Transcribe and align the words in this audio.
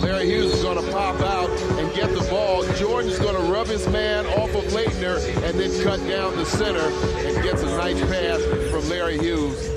Larry 0.00 0.26
Hughes 0.26 0.52
is 0.52 0.62
going 0.62 0.84
to 0.84 0.92
pop 0.92 1.20
out 1.20 1.48
and 1.78 1.94
get 1.94 2.10
the 2.10 2.26
ball. 2.28 2.64
Jordan's 2.74 3.18
going 3.18 3.34
to 3.34 3.52
rub 3.52 3.66
his 3.66 3.88
man 3.88 4.26
off 4.26 4.54
of 4.54 4.64
Laettner 4.72 5.18
and 5.42 5.58
then 5.58 5.82
cut 5.82 5.98
down 6.06 6.36
the 6.36 6.44
center 6.44 6.80
and 7.26 7.42
gets 7.42 7.62
a 7.62 7.66
nice 7.66 7.98
pass 8.02 8.42
from 8.70 8.88
Larry 8.88 9.18
Hughes. 9.18 9.68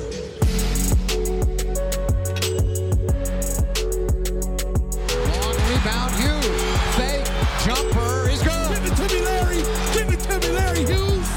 Long 5.25 5.55
rebound, 5.69 6.13
Hughes. 6.19 6.47
Fake, 6.95 7.25
jumper 7.65 8.29
is 8.29 8.41
good. 8.43 8.69
Give 8.73 8.85
it 8.85 8.95
to 8.95 9.07
me, 9.13 9.21
Larry. 9.21 9.63
Give 9.93 10.09
it 10.13 10.19
to 10.19 10.39
me, 10.39 10.49
Larry 10.53 10.85
Hughes. 10.85 11.27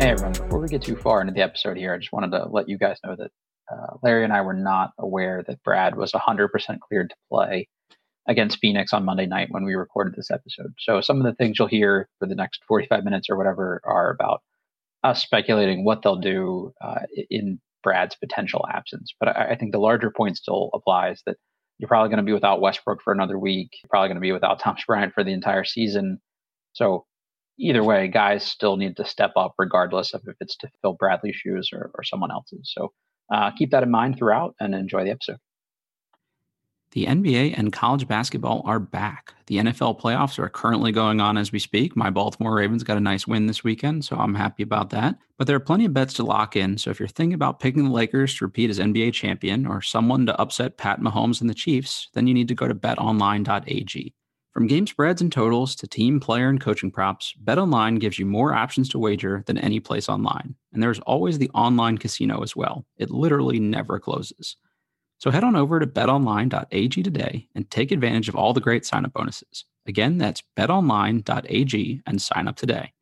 Hey 0.00 0.10
everyone, 0.10 0.32
before 0.32 0.60
we 0.60 0.68
get 0.68 0.82
too 0.82 0.96
far 0.96 1.20
into 1.20 1.34
the 1.34 1.42
episode 1.42 1.76
here, 1.76 1.92
I 1.92 1.98
just 1.98 2.12
wanted 2.12 2.30
to 2.30 2.46
let 2.48 2.68
you 2.68 2.78
guys 2.78 2.98
know 3.04 3.14
that 3.16 3.30
uh, 3.70 3.96
Larry 4.02 4.24
and 4.24 4.32
I 4.32 4.40
were 4.40 4.54
not 4.54 4.92
aware 4.98 5.44
that 5.46 5.62
Brad 5.62 5.96
was 5.96 6.12
100% 6.12 6.48
cleared 6.80 7.10
to 7.10 7.16
play 7.30 7.68
against 8.26 8.58
Phoenix 8.58 8.92
on 8.92 9.04
Monday 9.04 9.26
night 9.26 9.48
when 9.50 9.64
we 9.64 9.74
recorded 9.74 10.14
this 10.14 10.30
episode. 10.30 10.74
So 10.78 11.00
some 11.00 11.18
of 11.18 11.24
the 11.24 11.34
things 11.34 11.58
you'll 11.58 11.68
hear 11.68 12.08
for 12.18 12.26
the 12.26 12.34
next 12.34 12.62
45 12.68 13.04
minutes 13.04 13.28
or 13.30 13.36
whatever 13.36 13.80
are 13.84 14.10
about 14.10 14.42
us 15.02 15.22
speculating 15.22 15.84
what 15.84 16.02
they'll 16.02 16.16
do 16.16 16.72
uh, 16.82 17.00
in 17.30 17.58
Brad's 17.82 18.16
potential 18.16 18.66
absence. 18.70 19.14
But 19.18 19.30
I, 19.36 19.50
I 19.50 19.56
think 19.56 19.72
the 19.72 19.78
larger 19.78 20.10
point 20.10 20.36
still 20.36 20.70
applies 20.74 21.22
that 21.26 21.36
you're 21.78 21.88
probably 21.88 22.08
going 22.08 22.18
to 22.18 22.24
be 22.24 22.32
without 22.32 22.60
Westbrook 22.60 23.00
for 23.02 23.12
another 23.12 23.38
week. 23.38 23.70
You're 23.82 23.88
probably 23.88 24.08
going 24.08 24.16
to 24.16 24.20
be 24.20 24.32
without 24.32 24.58
Thomas 24.60 24.84
Bryant 24.86 25.14
for 25.14 25.24
the 25.24 25.32
entire 25.32 25.64
season. 25.64 26.20
So 26.72 27.06
either 27.58 27.82
way, 27.82 28.08
guys 28.08 28.44
still 28.44 28.76
need 28.76 28.96
to 28.96 29.04
step 29.04 29.32
up 29.36 29.54
regardless 29.58 30.12
of 30.12 30.22
if 30.26 30.36
it's 30.40 30.56
to 30.58 30.68
fill 30.82 30.94
Bradley's 30.94 31.36
shoes 31.36 31.70
or, 31.72 31.90
or 31.94 32.04
someone 32.04 32.30
else's. 32.30 32.70
So 32.74 32.92
uh, 33.30 33.50
keep 33.52 33.70
that 33.70 33.82
in 33.82 33.90
mind 33.90 34.18
throughout 34.18 34.54
and 34.60 34.74
enjoy 34.74 35.04
the 35.04 35.10
episode. 35.10 35.38
The 36.92 37.04
NBA 37.04 37.54
and 37.56 37.70
college 37.70 38.08
basketball 38.08 38.62
are 38.64 38.80
back. 38.80 39.34
The 39.46 39.58
NFL 39.58 40.00
playoffs 40.00 40.38
are 40.38 40.48
currently 40.48 40.90
going 40.90 41.20
on 41.20 41.36
as 41.36 41.52
we 41.52 41.58
speak. 41.58 41.94
My 41.94 42.08
Baltimore 42.08 42.54
Ravens 42.54 42.82
got 42.82 42.96
a 42.96 43.00
nice 43.00 43.26
win 43.26 43.46
this 43.46 43.62
weekend, 43.62 44.06
so 44.06 44.16
I'm 44.16 44.34
happy 44.34 44.62
about 44.62 44.88
that. 44.90 45.16
But 45.36 45.46
there 45.46 45.56
are 45.56 45.60
plenty 45.60 45.84
of 45.84 45.92
bets 45.92 46.14
to 46.14 46.22
lock 46.22 46.56
in. 46.56 46.78
So 46.78 46.90
if 46.90 46.98
you're 46.98 47.08
thinking 47.08 47.34
about 47.34 47.60
picking 47.60 47.84
the 47.84 47.90
Lakers 47.90 48.34
to 48.36 48.46
repeat 48.46 48.70
as 48.70 48.78
NBA 48.78 49.12
champion 49.12 49.66
or 49.66 49.82
someone 49.82 50.24
to 50.26 50.40
upset 50.40 50.78
Pat 50.78 51.00
Mahomes 51.00 51.42
and 51.42 51.50
the 51.50 51.54
Chiefs, 51.54 52.08
then 52.14 52.26
you 52.26 52.32
need 52.32 52.48
to 52.48 52.54
go 52.54 52.66
to 52.66 52.74
betonline.ag. 52.74 54.14
From 54.58 54.66
game 54.66 54.88
spreads 54.88 55.22
and 55.22 55.30
totals 55.30 55.76
to 55.76 55.86
team, 55.86 56.18
player, 56.18 56.48
and 56.48 56.60
coaching 56.60 56.90
props, 56.90 57.32
BetOnline 57.44 58.00
gives 58.00 58.18
you 58.18 58.26
more 58.26 58.52
options 58.52 58.88
to 58.88 58.98
wager 58.98 59.44
than 59.46 59.56
any 59.56 59.78
place 59.78 60.08
online. 60.08 60.56
And 60.72 60.82
there's 60.82 60.98
always 60.98 61.38
the 61.38 61.48
online 61.50 61.96
casino 61.96 62.42
as 62.42 62.56
well. 62.56 62.84
It 62.96 63.08
literally 63.08 63.60
never 63.60 64.00
closes. 64.00 64.56
So 65.18 65.30
head 65.30 65.44
on 65.44 65.54
over 65.54 65.78
to 65.78 65.86
betonline.ag 65.86 67.02
today 67.04 67.46
and 67.54 67.70
take 67.70 67.92
advantage 67.92 68.28
of 68.28 68.34
all 68.34 68.52
the 68.52 68.60
great 68.60 68.84
sign 68.84 69.04
up 69.04 69.12
bonuses. 69.12 69.64
Again, 69.86 70.18
that's 70.18 70.42
betonline.ag 70.56 72.02
and 72.04 72.20
sign 72.20 72.48
up 72.48 72.56
today. 72.56 72.94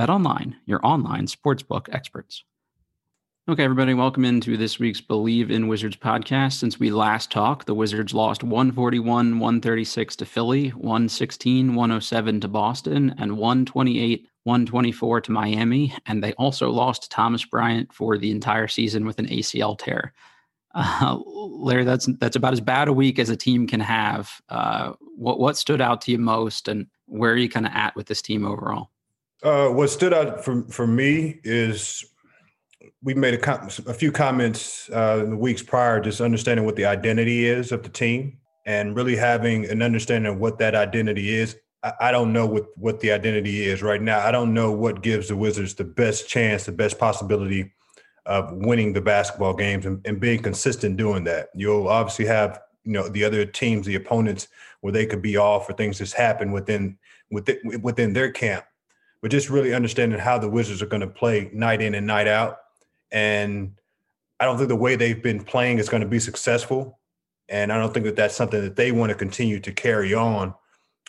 BetOnline, 0.00 0.54
your 0.64 0.84
online 0.84 1.28
sportsbook 1.28 1.86
experts. 1.94 2.42
Okay, 3.48 3.62
everybody, 3.62 3.94
welcome 3.94 4.24
into 4.24 4.56
this 4.56 4.80
week's 4.80 5.00
Believe 5.00 5.52
in 5.52 5.68
Wizards 5.68 5.94
podcast. 5.94 6.54
Since 6.54 6.80
we 6.80 6.90
last 6.90 7.30
talked, 7.30 7.66
the 7.66 7.76
Wizards 7.76 8.12
lost 8.12 8.42
141 8.42 9.38
136 9.38 10.16
to 10.16 10.24
Philly, 10.24 10.70
116 10.70 11.76
107 11.76 12.40
to 12.40 12.48
Boston, 12.48 13.14
and 13.18 13.38
128 13.38 14.26
124 14.42 15.20
to 15.20 15.30
Miami. 15.30 15.94
And 16.06 16.24
they 16.24 16.32
also 16.32 16.70
lost 16.70 17.12
Thomas 17.12 17.44
Bryant 17.44 17.92
for 17.92 18.18
the 18.18 18.32
entire 18.32 18.66
season 18.66 19.06
with 19.06 19.20
an 19.20 19.28
ACL 19.28 19.78
tear. 19.78 20.12
Uh, 20.74 21.20
Larry, 21.24 21.84
that's 21.84 22.06
that's 22.18 22.34
about 22.34 22.52
as 22.52 22.60
bad 22.60 22.88
a 22.88 22.92
week 22.92 23.20
as 23.20 23.30
a 23.30 23.36
team 23.36 23.68
can 23.68 23.78
have. 23.78 24.40
Uh, 24.48 24.94
what 25.14 25.38
what 25.38 25.56
stood 25.56 25.80
out 25.80 26.00
to 26.00 26.10
you 26.10 26.18
most, 26.18 26.66
and 26.66 26.88
where 27.04 27.30
are 27.30 27.36
you 27.36 27.48
kind 27.48 27.66
of 27.66 27.70
at 27.72 27.94
with 27.94 28.08
this 28.08 28.22
team 28.22 28.44
overall? 28.44 28.90
Uh, 29.44 29.68
what 29.68 29.88
stood 29.88 30.12
out 30.12 30.44
for 30.44 30.64
for 30.64 30.88
me 30.88 31.38
is 31.44 32.04
we 33.06 33.14
made 33.14 33.34
a, 33.34 33.38
com- 33.38 33.68
a 33.86 33.94
few 33.94 34.10
comments 34.10 34.90
uh, 34.92 35.20
in 35.22 35.30
the 35.30 35.36
weeks 35.36 35.62
prior, 35.62 36.00
just 36.00 36.20
understanding 36.20 36.66
what 36.66 36.74
the 36.74 36.84
identity 36.84 37.46
is 37.46 37.70
of 37.70 37.84
the 37.84 37.88
team, 37.88 38.36
and 38.66 38.96
really 38.96 39.14
having 39.14 39.64
an 39.66 39.80
understanding 39.80 40.32
of 40.32 40.40
what 40.40 40.58
that 40.58 40.74
identity 40.74 41.32
is. 41.32 41.56
I, 41.84 41.92
I 42.00 42.10
don't 42.10 42.32
know 42.32 42.46
what 42.46 42.66
what 42.76 42.98
the 42.98 43.12
identity 43.12 43.64
is 43.64 43.80
right 43.80 44.02
now. 44.02 44.26
I 44.26 44.32
don't 44.32 44.52
know 44.52 44.72
what 44.72 45.02
gives 45.02 45.28
the 45.28 45.36
Wizards 45.36 45.74
the 45.74 45.84
best 45.84 46.28
chance, 46.28 46.66
the 46.66 46.72
best 46.72 46.98
possibility 46.98 47.72
of 48.26 48.52
winning 48.52 48.92
the 48.92 49.00
basketball 49.00 49.54
games 49.54 49.86
and, 49.86 50.04
and 50.04 50.18
being 50.18 50.42
consistent 50.42 50.96
doing 50.96 51.22
that. 51.24 51.50
You'll 51.54 51.86
obviously 51.86 52.26
have 52.26 52.60
you 52.82 52.92
know 52.92 53.08
the 53.08 53.22
other 53.22 53.46
teams, 53.46 53.86
the 53.86 53.94
opponents, 53.94 54.48
where 54.80 54.92
they 54.92 55.06
could 55.06 55.22
be 55.22 55.36
off 55.36 55.70
or 55.70 55.74
things 55.74 55.98
just 55.98 56.14
happen 56.14 56.50
within 56.50 56.98
within 57.30 57.80
within 57.82 58.14
their 58.14 58.32
camp. 58.32 58.64
But 59.22 59.30
just 59.30 59.48
really 59.48 59.74
understanding 59.74 60.18
how 60.18 60.38
the 60.38 60.50
Wizards 60.50 60.82
are 60.82 60.86
going 60.86 61.02
to 61.02 61.06
play 61.06 61.50
night 61.52 61.80
in 61.80 61.94
and 61.94 62.04
night 62.06 62.26
out, 62.26 62.58
and 63.10 63.72
I 64.38 64.44
don't 64.44 64.56
think 64.58 64.68
the 64.68 64.76
way 64.76 64.96
they've 64.96 65.22
been 65.22 65.42
playing 65.42 65.78
is 65.78 65.88
going 65.88 66.02
to 66.02 66.08
be 66.08 66.18
successful, 66.18 66.98
and 67.48 67.72
I 67.72 67.78
don't 67.78 67.92
think 67.92 68.06
that 68.06 68.16
that's 68.16 68.36
something 68.36 68.60
that 68.60 68.76
they 68.76 68.92
want 68.92 69.10
to 69.10 69.14
continue 69.16 69.60
to 69.60 69.72
carry 69.72 70.14
on 70.14 70.54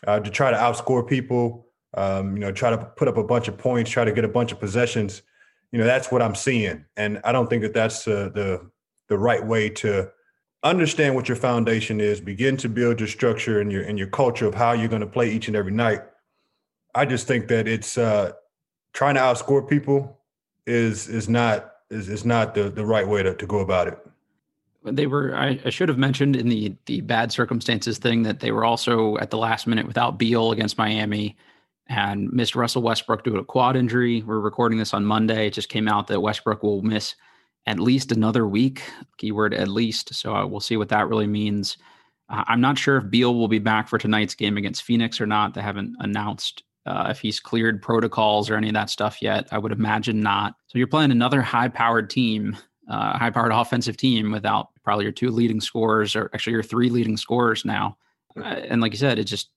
uh, 0.05 0.19
to 0.19 0.29
try 0.29 0.51
to 0.51 0.57
outscore 0.57 1.07
people. 1.07 1.65
Um, 1.93 2.35
you 2.35 2.41
know, 2.41 2.51
try 2.51 2.69
to 2.69 2.77
put 2.77 3.07
up 3.07 3.17
a 3.17 3.23
bunch 3.23 3.47
of 3.47 3.57
points, 3.57 3.89
try 3.89 4.03
to 4.03 4.11
get 4.11 4.25
a 4.25 4.29
bunch 4.29 4.51
of 4.51 4.59
possessions. 4.59 5.23
You 5.71 5.79
know 5.79 5.85
that's 5.85 6.11
what 6.11 6.21
i'm 6.21 6.35
seeing. 6.35 6.85
And 6.95 7.19
i 7.23 7.31
don't 7.31 7.49
think 7.49 7.61
that 7.63 7.73
that's 7.73 8.07
uh, 8.07 8.29
the 8.33 8.69
the 9.09 9.17
right 9.17 9.45
way 9.45 9.69
to 9.69 10.09
understand 10.63 11.15
what 11.15 11.27
your 11.27 11.37
foundation 11.37 12.01
is 12.01 12.19
begin 12.19 12.57
to 12.57 12.69
build 12.69 12.99
your 12.99 13.07
structure 13.07 13.61
and 13.61 13.71
your 13.71 13.83
and 13.83 13.97
your 13.97 14.07
culture 14.07 14.45
of 14.45 14.53
how 14.53 14.73
you're 14.73 14.87
going 14.87 15.01
to 15.01 15.07
play 15.07 15.29
each 15.29 15.47
and 15.47 15.55
every 15.55 15.71
night. 15.71 16.01
I 16.95 17.05
just 17.05 17.27
think 17.27 17.47
that 17.47 17.67
it's 17.67 17.97
uh 17.97 18.33
trying 18.93 19.15
to 19.15 19.21
outscore 19.21 19.67
people 19.67 20.19
is 20.65 21.07
is 21.07 21.29
not 21.29 21.71
is, 21.89 22.09
is 22.09 22.25
not 22.25 22.53
the 22.55 22.69
the 22.69 22.85
right 22.85 23.07
way 23.07 23.23
to, 23.23 23.33
to 23.35 23.45
go 23.45 23.59
about 23.59 23.87
it 23.87 23.97
they 24.83 25.07
were 25.07 25.35
I, 25.35 25.59
I, 25.65 25.69
should 25.69 25.89
have 25.89 25.97
mentioned 25.97 26.35
in 26.35 26.49
the 26.49 26.75
the 26.85 27.01
bad 27.01 27.31
circumstances 27.31 27.97
thing 27.97 28.23
that 28.23 28.39
they 28.39 28.51
were 28.51 28.65
also 28.65 29.17
at 29.17 29.31
the 29.31 29.37
last 29.37 29.67
minute 29.67 29.87
without 29.87 30.17
Beal 30.17 30.51
against 30.51 30.77
Miami 30.77 31.35
and 31.89 32.31
missed 32.31 32.55
Russell 32.55 32.81
Westbrook 32.81 33.23
due 33.23 33.33
to 33.33 33.39
a 33.39 33.45
quad 33.45 33.75
injury. 33.75 34.21
We're 34.23 34.39
recording 34.39 34.77
this 34.77 34.93
on 34.93 35.05
Monday. 35.05 35.47
It 35.47 35.53
just 35.53 35.69
came 35.69 35.87
out 35.87 36.07
that 36.07 36.21
Westbrook 36.21 36.63
will 36.63 36.81
miss 36.81 37.15
at 37.65 37.79
least 37.79 38.11
another 38.11 38.47
week. 38.47 38.83
Keyword 39.17 39.53
at 39.53 39.67
least. 39.67 40.13
So 40.13 40.35
uh, 40.35 40.45
we'll 40.45 40.59
see 40.59 40.77
what 40.77 40.89
that 40.89 41.07
really 41.07 41.27
means. 41.27 41.77
Uh, 42.29 42.43
I'm 42.47 42.61
not 42.61 42.77
sure 42.77 42.97
if 42.97 43.09
Beal 43.09 43.35
will 43.35 43.47
be 43.47 43.59
back 43.59 43.87
for 43.87 43.97
tonight's 43.97 44.35
game 44.35 44.57
against 44.57 44.83
Phoenix 44.83 45.21
or 45.21 45.27
not. 45.27 45.53
They 45.53 45.61
haven't 45.61 45.95
announced 45.99 46.63
uh, 46.87 47.07
if 47.09 47.19
he's 47.19 47.39
cleared 47.39 47.81
protocols 47.81 48.49
or 48.49 48.55
any 48.55 48.69
of 48.69 48.73
that 48.73 48.89
stuff 48.89 49.21
yet. 49.21 49.47
I 49.51 49.57
would 49.57 49.73
imagine 49.73 50.21
not. 50.21 50.55
So 50.67 50.77
you're 50.77 50.87
playing 50.87 51.11
another 51.11 51.41
high-powered 51.41 52.09
team, 52.09 52.55
uh, 52.89 53.17
high-powered 53.17 53.51
offensive 53.51 53.97
team 53.97 54.31
without 54.31 54.69
probably 54.83 55.03
your 55.03 55.11
two 55.11 55.29
leading 55.29 55.59
scorers, 55.59 56.15
or 56.15 56.31
actually 56.33 56.53
your 56.53 56.63
three 56.63 56.89
leading 56.89 57.17
scorers 57.17 57.65
now. 57.65 57.97
Uh, 58.39 58.43
and 58.69 58.81
like 58.81 58.93
you 58.93 58.97
said, 58.97 59.19
it 59.19 59.25
just 59.25 59.49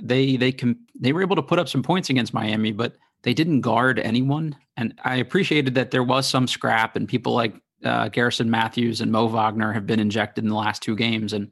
they 0.00 0.36
they 0.36 0.52
can 0.52 0.78
they 0.98 1.12
were 1.12 1.22
able 1.22 1.36
to 1.36 1.42
put 1.42 1.58
up 1.58 1.68
some 1.68 1.82
points 1.82 2.08
against 2.08 2.34
Miami, 2.34 2.70
but 2.70 2.96
they 3.22 3.34
didn't 3.34 3.62
guard 3.62 3.98
anyone. 3.98 4.54
And 4.76 4.94
I 5.04 5.16
appreciated 5.16 5.74
that 5.74 5.90
there 5.90 6.04
was 6.04 6.26
some 6.26 6.46
scrap, 6.46 6.94
and 6.94 7.08
people 7.08 7.34
like 7.34 7.54
uh, 7.84 8.08
Garrison 8.08 8.48
Matthews 8.50 9.00
and 9.00 9.10
Mo 9.10 9.26
Wagner 9.26 9.72
have 9.72 9.86
been 9.86 10.00
injected 10.00 10.44
in 10.44 10.50
the 10.50 10.56
last 10.56 10.82
two 10.82 10.94
games, 10.94 11.32
and 11.32 11.50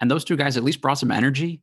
and 0.00 0.10
those 0.10 0.24
two 0.24 0.36
guys 0.36 0.56
at 0.56 0.64
least 0.64 0.80
brought 0.80 0.98
some 0.98 1.10
energy. 1.10 1.60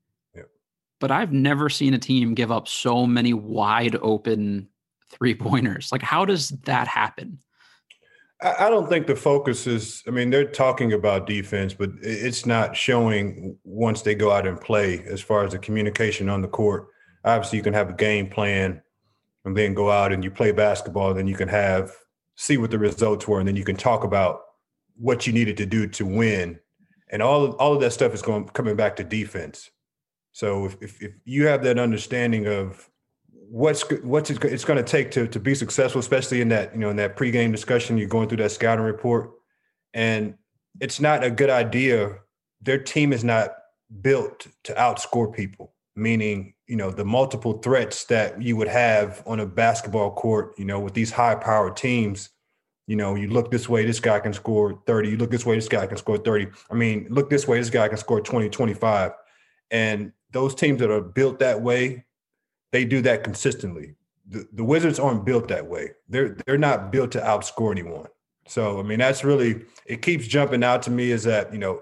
But 1.04 1.12
I've 1.12 1.34
never 1.34 1.68
seen 1.68 1.94
a 1.94 2.00
team 2.00 2.34
give 2.34 2.50
up 2.50 2.66
so 2.66 3.06
many 3.06 3.34
wide 3.34 3.98
open 4.02 4.70
three 5.12 5.36
pointers. 5.36 5.92
Like, 5.92 6.02
how 6.02 6.24
does 6.24 6.52
that 6.64 6.88
happen? 6.88 7.40
I 8.42 8.70
don't 8.70 8.88
think 8.88 9.08
the 9.08 9.16
focus 9.18 9.68
is. 9.68 10.02
I 10.08 10.12
mean, 10.12 10.30
they're 10.30 10.46
talking 10.46 10.94
about 10.94 11.28
defense, 11.28 11.74
but 11.74 11.90
it's 12.02 12.46
not 12.46 12.78
showing 12.78 13.58
once 13.66 14.04
they 14.04 14.16
go 14.16 14.32
out 14.32 14.48
and 14.48 14.58
play 14.58 15.04
as 15.04 15.20
far 15.20 15.44
as 15.44 15.52
the 15.52 15.60
communication 15.60 16.30
on 16.30 16.42
the 16.42 16.48
court. 16.48 16.88
Obviously, 17.26 17.58
you 17.58 17.64
can 17.64 17.74
have 17.74 17.90
a 17.90 17.94
game 17.94 18.30
plan 18.30 18.82
and 19.44 19.58
then 19.58 19.74
go 19.74 19.92
out 19.92 20.14
and 20.14 20.24
you 20.24 20.32
play 20.32 20.54
basketball. 20.54 21.14
Then 21.14 21.28
you 21.28 21.36
can 21.36 21.50
have 21.50 21.92
see 22.38 22.56
what 22.56 22.72
the 22.72 22.80
results 22.80 23.28
were, 23.28 23.40
and 23.40 23.48
then 23.50 23.58
you 23.58 23.66
can 23.66 23.76
talk 23.76 24.06
about 24.06 24.40
what 24.96 25.28
you 25.28 25.34
needed 25.34 25.58
to 25.58 25.66
do 25.66 25.86
to 25.86 26.06
win. 26.06 26.62
And 27.10 27.22
all 27.22 27.44
of, 27.44 27.56
all 27.56 27.74
of 27.74 27.82
that 27.82 27.92
stuff 27.92 28.14
is 28.14 28.22
going 28.22 28.48
coming 28.48 28.78
back 28.78 28.96
to 28.96 29.04
defense. 29.04 29.70
So 30.34 30.66
if, 30.66 30.78
if, 30.82 31.02
if 31.02 31.12
you 31.26 31.48
have 31.48 31.64
that 31.64 31.80
understanding 31.80 32.48
of 32.48 32.90
what's 33.32 33.84
what's 34.02 34.32
it's 34.32 34.66
going 34.66 34.84
to 34.84 34.84
take 34.84 35.12
to 35.12 35.28
to 35.28 35.40
be 35.40 35.56
successful, 35.56 36.00
especially 36.00 36.42
in 36.42 36.50
that 36.50 36.74
you 36.74 36.80
know 36.80 36.90
in 36.90 36.98
that 36.98 37.16
pregame 37.16 37.52
discussion, 37.52 37.98
you're 37.98 38.08
going 38.08 38.28
through 38.28 38.38
that 38.38 38.52
scouting 38.52 38.84
report, 38.84 39.32
and 39.94 40.36
it's 40.82 41.00
not 41.00 41.24
a 41.24 41.30
good 41.30 41.52
idea. 41.52 42.18
Their 42.62 42.80
team 42.80 43.14
is 43.14 43.24
not 43.24 43.52
built 44.02 44.48
to 44.64 44.74
outscore 44.74 45.34
people, 45.34 45.74
meaning 45.96 46.56
you 46.68 46.76
know 46.76 46.90
the 46.90 47.06
multiple 47.06 47.60
threats 47.60 48.06
that 48.06 48.42
you 48.42 48.58
would 48.58 48.68
have 48.68 49.22
on 49.28 49.40
a 49.40 49.46
basketball 49.46 50.12
court. 50.12 50.56
You 50.58 50.66
know, 50.66 50.80
with 50.80 50.96
these 50.96 51.12
high 51.12 51.36
powered 51.36 51.78
teams, 51.78 52.30
you 52.88 52.96
know, 52.96 53.14
you 53.14 53.28
look 53.28 53.52
this 53.52 53.70
way, 53.70 53.86
this 53.86 54.00
guy 54.00 54.20
can 54.20 54.34
score 54.34 54.82
30. 54.88 55.10
You 55.10 55.18
look 55.18 55.32
this 55.32 55.46
way, 55.46 55.56
this 55.56 55.70
guy 55.70 55.86
can 55.86 55.98
score 55.98 56.18
30. 56.18 56.48
I 56.72 56.74
mean, 56.74 57.08
look 57.10 57.30
this 57.30 57.48
way, 57.48 57.60
this 57.60 57.70
guy 57.70 57.88
can 57.88 57.98
score 57.98 58.20
20, 58.20 58.50
25. 58.50 59.12
And 59.72 60.12
those 60.34 60.54
teams 60.54 60.80
that 60.80 60.92
are 60.92 61.02
built 61.02 61.40
that 61.40 61.62
way, 61.62 62.04
they 62.72 62.84
do 62.84 63.02
that 63.04 63.24
consistently. 63.24 63.96
The, 64.28 64.48
the 64.54 64.64
Wizards 64.64 65.00
aren't 65.00 65.26
built 65.26 65.48
that 65.48 65.66
way. 65.66 65.92
They're 66.10 66.36
they're 66.46 66.58
not 66.58 66.92
built 66.92 67.12
to 67.12 67.20
outscore 67.20 67.72
anyone. 67.72 68.08
So 68.48 68.80
I 68.80 68.84
mean, 68.84 69.00
that's 69.00 69.24
really 69.24 69.64
it 69.86 70.02
keeps 70.02 70.28
jumping 70.28 70.64
out 70.64 70.82
to 70.84 70.92
me 70.92 71.12
is 71.12 71.24
that, 71.24 71.54
you 71.54 71.60
know, 71.60 71.82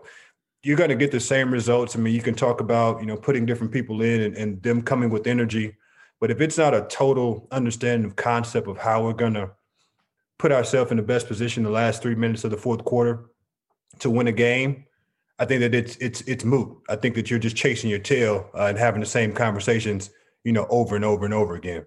you're 0.63 0.77
going 0.77 0.89
to 0.89 0.95
get 0.95 1.12
the 1.12 1.19
same 1.19 1.51
results. 1.51 1.95
I 1.95 2.00
mean, 2.00 2.13
you 2.13 2.21
can 2.21 2.36
talk 2.36 2.62
about, 2.62 3.00
you 3.00 3.07
know, 3.07 3.18
putting 3.18 3.45
different 3.45 3.74
people 3.74 4.01
in 4.01 4.21
and, 4.21 4.38
and 4.38 4.62
them 4.62 4.81
coming 4.81 5.09
with 5.09 5.25
energy. 5.25 5.75
But 6.19 6.30
if 6.30 6.39
it's 6.39 6.57
not 6.57 6.75
a 6.75 6.81
total 6.81 7.47
understanding 7.51 8.06
of 8.06 8.15
concept 8.15 8.68
of 8.68 8.77
how 8.77 9.04
we're 9.04 9.13
going 9.13 9.33
to 9.33 9.51
put 10.38 10.51
ourselves 10.51 10.92
in 10.92 10.97
the 10.97 11.04
best 11.04 11.27
position 11.27 11.63
the 11.63 11.69
last 11.69 12.01
three 12.01 12.15
minutes 12.15 12.44
of 12.44 12.51
the 12.51 12.57
fourth 12.57 12.83
quarter 12.86 13.25
to 14.00 14.09
win 14.09 14.27
a 14.27 14.31
game, 14.31 14.86
I 15.42 15.46
think 15.46 15.62
that 15.62 15.74
it's 15.74 15.96
it's 15.96 16.22
it's 16.22 16.46
moot. 16.46 16.70
I 16.88 16.96
think 16.96 17.16
that 17.16 17.32
you're 17.32 17.40
just 17.40 17.56
chasing 17.56 17.90
your 17.90 17.98
tail 17.98 18.48
uh, 18.54 18.66
and 18.66 18.78
having 18.78 19.00
the 19.00 19.08
same 19.08 19.34
conversations, 19.34 20.12
you 20.44 20.54
know, 20.54 20.68
over 20.70 20.96
and 20.96 21.04
over 21.04 21.26
and 21.26 21.34
over 21.34 21.56
again. 21.56 21.84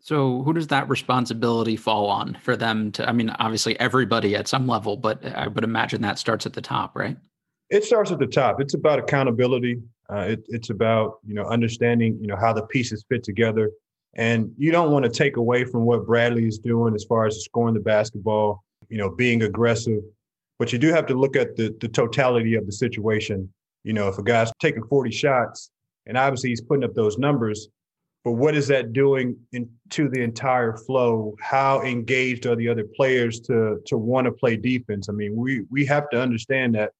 So, 0.00 0.42
who 0.42 0.54
does 0.54 0.68
that 0.68 0.88
responsibility 0.88 1.76
fall 1.76 2.06
on 2.06 2.38
for 2.42 2.56
them 2.56 2.90
to? 2.92 3.06
I 3.06 3.12
mean, 3.12 3.28
obviously 3.28 3.78
everybody 3.78 4.34
at 4.34 4.48
some 4.48 4.66
level, 4.66 4.96
but 4.96 5.22
I 5.22 5.48
would 5.48 5.64
imagine 5.64 6.00
that 6.00 6.18
starts 6.18 6.46
at 6.46 6.54
the 6.54 6.62
top, 6.62 6.96
right? 6.96 7.18
It 7.68 7.84
starts 7.84 8.10
at 8.10 8.20
the 8.20 8.26
top. 8.26 8.58
It's 8.58 8.72
about 8.72 8.98
accountability. 8.98 9.82
Uh, 10.10 10.28
it, 10.30 10.44
it's 10.48 10.70
about 10.70 11.18
you 11.26 11.34
know 11.34 11.44
understanding 11.44 12.16
you 12.22 12.26
know 12.26 12.36
how 12.36 12.54
the 12.54 12.62
pieces 12.68 13.04
fit 13.10 13.22
together. 13.22 13.70
And 14.14 14.50
you 14.56 14.72
don't 14.72 14.92
want 14.92 15.04
to 15.04 15.10
take 15.10 15.36
away 15.36 15.64
from 15.64 15.82
what 15.82 16.06
Bradley 16.06 16.46
is 16.46 16.58
doing 16.58 16.94
as 16.94 17.04
far 17.04 17.26
as 17.26 17.44
scoring 17.44 17.74
the 17.74 17.80
basketball, 17.80 18.64
you 18.88 18.96
know, 18.96 19.10
being 19.10 19.42
aggressive. 19.42 20.00
But 20.58 20.72
you 20.72 20.78
do 20.78 20.88
have 20.92 21.06
to 21.06 21.14
look 21.14 21.36
at 21.36 21.56
the, 21.56 21.74
the 21.80 21.88
totality 21.88 22.54
of 22.54 22.66
the 22.66 22.72
situation. 22.72 23.52
You 23.84 23.92
know, 23.92 24.08
if 24.08 24.18
a 24.18 24.22
guy's 24.22 24.52
taking 24.60 24.84
40 24.84 25.10
shots 25.10 25.70
and 26.06 26.18
obviously 26.18 26.50
he's 26.50 26.60
putting 26.60 26.84
up 26.84 26.94
those 26.94 27.18
numbers, 27.18 27.68
but 28.24 28.32
what 28.32 28.56
is 28.56 28.66
that 28.68 28.92
doing 28.92 29.36
into 29.52 30.08
the 30.08 30.20
entire 30.20 30.76
flow? 30.76 31.36
How 31.40 31.82
engaged 31.82 32.46
are 32.46 32.56
the 32.56 32.68
other 32.68 32.84
players 32.84 33.40
to 33.40 33.80
to 33.86 33.96
want 33.96 34.26
to 34.26 34.32
play 34.32 34.56
defense? 34.56 35.08
I 35.08 35.12
mean, 35.12 35.36
we 35.36 35.62
we 35.70 35.86
have 35.86 36.10
to 36.10 36.20
understand 36.20 36.74
that, 36.74 36.92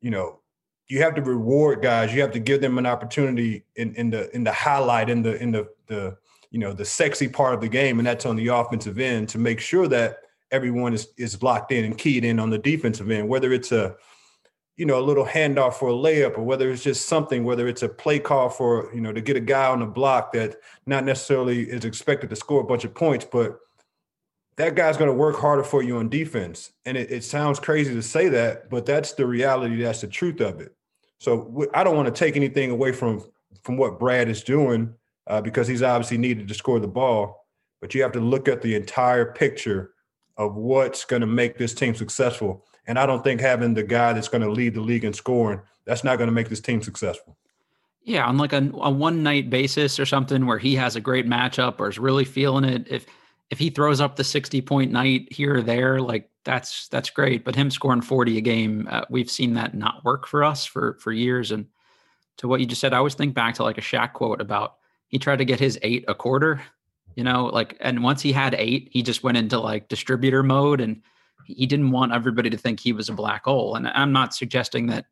you 0.00 0.10
know, 0.10 0.40
you 0.88 1.00
have 1.02 1.14
to 1.14 1.22
reward 1.22 1.82
guys. 1.82 2.12
You 2.12 2.20
have 2.20 2.32
to 2.32 2.40
give 2.40 2.60
them 2.60 2.78
an 2.78 2.86
opportunity 2.86 3.64
in, 3.76 3.94
in 3.94 4.10
the 4.10 4.34
in 4.34 4.44
the 4.44 4.52
highlight 4.52 5.08
in 5.08 5.22
the 5.22 5.40
in 5.40 5.52
the 5.52 5.68
the 5.86 6.16
you 6.50 6.58
know 6.58 6.72
the 6.72 6.84
sexy 6.84 7.28
part 7.28 7.54
of 7.54 7.60
the 7.60 7.68
game, 7.68 7.98
and 7.98 8.06
that's 8.06 8.26
on 8.26 8.36
the 8.36 8.48
offensive 8.48 8.98
end 8.98 9.28
to 9.30 9.38
make 9.38 9.60
sure 9.60 9.88
that 9.88 10.18
everyone 10.54 10.94
is 10.94 11.08
is 11.16 11.42
locked 11.42 11.72
in 11.72 11.84
and 11.84 11.98
keyed 11.98 12.24
in 12.24 12.38
on 12.38 12.50
the 12.50 12.58
defensive 12.58 13.10
end. 13.10 13.28
Whether 13.28 13.52
it's 13.52 13.72
a 13.72 13.96
you 14.76 14.86
know 14.86 14.98
a 14.98 15.02
little 15.02 15.26
handoff 15.26 15.74
for 15.74 15.88
a 15.88 15.92
layup, 15.92 16.38
or 16.38 16.42
whether 16.42 16.70
it's 16.70 16.82
just 16.82 17.06
something, 17.06 17.44
whether 17.44 17.66
it's 17.68 17.82
a 17.82 17.88
play 17.88 18.18
call 18.18 18.48
for 18.48 18.90
you 18.94 19.00
know 19.00 19.12
to 19.12 19.20
get 19.20 19.36
a 19.36 19.40
guy 19.40 19.66
on 19.66 19.80
the 19.80 19.86
block 19.86 20.32
that 20.32 20.56
not 20.86 21.04
necessarily 21.04 21.62
is 21.62 21.84
expected 21.84 22.30
to 22.30 22.36
score 22.36 22.60
a 22.60 22.64
bunch 22.64 22.84
of 22.84 22.94
points, 22.94 23.26
but 23.30 23.58
that 24.56 24.76
guy's 24.76 24.96
going 24.96 25.10
to 25.10 25.16
work 25.16 25.36
harder 25.36 25.64
for 25.64 25.82
you 25.82 25.96
on 25.98 26.08
defense. 26.08 26.72
And 26.84 26.96
it, 26.96 27.10
it, 27.10 27.24
sounds 27.24 27.58
crazy 27.58 27.92
to 27.92 28.02
say 28.02 28.28
that, 28.28 28.70
but 28.70 28.86
that's 28.86 29.12
the 29.14 29.26
reality. 29.26 29.82
That's 29.82 30.02
the 30.02 30.06
truth 30.06 30.40
of 30.40 30.60
it. 30.60 30.72
So 31.18 31.66
I 31.74 31.82
don't 31.82 31.96
want 31.96 32.06
to 32.06 32.16
take 32.16 32.36
anything 32.36 32.70
away 32.70 32.92
from 32.92 33.24
from 33.62 33.76
what 33.76 33.98
Brad 33.98 34.28
is 34.28 34.42
doing 34.42 34.94
uh, 35.26 35.40
because 35.40 35.66
he's 35.66 35.82
obviously 35.82 36.18
needed 36.18 36.48
to 36.48 36.54
score 36.54 36.80
the 36.80 36.88
ball. 36.88 37.46
But 37.80 37.94
you 37.94 38.02
have 38.02 38.12
to 38.12 38.20
look 38.20 38.48
at 38.48 38.62
the 38.62 38.74
entire 38.74 39.32
picture 39.32 39.93
of 40.36 40.54
what's 40.56 41.04
going 41.04 41.20
to 41.20 41.26
make 41.26 41.58
this 41.58 41.74
team 41.74 41.94
successful. 41.94 42.64
And 42.86 42.98
I 42.98 43.06
don't 43.06 43.22
think 43.24 43.40
having 43.40 43.74
the 43.74 43.82
guy 43.82 44.12
that's 44.12 44.28
going 44.28 44.42
to 44.42 44.50
lead 44.50 44.74
the 44.74 44.80
league 44.80 45.04
in 45.04 45.12
scoring 45.12 45.60
that's 45.84 46.04
not 46.04 46.16
going 46.16 46.28
to 46.28 46.32
make 46.32 46.48
this 46.48 46.60
team 46.60 46.82
successful. 46.82 47.36
Yeah, 48.02 48.26
on 48.26 48.36
like 48.36 48.52
a, 48.52 48.70
a 48.74 48.90
one 48.90 49.22
night 49.22 49.48
basis 49.48 49.98
or 49.98 50.06
something 50.06 50.46
where 50.46 50.58
he 50.58 50.74
has 50.76 50.96
a 50.96 51.00
great 51.00 51.26
matchup 51.26 51.80
or 51.80 51.88
is 51.88 51.98
really 51.98 52.24
feeling 52.24 52.64
it. 52.64 52.86
If 52.90 53.06
if 53.50 53.58
he 53.58 53.70
throws 53.70 54.00
up 54.00 54.16
the 54.16 54.24
60 54.24 54.60
point 54.62 54.92
night 54.92 55.32
here 55.32 55.56
or 55.56 55.62
there, 55.62 56.00
like 56.00 56.30
that's 56.44 56.88
that's 56.88 57.10
great. 57.10 57.44
But 57.44 57.54
him 57.54 57.70
scoring 57.70 58.02
40 58.02 58.38
a 58.38 58.40
game, 58.40 58.88
uh, 58.90 59.02
we've 59.08 59.30
seen 59.30 59.54
that 59.54 59.74
not 59.74 60.04
work 60.04 60.26
for 60.26 60.44
us 60.44 60.66
for 60.66 60.98
for 61.00 61.12
years. 61.12 61.50
And 61.50 61.66
to 62.38 62.48
what 62.48 62.60
you 62.60 62.66
just 62.66 62.80
said, 62.80 62.92
I 62.92 62.98
always 62.98 63.14
think 63.14 63.34
back 63.34 63.54
to 63.54 63.62
like 63.62 63.78
a 63.78 63.82
Shaq 63.82 64.12
quote 64.12 64.40
about 64.40 64.76
he 65.08 65.18
tried 65.18 65.38
to 65.38 65.44
get 65.44 65.60
his 65.60 65.78
eight 65.82 66.04
a 66.08 66.14
quarter, 66.14 66.62
you 67.14 67.24
know, 67.24 67.46
like 67.46 67.76
and 67.80 68.02
once 68.02 68.22
he 68.22 68.32
had 68.32 68.54
eight, 68.54 68.88
he 68.92 69.02
just 69.02 69.22
went 69.22 69.36
into 69.36 69.58
like 69.58 69.88
distributor 69.88 70.42
mode 70.42 70.80
and 70.80 71.02
he 71.46 71.66
didn't 71.66 71.90
want 71.90 72.12
everybody 72.12 72.50
to 72.50 72.56
think 72.56 72.80
he 72.80 72.92
was 72.92 73.08
a 73.08 73.14
black 73.14 73.44
hole. 73.44 73.76
And 73.76 73.86
I'm 73.88 74.12
not 74.12 74.34
suggesting 74.34 74.86
that, 74.86 75.06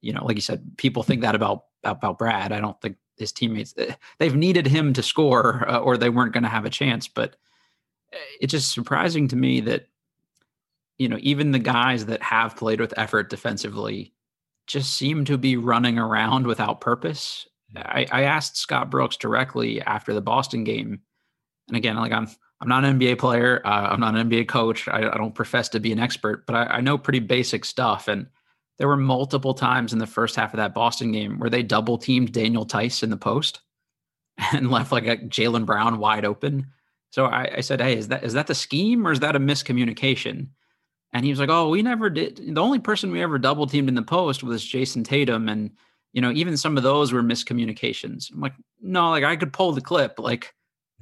you 0.00 0.12
know, 0.12 0.24
like 0.24 0.36
you 0.36 0.42
said, 0.42 0.76
people 0.76 1.02
think 1.02 1.22
that 1.22 1.34
about 1.34 1.64
about 1.84 2.18
Brad. 2.18 2.52
I 2.52 2.60
don't 2.60 2.80
think 2.80 2.96
his 3.16 3.32
teammates 3.32 3.74
eh, 3.76 3.94
they've 4.18 4.34
needed 4.34 4.66
him 4.66 4.92
to 4.94 5.02
score 5.02 5.68
uh, 5.68 5.78
or 5.78 5.96
they 5.96 6.10
weren't 6.10 6.32
going 6.32 6.42
to 6.42 6.48
have 6.48 6.64
a 6.64 6.70
chance, 6.70 7.06
but 7.08 7.36
it's 8.40 8.50
just 8.50 8.72
surprising 8.72 9.28
to 9.28 9.36
me 9.36 9.60
that 9.60 9.86
you 10.98 11.08
know 11.08 11.18
even 11.20 11.52
the 11.52 11.58
guys 11.58 12.06
that 12.06 12.22
have 12.22 12.56
played 12.56 12.80
with 12.80 12.98
effort 12.98 13.30
defensively 13.30 14.12
just 14.66 14.94
seem 14.94 15.24
to 15.24 15.36
be 15.36 15.56
running 15.56 15.98
around 15.98 16.46
without 16.46 16.80
purpose. 16.80 17.46
I, 17.76 18.06
I 18.10 18.22
asked 18.22 18.56
Scott 18.56 18.90
Brooks 18.90 19.16
directly 19.16 19.80
after 19.82 20.12
the 20.12 20.20
Boston 20.20 20.64
game, 20.64 21.00
and 21.70 21.76
again, 21.76 21.96
like 21.96 22.12
I'm 22.12 22.28
I'm 22.60 22.68
not 22.68 22.84
an 22.84 22.98
NBA 22.98 23.18
player, 23.18 23.62
uh, 23.64 23.88
I'm 23.90 24.00
not 24.00 24.16
an 24.16 24.28
NBA 24.28 24.48
coach, 24.48 24.86
I, 24.88 25.08
I, 25.08 25.16
don't 25.16 25.34
profess 25.34 25.70
to 25.70 25.80
be 25.80 25.92
an 25.92 25.98
expert, 25.98 26.44
but 26.46 26.54
I, 26.54 26.64
I 26.64 26.80
know 26.82 26.98
pretty 26.98 27.20
basic 27.20 27.64
stuff. 27.64 28.06
And 28.06 28.26
there 28.76 28.88
were 28.88 28.98
multiple 28.98 29.54
times 29.54 29.94
in 29.94 29.98
the 29.98 30.06
first 30.06 30.36
half 30.36 30.52
of 30.52 30.58
that 30.58 30.74
Boston 30.74 31.10
game 31.12 31.38
where 31.38 31.48
they 31.48 31.62
double 31.62 31.96
teamed 31.96 32.32
Daniel 32.32 32.66
Theis 32.66 33.02
in 33.02 33.08
the 33.08 33.16
post 33.16 33.60
and 34.52 34.70
left 34.70 34.92
like 34.92 35.06
a 35.06 35.16
Jaylen 35.16 35.64
Brown 35.64 35.98
wide 35.98 36.26
open. 36.26 36.66
So 37.10 37.26
I, 37.26 37.56
I, 37.56 37.60
said, 37.60 37.80
"Hey, 37.80 37.96
is 37.96 38.08
that 38.08 38.24
is 38.24 38.34
that 38.34 38.46
the 38.46 38.54
scheme 38.54 39.06
or 39.06 39.12
is 39.12 39.20
that 39.20 39.36
a 39.36 39.40
miscommunication?" 39.40 40.48
And 41.12 41.24
he 41.24 41.30
was 41.30 41.40
like, 41.40 41.48
"Oh, 41.48 41.70
we 41.70 41.82
never 41.82 42.08
did. 42.08 42.36
The 42.54 42.60
only 42.60 42.78
person 42.78 43.10
we 43.10 43.22
ever 43.22 43.38
double 43.38 43.66
teamed 43.66 43.88
in 43.88 43.96
the 43.96 44.02
post 44.02 44.42
was 44.42 44.64
Jayson 44.64 45.02
Tatum, 45.02 45.48
and 45.48 45.72
you 46.12 46.22
know, 46.22 46.30
even 46.30 46.56
some 46.56 46.76
of 46.76 46.82
those 46.82 47.12
were 47.12 47.22
miscommunications." 47.22 48.32
I'm 48.32 48.40
like, 48.40 48.54
"No, 48.80 49.10
like 49.10 49.24
I 49.24 49.36
could 49.36 49.52
pull 49.52 49.72
the 49.72 49.80
clip. 49.80 50.18
Like, 50.18 50.54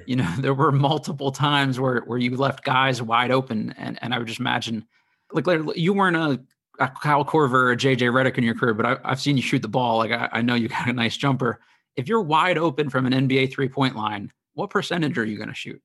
you 0.07 0.17
know, 0.17 0.35
there 0.38 0.55
were 0.55 0.73
multiple 0.73 1.33
times 1.33 1.78
where 1.81 2.00
where 2.00 2.19
you 2.19 2.37
left 2.37 2.64
guys 2.64 3.02
wide 3.02 3.31
open, 3.31 3.75
and 3.78 3.99
and 4.02 4.14
I 4.14 4.19
would 4.19 4.26
just 4.26 4.40
imagine, 4.40 4.87
like, 5.33 5.47
you 5.76 5.93
weren't 5.93 6.17
a, 6.17 6.40
a 6.78 6.88
Kyle 6.88 7.25
Korver 7.25 7.52
or 7.52 7.73
a 7.73 7.76
JJ 7.76 8.11
Redick 8.12 8.38
in 8.38 8.45
your 8.45 8.55
career, 8.55 8.75
but 8.75 8.87
I, 8.87 9.09
have 9.09 9.21
seen 9.21 9.37
you 9.37 9.43
shoot 9.43 9.62
the 9.62 9.69
ball. 9.69 9.99
Like, 9.99 10.12
I, 10.12 10.28
I 10.33 10.43
know 10.43 10.55
you 10.55 10.69
got 10.69 10.88
a 10.88 10.93
nice 10.93 11.17
jumper. 11.17 11.61
If 11.97 12.09
you're 12.09 12.23
wide 12.23 12.59
open 12.59 12.90
from 12.90 13.07
an 13.07 13.12
NBA 13.12 13.52
three 13.52 13.69
point 13.69 13.97
line, 13.97 14.33
what 14.55 14.71
percentage 14.71 15.19
are 15.19 15.25
you 15.25 15.37
going 15.37 15.49
to 15.49 15.55
shoot?" 15.55 15.83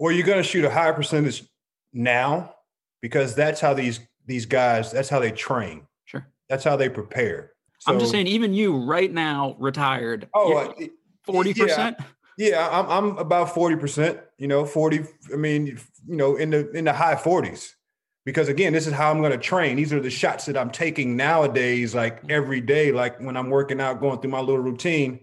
or 0.00 0.12
you're 0.12 0.26
going 0.26 0.38
to 0.38 0.42
shoot 0.42 0.64
a 0.64 0.70
higher 0.70 0.94
percentage 0.94 1.44
now 1.92 2.54
because 3.02 3.34
that's 3.34 3.60
how 3.60 3.74
these 3.74 4.00
these 4.26 4.46
guys 4.46 4.90
that's 4.90 5.08
how 5.08 5.20
they 5.20 5.30
train. 5.30 5.86
Sure. 6.06 6.26
That's 6.48 6.64
how 6.64 6.74
they 6.76 6.88
prepare. 6.88 7.52
So, 7.78 7.92
I'm 7.92 8.00
just 8.00 8.10
saying, 8.10 8.26
even 8.26 8.52
you 8.52 8.76
right 8.76 9.12
now, 9.12 9.56
retired. 9.58 10.28
Oh, 10.34 10.56
uh, 10.56 10.72
forty 11.22 11.54
percent. 11.54 11.96
Yeah, 12.40 12.66
I'm 12.72 12.86
I'm 12.88 13.18
about 13.18 13.52
forty 13.54 13.76
percent. 13.76 14.18
You 14.38 14.48
know, 14.48 14.64
forty. 14.64 15.04
I 15.30 15.36
mean, 15.36 15.66
you 15.66 16.16
know, 16.16 16.36
in 16.36 16.48
the 16.48 16.70
in 16.70 16.86
the 16.86 16.92
high 16.94 17.16
forties. 17.16 17.76
Because 18.24 18.48
again, 18.48 18.72
this 18.72 18.86
is 18.86 18.94
how 18.94 19.10
I'm 19.10 19.20
going 19.20 19.32
to 19.32 19.38
train. 19.38 19.76
These 19.76 19.92
are 19.92 20.00
the 20.00 20.08
shots 20.08 20.46
that 20.46 20.56
I'm 20.56 20.70
taking 20.70 21.16
nowadays, 21.16 21.94
like 21.94 22.18
mm-hmm. 22.18 22.30
every 22.30 22.62
day, 22.62 22.92
like 22.92 23.20
when 23.20 23.36
I'm 23.36 23.50
working 23.50 23.78
out, 23.78 24.00
going 24.00 24.20
through 24.20 24.30
my 24.30 24.40
little 24.40 24.62
routine. 24.62 25.20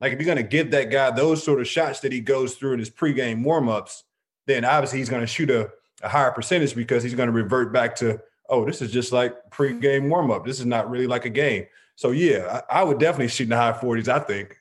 Like 0.00 0.12
if 0.12 0.20
you're 0.20 0.26
going 0.26 0.36
to 0.36 0.48
give 0.48 0.70
that 0.70 0.90
guy 0.90 1.10
those 1.10 1.42
sort 1.42 1.60
of 1.60 1.66
shots 1.66 1.98
that 2.00 2.12
he 2.12 2.20
goes 2.20 2.54
through 2.54 2.74
in 2.74 2.78
his 2.78 2.90
pregame 2.90 3.44
warmups, 3.44 4.02
then 4.46 4.64
obviously 4.64 5.00
he's 5.00 5.08
going 5.08 5.22
to 5.22 5.26
shoot 5.26 5.50
a, 5.50 5.68
a 6.02 6.08
higher 6.08 6.30
percentage 6.30 6.76
because 6.76 7.02
he's 7.02 7.14
going 7.14 7.28
to 7.28 7.32
revert 7.32 7.72
back 7.72 7.96
to, 7.96 8.20
oh, 8.48 8.64
this 8.64 8.80
is 8.82 8.92
just 8.92 9.10
like 9.10 9.34
pregame 9.50 10.06
warmup. 10.08 10.44
This 10.44 10.60
is 10.60 10.66
not 10.66 10.88
really 10.88 11.08
like 11.08 11.24
a 11.24 11.30
game. 11.30 11.66
So 11.96 12.12
yeah, 12.12 12.62
I, 12.70 12.80
I 12.80 12.84
would 12.84 13.00
definitely 13.00 13.28
shoot 13.28 13.44
in 13.44 13.50
the 13.50 13.56
high 13.56 13.72
40s, 13.72 14.06
I 14.06 14.20
think. 14.20 14.58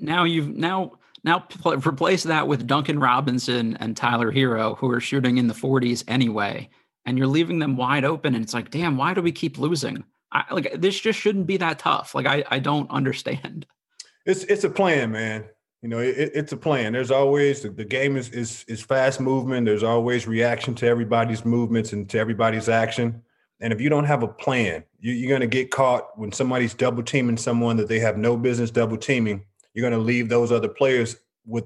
Now 0.00 0.24
you've 0.24 0.48
now 0.48 0.92
Now 1.26 1.40
pl- 1.40 1.76
replace 1.78 2.22
that 2.22 2.46
with 2.46 2.66
Duncan 2.66 3.00
Robinson 3.00 3.76
and 3.78 3.96
Tyler 3.96 4.32
Herro, 4.32 4.78
who 4.78 4.90
are 4.90 5.00
shooting 5.00 5.38
in 5.38 5.48
the 5.48 5.54
40s 5.54 6.04
anyway, 6.06 6.70
and 7.04 7.18
you're 7.18 7.26
leaving 7.26 7.58
them 7.58 7.76
wide 7.76 8.04
open. 8.04 8.34
And 8.34 8.44
it's 8.44 8.54
like, 8.54 8.70
damn, 8.70 8.96
why 8.96 9.12
do 9.12 9.20
we 9.20 9.32
keep 9.32 9.58
losing? 9.58 10.04
I, 10.32 10.44
like 10.52 10.80
this 10.80 10.98
just 10.98 11.18
shouldn't 11.18 11.46
be 11.46 11.56
that 11.58 11.80
tough. 11.80 12.14
Like 12.14 12.26
I, 12.26 12.44
I 12.48 12.60
don't 12.60 12.90
understand. 12.90 13.66
It's 14.24 14.44
it's 14.44 14.64
a 14.64 14.70
plan, 14.70 15.10
man. 15.10 15.44
You 15.82 15.88
know, 15.88 15.98
it, 15.98 16.32
it's 16.34 16.52
a 16.52 16.56
plan. 16.56 16.92
There's 16.92 17.10
always 17.10 17.62
the, 17.62 17.84
game 17.84 18.16
is 18.16 18.28
is 18.30 18.64
is 18.68 18.82
fast 18.82 19.20
movement. 19.20 19.66
There's 19.66 19.82
always 19.82 20.26
reaction 20.26 20.74
to 20.76 20.86
everybody's 20.86 21.44
movements 21.44 21.92
and 21.92 22.08
to 22.10 22.18
everybody's 22.18 22.68
action. 22.68 23.22
And 23.60 23.72
if 23.72 23.80
you 23.80 23.88
don't 23.88 24.04
have 24.04 24.22
a 24.22 24.28
plan, 24.28 24.84
you, 25.00 25.12
you're 25.12 25.28
going 25.28 25.40
to 25.40 25.46
get 25.46 25.70
caught 25.70 26.18
when 26.18 26.32
somebody's 26.32 26.74
double 26.74 27.02
teaming 27.02 27.36
someone 27.36 27.76
that 27.78 27.88
they 27.88 28.00
have 28.00 28.18
no 28.18 28.36
business 28.36 28.70
double 28.70 28.96
teaming. 28.96 29.44
You're 29.76 29.88
going 29.88 30.00
to 30.00 30.04
leave 30.04 30.30
those 30.30 30.52
other 30.52 30.68
players 30.68 31.16
with 31.44 31.64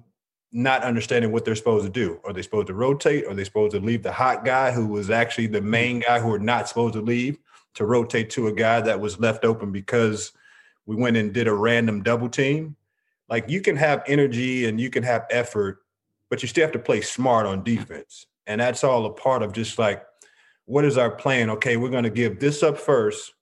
not 0.50 0.82
understanding 0.82 1.30
what 1.30 1.44
they're 1.44 1.54
supposed 1.54 1.84
to 1.84 1.90
do. 1.92 2.20
Are 2.24 2.32
they 2.32 2.42
supposed 2.42 2.66
to 2.66 2.74
rotate? 2.74 3.24
Are 3.24 3.34
they 3.34 3.44
supposed 3.44 3.70
to 3.70 3.78
leave 3.78 4.02
the 4.02 4.10
hot 4.10 4.44
guy 4.44 4.72
who 4.72 4.88
was 4.88 5.10
actually 5.10 5.46
the 5.46 5.60
main 5.60 6.00
guy 6.00 6.18
who 6.18 6.32
are 6.34 6.40
not 6.40 6.68
supposed 6.68 6.94
to 6.94 7.00
leave 7.00 7.38
to 7.74 7.86
rotate 7.86 8.28
to 8.30 8.48
a 8.48 8.52
guy 8.52 8.80
that 8.80 8.98
was 8.98 9.20
left 9.20 9.44
open 9.44 9.70
because 9.70 10.32
we 10.86 10.96
went 10.96 11.16
and 11.16 11.32
did 11.32 11.46
a 11.46 11.54
random 11.54 12.02
double 12.02 12.28
team? 12.28 12.74
Like 13.28 13.48
you 13.48 13.60
can 13.60 13.76
have 13.76 14.02
energy 14.08 14.66
and 14.66 14.80
you 14.80 14.90
can 14.90 15.04
have 15.04 15.26
effort, 15.30 15.78
but 16.30 16.42
you 16.42 16.48
still 16.48 16.64
have 16.64 16.72
to 16.72 16.80
play 16.80 17.02
smart 17.02 17.46
on 17.46 17.62
defense. 17.62 18.26
And 18.48 18.60
that's 18.60 18.82
all 18.82 19.06
a 19.06 19.12
part 19.12 19.44
of 19.44 19.52
just 19.52 19.78
like 19.78 20.04
what 20.64 20.84
is 20.84 20.98
our 20.98 21.12
plan? 21.12 21.48
Okay, 21.50 21.76
we're 21.76 21.90
going 21.90 22.02
to 22.02 22.10
give 22.10 22.40
this 22.40 22.64
up 22.64 22.76
first, 22.76 23.34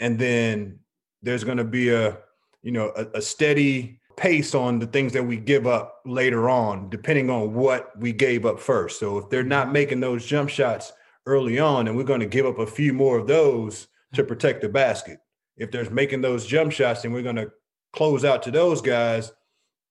and 0.00 0.18
then 0.18 0.80
there's 1.22 1.44
going 1.44 1.58
to 1.58 1.64
be 1.64 1.90
a 1.90 2.18
you 2.64 2.72
know 2.72 2.92
a, 2.96 3.18
a, 3.18 3.22
steady 3.22 4.00
pace 4.16 4.54
on 4.54 4.78
the 4.80 4.86
things 4.86 5.12
that 5.12 5.22
we 5.22 5.36
give 5.36 5.66
up 5.66 6.00
later 6.04 6.48
on, 6.48 6.88
depending 6.88 7.30
on 7.30 7.54
what 7.54 7.96
we 8.00 8.12
gave 8.12 8.46
up 8.46 8.58
first. 8.58 8.98
So 8.98 9.18
if 9.18 9.30
they're 9.30 9.42
not 9.42 9.72
making 9.72 10.00
those 10.00 10.26
jump 10.26 10.50
shots 10.50 10.92
early 11.26 11.58
on, 11.58 11.86
and 11.86 11.96
we're 11.96 12.04
going 12.04 12.20
to 12.20 12.26
give 12.26 12.46
up 12.46 12.58
a 12.58 12.66
few 12.66 12.92
more 12.92 13.18
of 13.18 13.26
those 13.26 13.88
to 14.14 14.24
protect 14.24 14.62
the 14.62 14.68
basket. 14.68 15.20
If 15.56 15.70
they're 15.70 15.88
making 15.90 16.20
those 16.20 16.46
jump 16.46 16.72
shots, 16.72 17.02
then 17.02 17.12
we're 17.12 17.22
going 17.22 17.36
to 17.36 17.52
close 17.92 18.24
out 18.24 18.42
to 18.44 18.50
those 18.50 18.80
guys, 18.80 19.32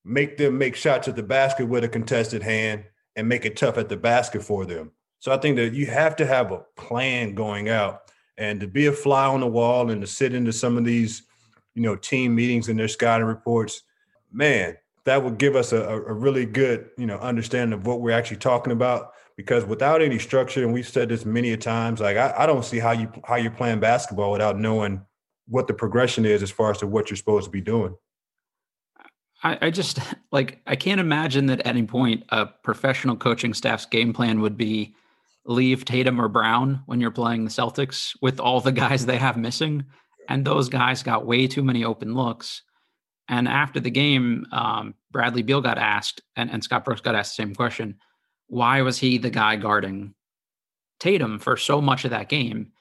make 0.03 0.37
them 0.37 0.57
make 0.57 0.75
shots 0.75 1.07
at 1.07 1.15
the 1.15 1.23
basket 1.23 1.67
with 1.67 1.83
a 1.83 1.89
contested 1.89 2.43
hand, 2.43 2.83
and 3.15 3.27
make 3.27 3.45
it 3.45 3.55
tough 3.55 3.77
at 3.77 3.89
the 3.89 3.97
basket 3.97 4.43
for 4.43 4.65
them. 4.65 4.91
So 5.19 5.31
I 5.31 5.37
think 5.37 5.55
that 5.57 5.73
you 5.73 5.85
have 5.85 6.15
to 6.17 6.25
have 6.25 6.51
a 6.51 6.63
plan 6.75 7.35
going 7.35 7.69
out 7.69 8.11
and 8.37 8.59
to 8.59 8.67
be 8.67 8.87
a 8.87 8.91
fly 8.91 9.25
on 9.25 9.39
the 9.39 9.47
wall 9.47 9.89
and 9.89 10.01
to 10.01 10.07
sit 10.07 10.33
into 10.33 10.51
some 10.51 10.77
of 10.77 10.83
these, 10.83 11.23
you 11.75 11.81
know, 11.81 11.95
team 11.95 12.35
meetings 12.35 12.69
and 12.69 12.79
their 12.79 12.87
scouting 12.87 13.27
reports, 13.27 13.81
man, 14.31 14.77
that 15.05 15.23
would 15.23 15.37
give 15.37 15.55
us 15.55 15.73
a, 15.73 15.81
a 15.81 16.13
really 16.13 16.45
good, 16.45 16.89
you 16.97 17.05
know, 17.05 17.17
understanding 17.17 17.77
of 17.77 17.85
what 17.85 18.01
we're 18.01 18.11
actually 18.11 18.37
talking 18.37 18.73
about. 18.73 19.11
Because 19.35 19.65
without 19.65 20.01
any 20.01 20.19
structure, 20.19 20.63
and 20.63 20.71
we've 20.73 20.87
said 20.87 21.09
this 21.09 21.25
many 21.25 21.51
a 21.53 21.57
times, 21.57 21.99
like 21.99 22.17
I, 22.17 22.33
I 22.37 22.45
don't 22.45 22.63
see 22.63 22.77
how 22.77 22.91
you 22.91 23.11
how 23.25 23.35
you're 23.35 23.51
playing 23.51 23.79
basketball 23.79 24.31
without 24.31 24.59
knowing 24.59 25.01
what 25.47 25.67
the 25.67 25.73
progression 25.73 26.23
is 26.23 26.43
as 26.43 26.51
far 26.51 26.71
as 26.71 26.77
to 26.77 26.87
what 26.87 27.09
you're 27.09 27.17
supposed 27.17 27.45
to 27.45 27.51
be 27.51 27.61
doing. 27.61 27.95
I, 29.41 29.57
I 29.59 29.69
just 29.71 29.99
like 30.31 30.61
I 30.67 30.75
can't 30.75 31.01
imagine 31.01 31.47
that 31.47 31.61
at 31.61 31.67
any 31.67 31.83
point 31.83 32.25
a 32.29 32.45
professional 32.45 33.15
coaching 33.15 33.53
staff's 33.53 33.87
game 33.87 34.13
plan 34.13 34.39
would 34.41 34.55
be 34.55 34.95
leave 35.45 35.83
Tatum 35.83 36.21
or 36.21 36.29
Brown 36.29 36.83
when 36.85 37.01
you're 37.01 37.11
playing 37.11 37.43
the 37.43 37.51
Celtics 37.51 38.15
with 38.21 38.39
all 38.39 38.61
the 38.61 38.71
guys 38.71 39.05
they 39.05 39.17
have 39.17 39.35
missing. 39.35 39.83
And 40.29 40.45
those 40.45 40.69
guys 40.69 41.03
got 41.03 41.25
way 41.25 41.47
too 41.47 41.63
many 41.63 41.83
open 41.83 42.15
looks. 42.15 42.61
And 43.27 43.47
after 43.47 43.79
the 43.79 43.91
game, 43.91 44.45
um, 44.51 44.95
Bradley 45.11 45.43
Beal 45.43 45.61
got 45.61 45.77
asked, 45.77 46.21
and, 46.35 46.51
and 46.51 46.63
Scott 46.63 46.85
Brooks 46.85 47.01
got 47.01 47.15
asked 47.15 47.35
the 47.37 47.43
same 47.43 47.55
question 47.55 47.97
why 48.47 48.81
was 48.81 48.99
he 48.99 49.17
the 49.17 49.29
guy 49.29 49.55
guarding 49.55 50.13
Tatum 50.99 51.39
for 51.39 51.57
so 51.57 51.81
much 51.81 52.05
of 52.05 52.11
that 52.11 52.29
game? 52.29 52.71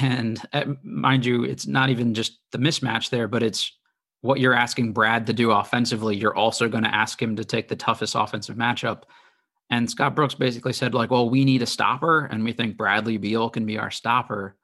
And 0.00 0.40
uh, 0.52 0.64
mind 0.82 1.26
you, 1.26 1.44
it's 1.44 1.66
not 1.66 1.90
even 1.90 2.14
just 2.14 2.38
the 2.50 2.58
mismatch 2.58 3.10
there, 3.10 3.28
but 3.28 3.42
it's 3.42 3.70
what 4.22 4.40
you're 4.40 4.54
asking 4.54 4.92
Brad 4.92 5.26
to 5.26 5.32
do 5.32 5.50
offensively. 5.50 6.16
You're 6.16 6.34
also 6.34 6.68
going 6.68 6.82
to 6.84 6.94
ask 6.94 7.20
him 7.20 7.36
to 7.36 7.44
take 7.44 7.68
the 7.68 7.76
toughest 7.76 8.14
offensive 8.14 8.56
matchup. 8.56 9.02
And 9.70 9.90
Scott 9.90 10.16
Brooks 10.16 10.34
basically 10.34 10.72
said, 10.72 10.94
like, 10.94 11.10
well, 11.10 11.28
we 11.28 11.44
need 11.44 11.62
a 11.62 11.66
stopper, 11.66 12.24
and 12.26 12.42
we 12.42 12.52
think 12.52 12.76
Bradley 12.76 13.18
Beal 13.18 13.50
can 13.50 13.66
be 13.66 13.78
our 13.78 13.90
stopper. 13.90 14.56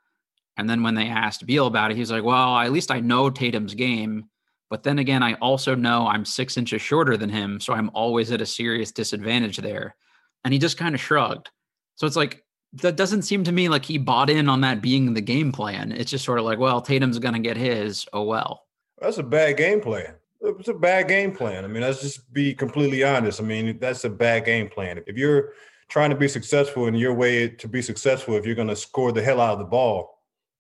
And 0.57 0.69
then 0.69 0.83
when 0.83 0.95
they 0.95 1.07
asked 1.09 1.47
Beal 1.47 1.67
about 1.67 1.91
it, 1.91 1.97
he's 1.97 2.11
like, 2.11 2.25
well, 2.25 2.59
at 2.59 2.73
least 2.73 2.91
I 2.91 3.01
know 3.01 3.31
Tatum's 3.31 3.75
game. 3.75 4.25
But 4.71 4.83
then 4.83 4.99
again, 4.99 5.23
I 5.23 5.35
also 5.35 5.75
know 5.75 6.07
I'm 6.07 6.25
six 6.25 6.57
inches 6.57 6.83
shorter 6.83 7.17
than 7.17 7.31
him. 7.31 7.61
So 7.61 7.73
I'm 7.73 7.91
always 7.95 8.31
at 8.33 8.41
a 8.41 8.47
serious 8.47 8.93
disadvantage 8.93 9.59
there. 9.59 9.97
And 10.45 10.53
he 10.53 10.59
just 10.59 10.79
kind 10.79 10.95
of 10.95 11.01
shrugged. 11.01 11.51
So 11.97 12.07
it's 12.07 12.17
like, 12.17 12.45
that 12.75 12.97
doesn't 12.97 13.23
seem 13.23 13.45
to 13.45 13.53
me 13.53 13.69
like 13.69 13.85
he 13.85 13.99
bought 13.99 14.31
in 14.31 14.49
on 14.49 14.63
that 14.63 14.81
being 14.81 15.13
the 15.13 15.21
game 15.21 15.53
plan. 15.53 15.93
It's 15.93 16.11
just 16.11 16.25
sort 16.25 16.39
of 16.39 16.45
like, 16.45 16.59
well, 16.59 16.81
Tatum's 16.81 17.19
going 17.19 17.35
to 17.35 17.41
get 17.41 17.57
his. 17.57 18.07
Oh, 18.13 18.23
well. 18.23 18.63
That's 18.99 19.19
a 19.19 19.23
bad 19.23 19.57
game 19.57 19.81
plan 19.81 20.15
it's 20.43 20.69
a 20.69 20.75
bad 20.75 21.09
game 21.09 21.33
plan. 21.33 21.65
I 21.65 21.69
mean, 21.69 21.83
let's 21.83 22.01
just 22.01 22.33
be 22.33 22.55
completely 22.55 23.05
honest. 23.05 23.41
I 23.41 23.45
mean, 23.45 23.79
that's 23.79 24.05
a 24.05 24.11
bad 24.11 24.45
game 24.45 24.69
plan. 24.69 25.03
If 25.07 25.17
you're 25.17 25.53
trying 25.89 26.11
to 26.11 26.17
be 26.17 26.29
successful 26.29 26.87
in 26.87 26.95
your 26.95 27.15
way 27.15 27.49
to 27.49 27.69
be 27.69 27.83
successful, 27.83 28.37
if 28.37 28.45
you're 28.45 28.55
going 28.55 28.69
to 28.69 28.77
score 28.77 29.13
the 29.13 29.23
hell 29.23 29.41
out 29.41 29.55
of 29.55 29.59
the 29.59 29.65
ball, 29.65 30.12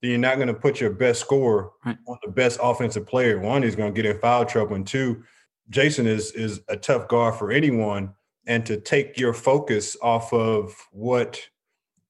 then 0.02 0.10
you're 0.10 0.18
not 0.18 0.36
going 0.36 0.48
to 0.48 0.54
put 0.54 0.80
your 0.80 0.90
best 0.90 1.20
scorer 1.20 1.70
right. 1.86 1.96
on 2.08 2.18
the 2.24 2.30
best 2.30 2.58
offensive 2.62 3.06
player. 3.06 3.38
One, 3.38 3.62
he's 3.62 3.76
going 3.76 3.94
to 3.94 4.02
get 4.02 4.10
in 4.10 4.20
foul 4.20 4.44
trouble, 4.44 4.74
and 4.74 4.86
two, 4.86 5.22
Jayson 5.70 6.06
is 6.06 6.32
is 6.32 6.60
a 6.68 6.76
tough 6.76 7.08
guard 7.08 7.36
for 7.36 7.50
anyone. 7.50 8.12
And 8.44 8.66
to 8.66 8.76
take 8.76 9.18
your 9.18 9.32
focus 9.32 9.96
off 10.02 10.32
of 10.32 10.74
what 10.90 11.40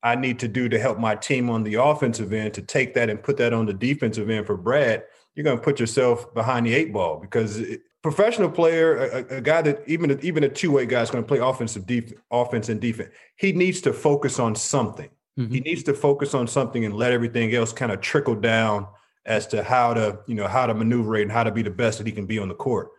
I 0.02 0.14
need 0.14 0.38
to 0.38 0.48
do 0.48 0.66
to 0.70 0.78
help 0.78 0.98
my 0.98 1.14
team 1.14 1.50
on 1.50 1.62
the 1.62 1.74
offensive 1.74 2.32
end, 2.32 2.54
to 2.54 2.62
take 2.62 2.94
that 2.94 3.10
and 3.10 3.22
put 3.22 3.36
that 3.36 3.52
on 3.52 3.66
the 3.66 3.74
defensive 3.74 4.30
end 4.30 4.46
for 4.46 4.56
Brad, 4.56 5.04
you're 5.34 5.44
going 5.44 5.58
to 5.58 5.62
put 5.62 5.78
yourself 5.78 6.32
behind 6.32 6.66
the 6.66 6.74
eight 6.74 6.90
ball 6.90 7.18
because 7.20 7.58
it, 7.58 7.82
professional 8.02 8.50
player, 8.50 8.96
a, 8.96 9.36
a, 9.36 9.40
guy 9.40 9.62
that 9.62 9.82
even 9.86 10.18
even 10.22 10.42
a 10.44 10.48
two 10.48 10.72
way 10.72 10.86
guy 10.86 11.02
is 11.02 11.10
going 11.10 11.22
to 11.22 11.28
play 11.28 11.38
offensive 11.38 11.86
def, 11.86 12.12
offense 12.30 12.68
and 12.68 12.80
defense. 12.80 13.10
He 13.36 13.52
needs 13.52 13.80
to 13.82 13.92
focus 13.92 14.38
on 14.38 14.54
something. 14.54 15.10
Mm-hmm. 15.38 15.52
He 15.52 15.60
needs 15.60 15.82
to 15.84 15.94
focus 15.94 16.34
on 16.34 16.46
something 16.46 16.84
and 16.84 16.94
let 16.94 17.12
everything 17.12 17.54
else 17.54 17.72
kind 17.72 17.92
of 17.92 18.00
trickle 18.00 18.34
down 18.34 18.86
as 19.24 19.46
to 19.48 19.62
how 19.62 19.94
to 19.94 20.18
you 20.26 20.34
know 20.34 20.48
how 20.48 20.66
to 20.66 20.74
maneuver 20.74 21.16
and 21.16 21.30
how 21.30 21.44
to 21.44 21.52
be 21.52 21.62
the 21.62 21.70
best 21.70 21.98
that 21.98 22.06
he 22.06 22.12
can 22.12 22.26
be 22.26 22.38
on 22.38 22.48
the 22.48 22.54
court. 22.54 22.90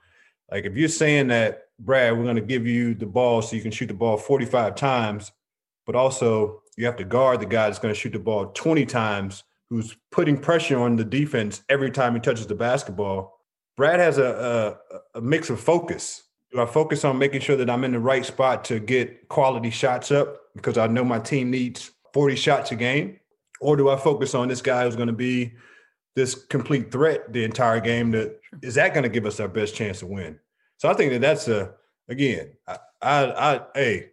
Like 0.51 0.65
if 0.65 0.75
you're 0.75 0.89
saying 0.89 1.27
that 1.27 1.63
Brad, 1.79 2.17
we're 2.17 2.23
going 2.23 2.35
to 2.35 2.41
give 2.41 2.65
you 2.65 2.95
the 2.95 3.05
ball 3.05 3.41
so 3.41 3.55
you 3.55 3.61
can 3.61 3.71
shoot 3.71 3.87
the 3.87 3.93
ball 3.93 4.17
45 4.17 4.75
times, 4.75 5.31
but 5.85 5.95
also 5.95 6.61
you 6.77 6.85
have 6.85 6.95
to 6.97 7.03
guard 7.03 7.41
the 7.41 7.45
guy 7.45 7.67
that's 7.67 7.79
going 7.79 7.93
to 7.93 7.99
shoot 7.99 8.13
the 8.13 8.19
ball 8.19 8.47
20 8.47 8.85
times 8.85 9.43
who's 9.69 9.95
putting 10.11 10.37
pressure 10.37 10.79
on 10.79 10.95
the 10.95 11.03
defense 11.03 11.63
every 11.69 11.91
time 11.91 12.13
he 12.13 12.19
touches 12.19 12.47
the 12.47 12.55
basketball. 12.55 13.39
Brad 13.75 13.99
has 13.99 14.17
a, 14.17 14.77
a, 15.15 15.17
a 15.17 15.21
mix 15.21 15.49
of 15.49 15.59
focus. 15.59 16.23
Do 16.51 16.61
I 16.61 16.65
focus 16.67 17.03
on 17.03 17.17
making 17.17 17.41
sure 17.41 17.55
that 17.55 17.69
I'm 17.69 17.83
in 17.83 17.91
the 17.91 17.99
right 17.99 18.23
spot 18.23 18.63
to 18.65 18.79
get 18.79 19.27
quality 19.29 19.71
shots 19.71 20.11
up 20.11 20.37
because 20.55 20.77
I 20.77 20.85
know 20.87 21.03
my 21.03 21.19
team 21.19 21.49
needs 21.49 21.91
40 22.13 22.35
shots 22.35 22.71
a 22.71 22.75
game? 22.75 23.19
Or 23.59 23.75
do 23.75 23.89
I 23.89 23.97
focus 23.97 24.35
on 24.35 24.47
this 24.47 24.61
guy 24.61 24.83
who's 24.83 24.95
going 24.95 25.07
to 25.07 25.13
be 25.13 25.53
this 26.15 26.35
complete 26.35 26.91
threat 26.91 27.31
the 27.31 27.43
entire 27.43 27.79
game? 27.79 28.11
That 28.11 28.39
is 28.61 28.75
that 28.75 28.93
going 28.93 29.03
to 29.03 29.09
give 29.09 29.25
us 29.25 29.39
our 29.39 29.47
best 29.47 29.75
chance 29.75 29.99
to 29.99 30.07
win? 30.07 30.39
So 30.77 30.89
I 30.89 30.93
think 30.93 31.11
that 31.11 31.21
that's 31.21 31.47
a 31.47 31.73
again, 32.09 32.53
I, 32.67 32.77
I, 33.01 33.53
I 33.53 33.61
hey, 33.73 34.09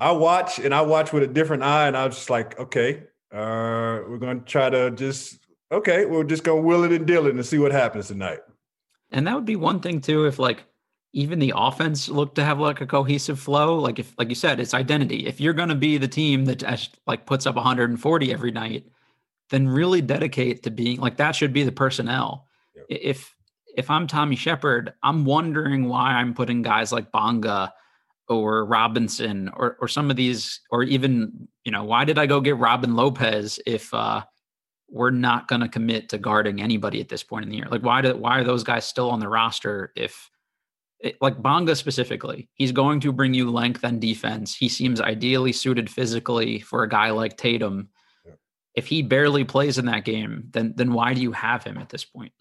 I 0.00 0.12
watch 0.12 0.58
and 0.58 0.74
I 0.74 0.82
watch 0.82 1.12
with 1.12 1.22
a 1.22 1.28
different 1.28 1.62
eye, 1.62 1.86
and 1.86 1.96
I 1.96 2.06
was 2.06 2.16
just 2.16 2.30
like, 2.30 2.58
okay, 2.58 3.04
uh, 3.32 4.02
we're 4.08 4.18
going 4.18 4.40
to 4.40 4.44
try 4.44 4.68
to 4.68 4.90
just 4.90 5.38
okay, 5.70 6.04
we're 6.04 6.24
just 6.24 6.44
going 6.44 6.62
to 6.62 6.66
will 6.66 6.84
it 6.84 6.92
and 6.92 7.06
deal 7.06 7.26
it 7.26 7.34
and 7.34 7.46
see 7.46 7.58
what 7.58 7.72
happens 7.72 8.08
tonight. 8.08 8.40
And 9.10 9.26
that 9.26 9.34
would 9.34 9.44
be 9.44 9.56
one 9.56 9.80
thing 9.80 10.00
too, 10.00 10.26
if 10.26 10.38
like 10.38 10.64
even 11.12 11.38
the 11.38 11.52
offense 11.54 12.08
looked 12.08 12.36
to 12.36 12.44
have 12.44 12.58
like 12.58 12.80
a 12.80 12.86
cohesive 12.86 13.38
flow. 13.38 13.78
Like 13.78 13.98
if, 13.98 14.14
like 14.18 14.28
you 14.30 14.34
said, 14.34 14.60
it's 14.60 14.72
identity. 14.72 15.26
If 15.26 15.40
you're 15.40 15.52
going 15.52 15.68
to 15.68 15.74
be 15.74 15.98
the 15.98 16.08
team 16.08 16.46
that 16.46 16.88
like 17.06 17.26
puts 17.26 17.46
up 17.46 17.54
140 17.54 18.32
every 18.32 18.50
night, 18.50 18.86
then 19.50 19.68
really 19.68 20.00
dedicate 20.00 20.62
to 20.62 20.70
being 20.70 20.98
like 21.00 21.18
that. 21.18 21.32
Should 21.32 21.52
be 21.52 21.64
the 21.64 21.72
personnel. 21.72 22.46
Yep. 22.74 22.86
If 22.88 23.36
if 23.76 23.90
I'm 23.90 24.06
Tommy 24.06 24.36
Sheppard, 24.36 24.94
I'm 25.02 25.24
wondering 25.24 25.88
why 25.88 26.12
I'm 26.12 26.34
putting 26.34 26.62
guys 26.62 26.92
like 26.92 27.12
Bonga 27.12 27.72
or 28.28 28.64
Robinson 28.64 29.50
or 29.54 29.76
or 29.80 29.88
some 29.88 30.10
of 30.10 30.16
these, 30.16 30.60
or 30.70 30.82
even 30.82 31.48
you 31.64 31.72
know, 31.72 31.84
why 31.84 32.06
did 32.06 32.18
I 32.18 32.24
go 32.24 32.40
get 32.40 32.56
Robin 32.56 32.96
Lopez 32.96 33.60
if 33.66 33.92
uh, 33.92 34.22
we're 34.88 35.10
not 35.10 35.46
going 35.46 35.60
to 35.60 35.68
commit 35.68 36.08
to 36.08 36.18
guarding 36.18 36.62
anybody 36.62 37.02
at 37.02 37.10
this 37.10 37.22
point 37.22 37.44
in 37.44 37.50
the 37.50 37.56
year? 37.56 37.68
Like, 37.70 37.82
why 37.82 38.00
do 38.00 38.16
why 38.16 38.38
are 38.38 38.44
those 38.44 38.64
guys 38.64 38.86
still 38.86 39.10
on 39.10 39.20
the 39.20 39.28
roster 39.28 39.92
if? 39.94 40.30
It, 41.02 41.16
like 41.20 41.42
Bonga 41.42 41.74
specifically, 41.74 42.48
he's 42.54 42.72
going 42.72 43.00
to 43.00 43.12
bring 43.12 43.34
you 43.34 43.50
length 43.50 43.82
and 43.84 44.00
defense. 44.00 44.54
He 44.54 44.68
seems 44.68 45.00
ideally 45.00 45.52
suited 45.52 45.90
physically 45.90 46.60
for 46.60 46.84
a 46.84 46.88
guy 46.88 47.10
like 47.10 47.36
Tatum. 47.36 47.88
Yeah. 48.24 48.32
If 48.74 48.86
he 48.86 49.02
barely 49.02 49.44
plays 49.44 49.78
in 49.78 49.86
that 49.86 50.04
game, 50.04 50.44
then 50.52 50.74
then 50.76 50.92
why 50.92 51.12
do 51.14 51.20
you 51.20 51.32
have 51.32 51.64
him 51.64 51.76
at 51.76 51.88
this 51.88 52.04
point? 52.04 52.32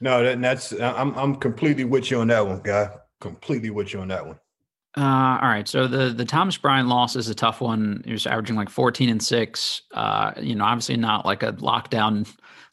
No, 0.00 0.24
that, 0.24 0.40
that's 0.40 0.72
I'm 0.72 1.14
I'm 1.14 1.36
completely 1.36 1.84
with 1.84 2.10
you 2.10 2.20
on 2.20 2.28
that 2.28 2.46
one, 2.46 2.60
guy. 2.62 2.90
completely 3.20 3.70
with 3.70 3.92
you 3.92 4.00
on 4.00 4.08
that 4.08 4.26
one. 4.26 4.38
Uh, 4.96 5.38
all 5.42 5.48
right. 5.48 5.68
So 5.68 5.86
the 5.86 6.08
the 6.08 6.24
Thomas 6.24 6.56
Bryant 6.56 6.88
loss 6.88 7.16
is 7.16 7.28
a 7.28 7.34
tough 7.34 7.60
one. 7.60 8.02
He 8.06 8.12
was 8.12 8.26
averaging 8.26 8.56
like 8.56 8.70
14 8.70 9.10
and 9.10 9.22
six. 9.22 9.82
Uh, 9.92 10.32
you 10.40 10.54
know, 10.54 10.64
obviously 10.64 10.96
not 10.96 11.26
like 11.26 11.42
a 11.42 11.52
lockdown 11.52 12.26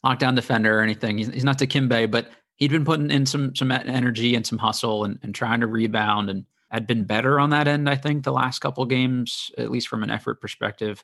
lockdown 0.05 0.35
defender 0.35 0.79
or 0.79 0.81
anything. 0.81 1.17
He's, 1.17 1.27
he's 1.27 1.43
not 1.43 1.57
Dikembe, 1.57 2.09
but 2.09 2.29
he'd 2.55 2.71
been 2.71 2.85
putting 2.85 3.11
in 3.11 3.25
some 3.25 3.55
some 3.55 3.71
energy 3.71 4.35
and 4.35 4.45
some 4.45 4.57
hustle 4.57 5.03
and, 5.03 5.19
and 5.23 5.33
trying 5.33 5.61
to 5.61 5.67
rebound 5.67 6.29
and 6.29 6.45
had 6.71 6.87
been 6.87 7.03
better 7.03 7.39
on 7.39 7.51
that 7.51 7.67
end. 7.67 7.89
I 7.89 7.95
think 7.95 8.23
the 8.23 8.31
last 8.31 8.59
couple 8.59 8.83
games, 8.85 9.51
at 9.57 9.69
least 9.69 9.87
from 9.87 10.03
an 10.03 10.09
effort 10.09 10.41
perspective. 10.41 11.03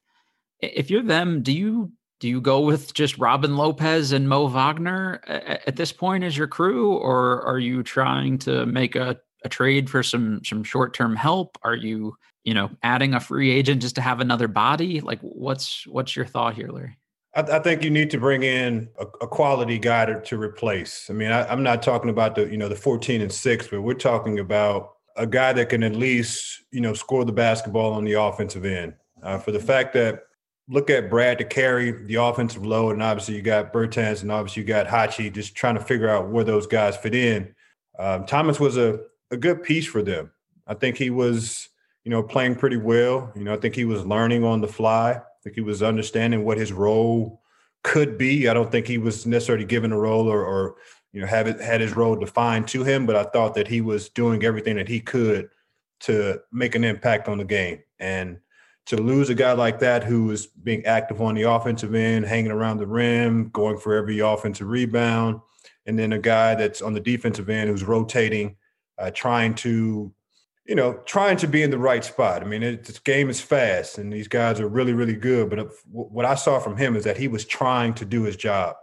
If 0.60 0.90
you're 0.90 1.04
them, 1.04 1.44
do 1.44 1.54
you 1.54 1.92
do 2.20 2.28
you 2.28 2.42
go 2.42 2.60
with 2.60 2.94
just 2.94 3.18
Robin 3.18 3.56
Lopez 3.56 4.12
and 4.12 4.28
Mo 4.28 4.48
Wagner 4.48 5.22
at, 5.26 5.78
this 5.78 5.94
point 5.94 6.26
as 6.26 6.36
your 6.36 6.48
crew, 6.48 6.94
or 6.98 7.42
are 7.44 7.60
you 7.60 7.82
trying 7.82 8.38
to 8.40 8.66
make 8.66 8.96
a 8.96 9.18
a 9.46 9.50
trade 9.50 9.90
for 9.90 10.04
some 10.04 10.44
some 10.44 10.64
short 10.64 10.94
term 10.94 11.16
help? 11.16 11.58
Are 11.64 11.76
you 11.76 12.16
you 12.44 12.54
know 12.54 12.70
adding 12.84 13.14
a 13.14 13.20
free 13.20 13.52
agent 13.52 13.82
just 13.82 13.96
to 13.96 14.02
have 14.02 14.20
another 14.20 14.48
body? 14.48 15.02
Like 15.02 15.20
what's 15.22 15.88
what's 15.88 16.16
your 16.16 16.26
thought 16.26 16.56
here, 16.56 16.70
Larry? 16.70 16.98
I, 17.36 17.42
I 17.42 17.60
think 17.60 17.84
you 17.84 17.90
need 17.90 18.10
to 18.12 18.18
bring 18.18 18.44
in 18.44 18.90
a, 19.00 19.06
a 19.22 19.28
quality 19.28 19.78
guy 19.78 20.06
to, 20.06 20.22
to 20.22 20.42
replace. 20.42 21.10
I 21.10 21.14
mean, 21.14 21.32
I, 21.32 21.48
I'm 21.48 21.64
not 21.64 21.82
talking 21.82 22.10
about 22.10 22.36
the 22.36 22.48
you 22.48 22.58
know 22.58 22.70
the 22.70 22.76
14 22.76 23.22
and 23.22 23.32
six, 23.32 23.68
but 23.68 23.82
we're 23.82 23.94
talking 23.94 24.40
about 24.40 24.96
a 25.16 25.28
guy 25.28 25.54
that 25.54 25.70
can 25.70 25.84
at 25.84 25.96
least 25.96 26.64
you 26.72 26.82
know 26.82 26.94
score 26.94 27.26
the 27.26 27.32
basketball 27.32 27.94
on 27.94 28.04
the 28.04 28.14
offensive 28.14 28.66
end. 28.66 28.94
Uh, 29.22 29.38
for 29.38 29.52
the 29.52 29.60
fact 29.60 29.94
that 29.94 30.24
look 30.70 30.90
at 30.90 31.10
Brad 31.10 31.38
to 31.40 31.44
carry 31.44 31.92
the 32.06 32.16
offensive 32.16 32.66
load, 32.66 32.92
and 32.92 33.04
obviously 33.04 33.36
you 33.36 33.42
got 33.42 33.74
Bertans, 33.74 34.22
and 34.22 34.32
obviously 34.32 34.62
you 34.62 34.68
got 34.68 34.88
Hachi, 34.88 35.34
just 35.34 35.56
trying 35.56 35.76
to 35.76 35.82
figure 35.82 36.10
out 36.10 36.30
where 36.30 36.44
those 36.44 36.68
guys 36.68 36.96
fit 36.96 37.16
in. 37.16 37.54
Um, 37.98 38.26
Thomas 38.26 38.60
was 38.60 38.78
a 38.78 39.00
a 39.32 39.38
good 39.38 39.64
piece 39.64 39.86
for 39.86 40.02
them. 40.02 40.32
I 40.68 40.74
think 40.74 40.98
he 40.98 41.10
was, 41.10 41.70
you 42.04 42.12
know, 42.12 42.24
playing 42.24 42.56
pretty 42.56 42.78
well. 42.78 43.32
You 43.36 43.44
know, 43.44 43.54
I 43.54 43.58
think 43.58 43.76
he 43.76 43.86
was 43.86 44.06
learning 44.06 44.44
on 44.44 44.62
the 44.62 44.68
fly. 44.68 45.22
I 45.40 45.44
think 45.44 45.56
he 45.56 45.62
was 45.62 45.82
understanding 45.82 46.44
what 46.44 46.58
his 46.58 46.74
role 46.74 47.42
could 47.84 48.18
be. 48.18 48.50
I 48.50 48.54
don't 48.54 48.72
think 48.72 48.88
he 48.88 48.98
was 48.98 49.26
necessarily 49.26 49.66
given 49.66 49.92
a 49.92 49.98
role 49.98 50.28
or, 50.28 50.44
or 50.44 50.76
you 51.14 51.22
know, 51.22 51.28
have 51.28 51.48
it 51.48 51.62
had 51.62 51.82
his 51.82 51.96
role 51.96 52.16
defined 52.16 52.68
to 52.70 52.84
him, 52.84 53.06
but 53.06 53.16
I 53.16 53.24
thought 53.24 53.56
that 53.56 53.68
he 53.68 53.82
was 53.82 54.10
doing 54.10 54.44
everything 54.44 54.76
that 54.76 54.88
he 54.88 55.00
could 55.00 55.50
to 56.02 56.40
make 56.52 56.76
an 56.76 56.84
impact 56.84 57.28
on 57.28 57.38
the 57.38 57.46
game. 57.46 57.80
And 58.00 58.40
to 58.86 58.98
lose 58.98 59.30
a 59.30 59.36
guy 59.36 59.52
like 59.54 59.80
that 59.80 60.04
who 60.04 60.26
was 60.26 60.48
being 60.48 60.86
active 60.86 61.22
on 61.22 61.36
the 61.36 61.44
offensive 61.44 61.94
end, 61.94 62.26
hanging 62.26 62.52
around 62.52 62.78
the 62.78 62.88
rim, 62.88 63.50
going 63.50 63.78
for 63.78 63.94
every 63.94 64.20
offensive 64.20 64.68
rebound, 64.68 65.40
and 65.86 65.98
then 65.98 66.14
a 66.14 66.20
guy 66.20 66.56
that's 66.56 66.82
on 66.82 66.94
the 66.94 67.00
defensive 67.00 67.50
end 67.50 67.70
who's 67.70 67.84
rotating 67.84 68.56
uh, 68.98 69.12
trying 69.12 69.54
to, 69.56 70.12
you 70.70 70.76
know, 70.76 70.94
trying 71.06 71.36
to 71.36 71.48
be 71.48 71.64
in 71.64 71.72
the 71.72 71.80
right 71.80 72.06
spot. 72.06 72.44
I 72.44 72.46
mean, 72.46 72.62
it, 72.62 72.86
this 72.86 73.00
game 73.00 73.28
is 73.32 73.42
fast, 73.42 73.98
and 73.98 74.14
these 74.14 74.28
guys 74.28 74.60
are 74.60 74.68
really, 74.68 74.94
really 74.94 75.16
good. 75.16 75.50
But 75.50 75.58
uh, 75.58 75.66
what 75.92 76.26
I 76.26 76.36
saw 76.36 76.60
from 76.60 76.78
him 76.78 76.96
is 76.96 77.04
that 77.06 77.18
he 77.18 77.28
was 77.28 77.44
trying 77.44 77.96
to 77.96 78.06
do 78.06 78.22
his 78.22 78.36
job, 78.36 78.76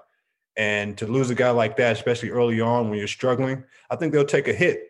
and 0.57 0.99
to 0.99 1.07
lose 1.07 1.31
a 1.31 1.35
guy 1.37 1.50
like 1.50 1.76
that, 1.76 1.93
especially 1.93 2.31
early 2.31 2.61
on 2.61 2.90
when 2.90 2.99
you're 2.99 3.07
struggling, 3.07 3.62
I 3.88 3.95
think 3.95 4.12
they'll 4.12 4.25
take 4.25 4.49
a 4.49 4.52
hit. 4.52 4.81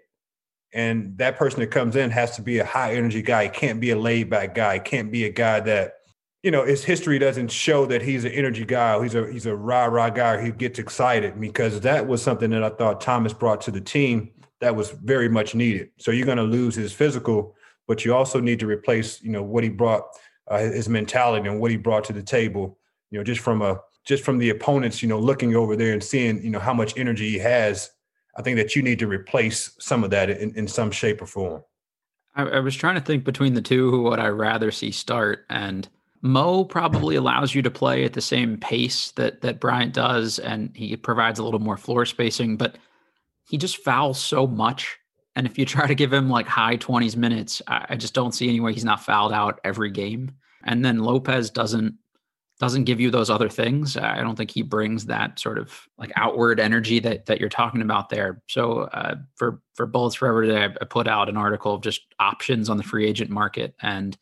And 0.73 1.19
that 1.19 1.37
person 1.37 1.61
that 1.61 1.67
comes 1.67 1.97
in 1.97 2.11
has 2.11 2.35
to 2.37 2.43
be 2.43 2.61
a 2.61 2.65
high 2.65 2.95
energy 2.95 3.21
guy. 3.21 3.45
He 3.45 3.51
can't 3.51 3.79
be 3.79 3.91
a 3.91 3.99
laid 3.99 4.31
back 4.31 4.55
guy. 4.55 4.75
He 4.75 4.81
can't 4.81 5.13
be 5.13 5.25
a 5.25 5.31
guy 5.31 5.61
that 5.61 5.97
you 6.43 6.51
know, 6.51 6.65
his 6.65 6.85
history 6.85 7.19
doesn't 7.19 7.51
show 7.51 7.87
that 7.87 8.03
he's 8.03 8.25
an 8.25 8.31
energy 8.31 8.65
guy. 8.65 9.03
He's 9.03 9.15
a 9.15 9.31
he's 9.31 9.47
a 9.47 9.57
rah 9.57 9.87
rah 9.87 10.11
guy. 10.11 10.43
He 10.43 10.51
gets 10.51 10.79
excited 10.79 11.41
because 11.41 11.81
that 11.81 12.07
was 12.07 12.23
something 12.23 12.51
that 12.51 12.63
I 12.63 12.71
thought 12.71 13.01
Thomas 13.01 13.33
brought 13.33 13.61
to 13.63 13.71
the 13.71 13.81
team 13.81 14.31
that 14.61 14.75
was 14.75 14.91
very 14.91 15.29
much 15.29 15.55
needed. 15.55 15.91
So 15.99 16.11
you're 16.11 16.27
going 16.27 16.39
to 16.39 16.45
lose 16.45 16.75
his 16.75 16.93
physical, 16.93 17.55
but 17.87 18.05
you 18.05 18.15
also 18.15 18.41
need 18.41 18.61
to 18.61 18.67
replace, 18.67 19.23
you 19.23 19.31
know, 19.31 19.43
what 19.43 19.65
he 19.65 19.71
brought, 19.71 20.03
uh, 20.49 20.59
his 20.59 20.89
mentality 20.89 21.49
and 21.49 21.61
what 21.61 21.71
he 21.71 21.77
brought 21.77 22.05
to 22.05 22.13
the 22.13 22.23
table. 22.23 22.79
You 23.11 23.19
know, 23.19 23.25
just 23.25 23.41
from 23.41 23.63
a 23.63 23.81
just 24.05 24.25
from 24.25 24.39
the 24.39 24.51
opponents, 24.51 25.03
you 25.03 25.09
know, 25.09 25.19
looking 25.19 25.57
over 25.57 25.77
there 25.77 25.93
and 25.93 26.03
seeing, 26.03 26.43
you 26.43 26.51
know, 26.51 26.61
how 26.61 26.73
much 26.73 26.97
energy 26.97 27.31
he 27.31 27.39
has. 27.39 27.91
I 28.37 28.43
think 28.43 28.57
that 28.57 28.77
you 28.77 28.83
need 28.83 28.99
to 29.01 29.07
replace 29.07 29.75
some 29.79 30.05
of 30.05 30.11
that 30.11 30.31
in, 30.31 30.55
in 30.55 30.69
some 30.69 30.91
shape 30.91 31.23
or 31.23 31.27
form. 31.27 31.65
I, 32.37 32.43
I 32.43 32.61
was 32.61 32.77
trying 32.77 32.95
to 32.97 33.01
think 33.01 33.25
between 33.25 33.55
the 33.55 33.63
two 33.63 33.91
who 33.91 34.03
would 34.05 34.19
I 34.19 34.29
rather 34.29 34.71
see 34.71 34.91
start, 34.91 35.45
and 35.51 35.89
Mo 36.23 36.65
probably 36.65 37.17
allows 37.17 37.55
you 37.55 37.63
to 37.63 37.71
play 37.71 38.05
at 38.05 38.13
the 38.13 38.21
same 38.21 38.59
pace 38.59 39.11
that 39.13 39.41
that 39.41 39.61
Bryant 39.61 39.95
does, 39.95 40.39
and 40.39 40.71
he 40.75 40.97
provides 40.97 41.39
a 41.39 41.45
little 41.45 41.61
more 41.61 41.77
floor 41.77 42.05
spacing, 42.05 42.57
but 42.57 42.77
he 43.49 43.59
just 43.59 43.79
fouls 43.79 44.23
so 44.23 44.47
much. 44.47 44.99
And 45.35 45.47
if 45.47 45.59
you 45.59 45.65
try 45.65 45.87
to 45.87 45.95
give 45.95 46.13
him 46.13 46.29
like 46.29 46.47
high 46.47 46.77
20s 46.77 47.17
minutes, 47.17 47.63
I, 47.67 47.87
I 47.91 47.97
just 47.97 48.15
don't 48.15 48.35
see 48.35 48.49
any 48.49 48.61
way 48.61 48.73
he's 48.73 48.85
not 48.85 49.03
fouled 49.03 49.33
out 49.33 49.61
every 49.65 49.91
game. 49.91 50.33
And 50.65 50.85
then 50.85 51.01
Lopez 51.01 51.51
doesn't 51.51 51.95
doesn't 52.59 52.85
give 52.85 53.01
you 53.01 53.11
those 53.11 53.29
other 53.29 53.51
things. 53.51 53.99
I 53.99 54.23
don't 54.23 54.35
think 54.35 54.51
he 54.51 54.63
brings 54.63 55.07
that 55.07 55.39
sort 55.39 55.59
of 55.59 55.87
like 55.99 56.11
outward 56.17 56.59
energy 56.59 56.99
that 57.01 57.27
that 57.27 57.39
you're 57.39 57.51
talking 57.51 57.83
about 57.83 58.09
there. 58.09 58.43
So 58.49 58.83
uh, 58.83 59.17
for 59.35 59.61
for 59.75 59.87
Bullets 59.87 60.17
Forever 60.17 60.43
Today, 60.47 60.75
I 60.81 60.85
put 60.87 61.07
out 61.07 61.29
an 61.29 61.37
article 61.37 61.75
of 61.75 61.83
just 61.83 62.03
options 62.19 62.71
on 62.71 62.79
the 62.79 62.83
free 62.83 63.07
agent 63.07 63.31
market, 63.31 63.75
and 63.83 64.17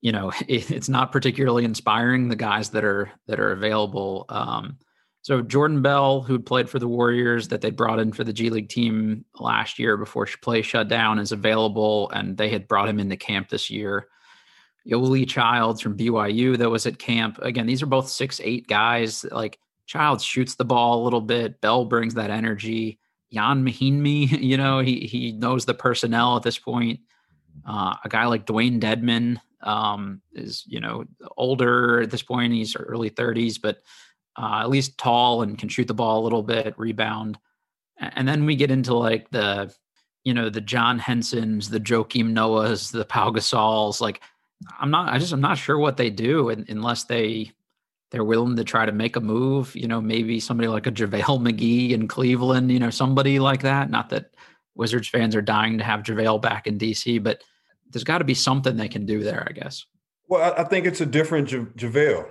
you 0.00 0.10
know 0.10 0.32
it, 0.48 0.70
it's 0.70 0.88
not 0.88 1.12
particularly 1.12 1.64
inspiring. 1.64 2.28
The 2.28 2.36
guys 2.36 2.70
that 2.70 2.84
are 2.84 3.10
that 3.26 3.38
are 3.38 3.52
available. 3.52 4.24
Um, 4.28 4.78
so 5.30 5.42
Jordan 5.42 5.80
Bell, 5.80 6.22
who'd 6.22 6.44
played 6.44 6.68
for 6.68 6.80
the 6.80 6.88
Warriors, 6.88 7.46
that 7.48 7.60
they 7.60 7.70
brought 7.70 8.00
in 8.00 8.10
for 8.10 8.24
the 8.24 8.32
G 8.32 8.50
League 8.50 8.68
team 8.68 9.24
last 9.38 9.78
year 9.78 9.96
before 9.96 10.26
play 10.42 10.60
shut 10.60 10.88
down, 10.88 11.20
is 11.20 11.30
available, 11.30 12.10
and 12.10 12.36
they 12.36 12.48
had 12.48 12.66
brought 12.66 12.88
him 12.88 12.98
into 12.98 13.16
camp 13.16 13.48
this 13.48 13.70
year. 13.70 14.08
Yoeli 14.84 15.28
Childs 15.28 15.80
from 15.80 15.96
BYU 15.96 16.58
that 16.58 16.68
was 16.68 16.84
at 16.84 16.98
camp. 16.98 17.38
Again, 17.42 17.66
these 17.66 17.80
are 17.80 17.86
both 17.86 18.08
six 18.08 18.40
eight 18.42 18.66
guys. 18.66 19.24
Like 19.30 19.60
Childs 19.86 20.24
shoots 20.24 20.56
the 20.56 20.64
ball 20.64 21.00
a 21.00 21.04
little 21.04 21.20
bit. 21.20 21.60
Bell 21.60 21.84
brings 21.84 22.14
that 22.14 22.30
energy. 22.30 22.98
Jan 23.32 23.64
Mahinmi, 23.64 24.32
you 24.42 24.56
know, 24.56 24.80
he 24.80 25.06
he 25.06 25.30
knows 25.30 25.64
the 25.64 25.74
personnel 25.74 26.38
at 26.38 26.42
this 26.42 26.58
point. 26.58 26.98
Uh, 27.64 27.94
a 28.04 28.08
guy 28.08 28.26
like 28.26 28.46
Dewayne 28.46 28.80
Dedmon 28.80 29.40
um, 29.62 30.22
is, 30.32 30.64
you 30.66 30.80
know, 30.80 31.04
older 31.36 32.00
at 32.00 32.10
this 32.10 32.24
point. 32.24 32.52
He's 32.52 32.74
early 32.74 33.10
30s, 33.10 33.60
but 33.62 33.78
uh, 34.36 34.60
at 34.62 34.70
least 34.70 34.98
tall 34.98 35.42
and 35.42 35.58
can 35.58 35.68
shoot 35.68 35.86
the 35.86 35.94
ball 35.94 36.20
a 36.20 36.24
little 36.24 36.42
bit, 36.42 36.74
rebound. 36.78 37.38
And 37.98 38.26
then 38.26 38.46
we 38.46 38.56
get 38.56 38.70
into 38.70 38.94
like 38.94 39.30
the, 39.30 39.74
you 40.24 40.34
know, 40.34 40.48
the 40.48 40.60
John 40.60 40.98
Hensons, 40.98 41.68
the 41.68 41.80
Joakim 41.80 42.32
Noahs, 42.32 42.92
the 42.92 43.04
Pau 43.04 43.30
Gasols. 43.30 44.00
Like, 44.00 44.20
I'm 44.78 44.90
not, 44.90 45.12
I 45.12 45.18
just, 45.18 45.32
I'm 45.32 45.40
not 45.40 45.58
sure 45.58 45.78
what 45.78 45.96
they 45.96 46.10
do 46.10 46.48
unless 46.50 47.04
they, 47.04 47.52
they're 48.10 48.24
willing 48.24 48.56
to 48.56 48.64
try 48.64 48.86
to 48.86 48.92
make 48.92 49.16
a 49.16 49.20
move. 49.20 49.74
You 49.76 49.88
know, 49.88 50.00
maybe 50.00 50.40
somebody 50.40 50.68
like 50.68 50.86
a 50.86 50.92
JaVale 50.92 51.40
McGee 51.40 51.90
in 51.90 52.08
Cleveland, 52.08 52.70
you 52.70 52.78
know, 52.78 52.90
somebody 52.90 53.38
like 53.38 53.62
that. 53.62 53.90
Not 53.90 54.08
that 54.10 54.34
Wizards 54.74 55.08
fans 55.08 55.36
are 55.36 55.42
dying 55.42 55.78
to 55.78 55.84
have 55.84 56.02
JaVale 56.02 56.40
back 56.40 56.66
in 56.66 56.78
DC, 56.78 57.22
but 57.22 57.42
there's 57.90 58.04
got 58.04 58.18
to 58.18 58.24
be 58.24 58.34
something 58.34 58.76
they 58.76 58.88
can 58.88 59.04
do 59.04 59.22
there, 59.22 59.46
I 59.48 59.52
guess. 59.52 59.84
Well, 60.28 60.54
I 60.56 60.64
think 60.64 60.86
it's 60.86 61.00
a 61.00 61.06
different 61.06 61.48
JaVale. 61.48 62.30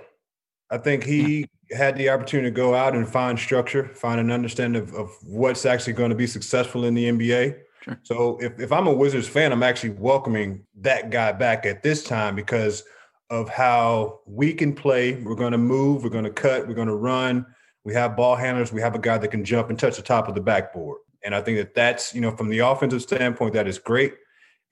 I 0.70 0.78
think 0.78 1.04
he 1.04 1.46
had 1.72 1.96
the 1.96 2.08
opportunity 2.10 2.48
to 2.48 2.54
go 2.54 2.74
out 2.74 2.94
and 2.94 3.08
find 3.08 3.38
structure, 3.38 3.88
find 3.94 4.20
an 4.20 4.30
understanding 4.30 4.82
of, 4.82 4.92
of 4.94 5.10
what's 5.22 5.66
actually 5.66 5.92
going 5.94 6.10
to 6.10 6.16
be 6.16 6.26
successful 6.26 6.84
in 6.84 6.94
the 6.94 7.04
NBA. 7.04 7.58
Sure. 7.82 8.00
So 8.02 8.38
if, 8.40 8.58
if 8.60 8.72
I'm 8.72 8.86
a 8.86 8.92
Wizards 8.92 9.28
fan, 9.28 9.52
I'm 9.52 9.62
actually 9.62 9.90
welcoming 9.90 10.64
that 10.80 11.10
guy 11.10 11.32
back 11.32 11.66
at 11.66 11.82
this 11.82 12.04
time 12.04 12.36
because 12.36 12.84
of 13.30 13.48
how 13.48 14.20
we 14.26 14.52
can 14.52 14.74
play. 14.74 15.14
We're 15.22 15.36
going 15.36 15.52
to 15.52 15.58
move, 15.58 16.02
we're 16.02 16.10
going 16.10 16.24
to 16.24 16.30
cut, 16.30 16.66
we're 16.66 16.74
going 16.74 16.88
to 16.88 16.96
run. 16.96 17.46
We 17.84 17.94
have 17.94 18.16
ball 18.16 18.36
handlers, 18.36 18.72
we 18.72 18.82
have 18.82 18.94
a 18.94 18.98
guy 18.98 19.16
that 19.18 19.28
can 19.28 19.44
jump 19.44 19.70
and 19.70 19.78
touch 19.78 19.96
the 19.96 20.02
top 20.02 20.28
of 20.28 20.34
the 20.34 20.40
backboard. 20.40 20.98
And 21.22 21.34
I 21.34 21.40
think 21.40 21.58
that 21.58 21.74
that's, 21.74 22.14
you 22.14 22.20
know, 22.20 22.30
from 22.36 22.48
the 22.48 22.58
offensive 22.58 23.02
standpoint, 23.02 23.54
that 23.54 23.66
is 23.66 23.78
great. 23.78 24.14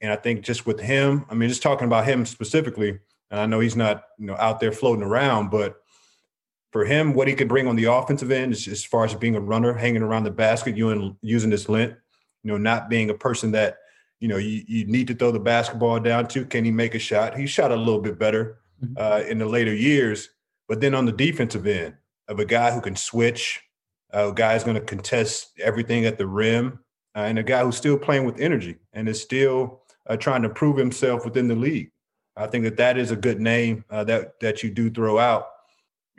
And 0.01 0.11
I 0.11 0.15
think 0.15 0.41
just 0.41 0.65
with 0.65 0.79
him, 0.79 1.25
I 1.29 1.33
mean, 1.33 1.49
just 1.49 1.63
talking 1.63 1.85
about 1.85 2.05
him 2.05 2.25
specifically, 2.25 2.99
and 3.31 3.39
I 3.39 3.45
know 3.45 3.59
he's 3.59 3.75
not, 3.75 4.03
you 4.17 4.27
know, 4.27 4.35
out 4.37 4.59
there 4.59 4.71
floating 4.71 5.03
around, 5.03 5.49
but 5.49 5.81
for 6.71 6.85
him, 6.85 7.13
what 7.13 7.27
he 7.27 7.33
could 7.33 7.47
bring 7.47 7.67
on 7.67 7.75
the 7.75 7.85
offensive 7.85 8.31
end 8.31 8.53
is 8.53 8.67
as 8.67 8.83
far 8.83 9.05
as 9.05 9.15
being 9.15 9.35
a 9.35 9.41
runner, 9.41 9.73
hanging 9.73 10.03
around 10.03 10.23
the 10.23 10.31
basket, 10.31 10.77
you 10.77 10.89
and 10.89 11.15
using 11.21 11.51
his 11.51 11.67
length, 11.67 11.97
you 12.43 12.51
know, 12.51 12.57
not 12.57 12.89
being 12.89 13.09
a 13.09 13.13
person 13.13 13.51
that, 13.51 13.77
you 14.19 14.27
know, 14.27 14.37
you, 14.37 14.63
you 14.67 14.85
need 14.85 15.07
to 15.07 15.15
throw 15.15 15.31
the 15.31 15.39
basketball 15.39 15.99
down 15.99 16.27
to. 16.27 16.45
Can 16.45 16.65
he 16.65 16.71
make 16.71 16.93
a 16.93 16.99
shot? 16.99 17.37
He 17.37 17.47
shot 17.47 17.71
a 17.71 17.75
little 17.75 18.01
bit 18.01 18.19
better 18.19 18.59
mm-hmm. 18.83 18.93
uh, 18.97 19.21
in 19.27 19.39
the 19.39 19.45
later 19.45 19.73
years. 19.73 20.29
But 20.67 20.81
then 20.81 20.93
on 20.93 21.05
the 21.05 21.11
defensive 21.11 21.65
end 21.65 21.95
of 22.27 22.39
a 22.39 22.45
guy 22.45 22.71
who 22.71 22.81
can 22.81 22.95
switch, 22.95 23.63
uh, 24.13 24.29
a 24.29 24.33
guy 24.33 24.53
who's 24.53 24.63
going 24.63 24.75
to 24.75 24.81
contest 24.81 25.51
everything 25.59 26.05
at 26.05 26.17
the 26.17 26.27
rim, 26.27 26.79
uh, 27.15 27.21
and 27.21 27.39
a 27.39 27.43
guy 27.43 27.63
who's 27.63 27.77
still 27.77 27.97
playing 27.97 28.25
with 28.25 28.39
energy 28.39 28.77
and 28.93 29.09
is 29.09 29.19
still 29.19 29.81
uh, 30.07 30.15
trying 30.15 30.43
to 30.43 30.49
prove 30.49 30.77
himself 30.77 31.25
within 31.25 31.47
the 31.47 31.55
league. 31.55 31.91
I 32.37 32.45
think 32.45 32.63
that 32.65 32.77
that 32.77 32.97
is 32.97 33.09
a 33.09 33.15
good 33.15 33.41
name 33.41 33.83
uh, 33.89 34.03
that 34.05 34.39
that 34.39 34.63
you 34.63 34.69
do 34.69 34.89
throw 34.89 35.17
out 35.17 35.47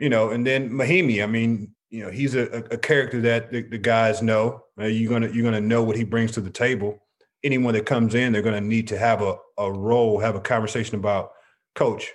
you 0.01 0.09
know, 0.09 0.31
and 0.33 0.45
then 0.45 0.69
Mahinmi, 0.69 1.23
I 1.23 1.27
mean, 1.27 1.73
you 1.89 2.03
know, 2.03 2.11
he's 2.11 2.35
a, 2.35 2.45
a 2.71 2.77
character 2.77 3.21
that 3.21 3.51
the, 3.51 3.61
the 3.61 3.77
guys 3.77 4.21
know. 4.21 4.63
Uh, 4.79 4.85
you're 4.85 5.11
gonna 5.11 5.29
you're 5.33 5.49
gonna 5.49 5.67
know 5.73 5.83
what 5.83 5.95
he 5.95 6.03
brings 6.03 6.31
to 6.33 6.41
the 6.41 6.49
table. 6.65 6.99
anyone 7.43 7.73
that 7.73 7.85
comes 7.85 8.15
in, 8.15 8.31
they're 8.31 8.41
going 8.41 8.61
to 8.61 8.67
need 8.67 8.87
to 8.89 8.97
have 8.97 9.21
a, 9.21 9.35
a 9.57 9.71
role, 9.71 10.19
have 10.19 10.35
a 10.35 10.41
conversation 10.41 10.95
about, 10.95 11.31
coach, 11.75 12.11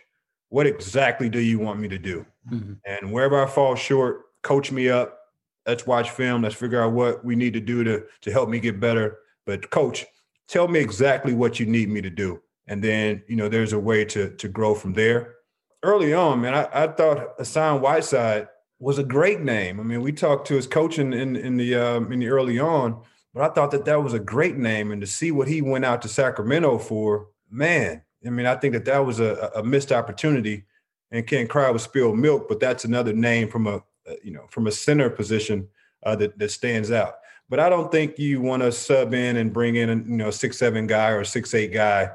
what 0.48 0.66
exactly 0.66 1.28
do 1.28 1.40
you 1.40 1.58
want 1.58 1.80
me 1.80 1.88
to 1.88 1.98
do? 1.98 2.24
Mm-hmm. 2.50 2.74
And 2.84 3.12
wherever 3.12 3.42
I 3.42 3.48
fall 3.48 3.74
short, 3.74 4.22
coach 4.42 4.70
me 4.70 4.88
up. 4.88 5.18
Let's 5.66 5.86
watch 5.86 6.10
film. 6.10 6.42
Let's 6.42 6.54
figure 6.54 6.82
out 6.82 6.92
what 6.92 7.24
we 7.24 7.34
need 7.34 7.54
to 7.54 7.60
do 7.60 7.82
to, 7.84 8.04
to 8.22 8.30
help 8.30 8.48
me 8.48 8.60
get 8.60 8.78
better. 8.78 9.18
But 9.44 9.70
coach, 9.70 10.06
tell 10.48 10.68
me 10.68 10.78
exactly 10.78 11.34
what 11.34 11.58
you 11.58 11.66
need 11.66 11.88
me 11.88 12.00
to 12.02 12.10
do. 12.10 12.40
And 12.68 12.82
then, 12.82 13.22
you 13.28 13.36
know, 13.36 13.48
there's 13.48 13.72
a 13.72 13.78
way 13.78 14.04
to 14.06 14.30
to 14.36 14.48
grow 14.48 14.74
from 14.74 14.92
there. 14.92 15.35
Early 15.82 16.14
on, 16.14 16.40
man, 16.40 16.54
I, 16.54 16.68
I 16.72 16.86
thought 16.88 17.34
Hassan 17.38 17.80
Whiteside 17.80 18.48
was 18.78 18.98
a 18.98 19.04
great 19.04 19.40
name. 19.40 19.80
I 19.80 19.82
mean, 19.82 20.02
we 20.02 20.12
talked 20.12 20.46
to 20.48 20.54
his 20.54 20.66
coaching 20.66 21.12
in 21.12 21.36
in 21.36 21.56
the 21.56 21.74
um, 21.74 22.12
in 22.12 22.20
the 22.20 22.28
early 22.28 22.58
on, 22.58 23.02
but 23.34 23.42
I 23.42 23.54
thought 23.54 23.70
that 23.70 23.84
that 23.84 24.02
was 24.02 24.12
a 24.12 24.18
great 24.18 24.56
name, 24.56 24.90
and 24.90 25.00
to 25.00 25.06
see 25.06 25.30
what 25.30 25.48
he 25.48 25.62
went 25.62 25.84
out 25.84 26.02
to 26.02 26.08
Sacramento 26.08 26.78
for, 26.78 27.28
man. 27.50 28.02
I 28.26 28.30
mean, 28.30 28.46
I 28.46 28.56
think 28.56 28.74
that 28.74 28.86
that 28.86 29.06
was 29.06 29.20
a, 29.20 29.52
a 29.54 29.62
missed 29.62 29.92
opportunity, 29.92 30.64
and 31.10 31.26
can't 31.26 31.48
cry 31.48 31.70
with 31.70 31.82
spilled 31.82 32.18
milk. 32.18 32.48
But 32.48 32.60
that's 32.60 32.84
another 32.84 33.12
name 33.12 33.48
from 33.48 33.66
a 33.66 33.82
you 34.22 34.32
know 34.32 34.46
from 34.50 34.66
a 34.66 34.72
center 34.72 35.10
position 35.10 35.68
uh, 36.04 36.16
that 36.16 36.38
that 36.38 36.50
stands 36.50 36.90
out. 36.90 37.16
But 37.48 37.60
I 37.60 37.68
don't 37.68 37.92
think 37.92 38.18
you 38.18 38.40
want 38.40 38.62
to 38.62 38.72
sub 38.72 39.14
in 39.14 39.36
and 39.36 39.52
bring 39.52 39.76
in 39.76 39.90
a 39.90 39.94
you 39.94 40.16
know 40.16 40.30
six 40.30 40.58
seven 40.58 40.86
guy 40.86 41.10
or 41.10 41.24
six 41.24 41.54
eight 41.54 41.72
guy 41.72 42.10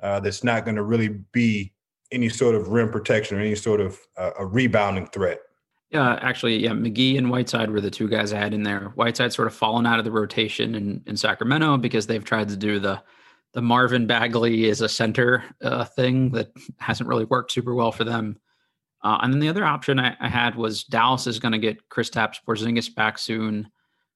uh, 0.00 0.20
that's 0.20 0.44
not 0.44 0.64
going 0.64 0.76
to 0.76 0.82
really 0.82 1.08
be 1.08 1.72
any 2.12 2.28
sort 2.28 2.54
of 2.54 2.68
rim 2.68 2.90
protection 2.90 3.36
or 3.36 3.40
any 3.40 3.54
sort 3.54 3.80
of 3.80 3.98
uh, 4.16 4.30
a 4.38 4.46
rebounding 4.46 5.06
threat. 5.06 5.40
Yeah, 5.90 6.18
actually, 6.20 6.58
yeah, 6.58 6.72
McGee 6.72 7.16
and 7.16 7.30
Whiteside 7.30 7.70
were 7.70 7.80
the 7.80 7.90
two 7.90 8.08
guys 8.08 8.32
I 8.32 8.38
had 8.38 8.52
in 8.52 8.62
there. 8.62 8.92
Whiteside 8.94 9.32
sort 9.32 9.48
of 9.48 9.54
fallen 9.54 9.86
out 9.86 9.98
of 9.98 10.04
the 10.04 10.10
rotation 10.10 10.74
in, 10.74 11.02
in 11.06 11.16
Sacramento 11.16 11.78
because 11.78 12.06
they've 12.06 12.24
tried 12.24 12.48
to 12.50 12.56
do 12.56 12.78
the 12.78 13.02
the 13.54 13.62
Marvin 13.62 14.06
Bagley 14.06 14.66
is 14.66 14.82
a 14.82 14.88
center 14.88 15.42
uh, 15.62 15.84
thing 15.84 16.30
that 16.32 16.52
hasn't 16.78 17.08
really 17.08 17.24
worked 17.24 17.50
super 17.50 17.74
well 17.74 17.90
for 17.90 18.04
them. 18.04 18.38
Uh, 19.02 19.18
and 19.22 19.32
then 19.32 19.40
the 19.40 19.48
other 19.48 19.64
option 19.64 19.98
I, 19.98 20.16
I 20.20 20.28
had 20.28 20.54
was 20.54 20.84
Dallas 20.84 21.26
is 21.26 21.38
going 21.38 21.52
to 21.52 21.58
get 21.58 21.88
Kristaps 21.88 22.36
Porzingis 22.46 22.94
back 22.94 23.18
soon. 23.18 23.70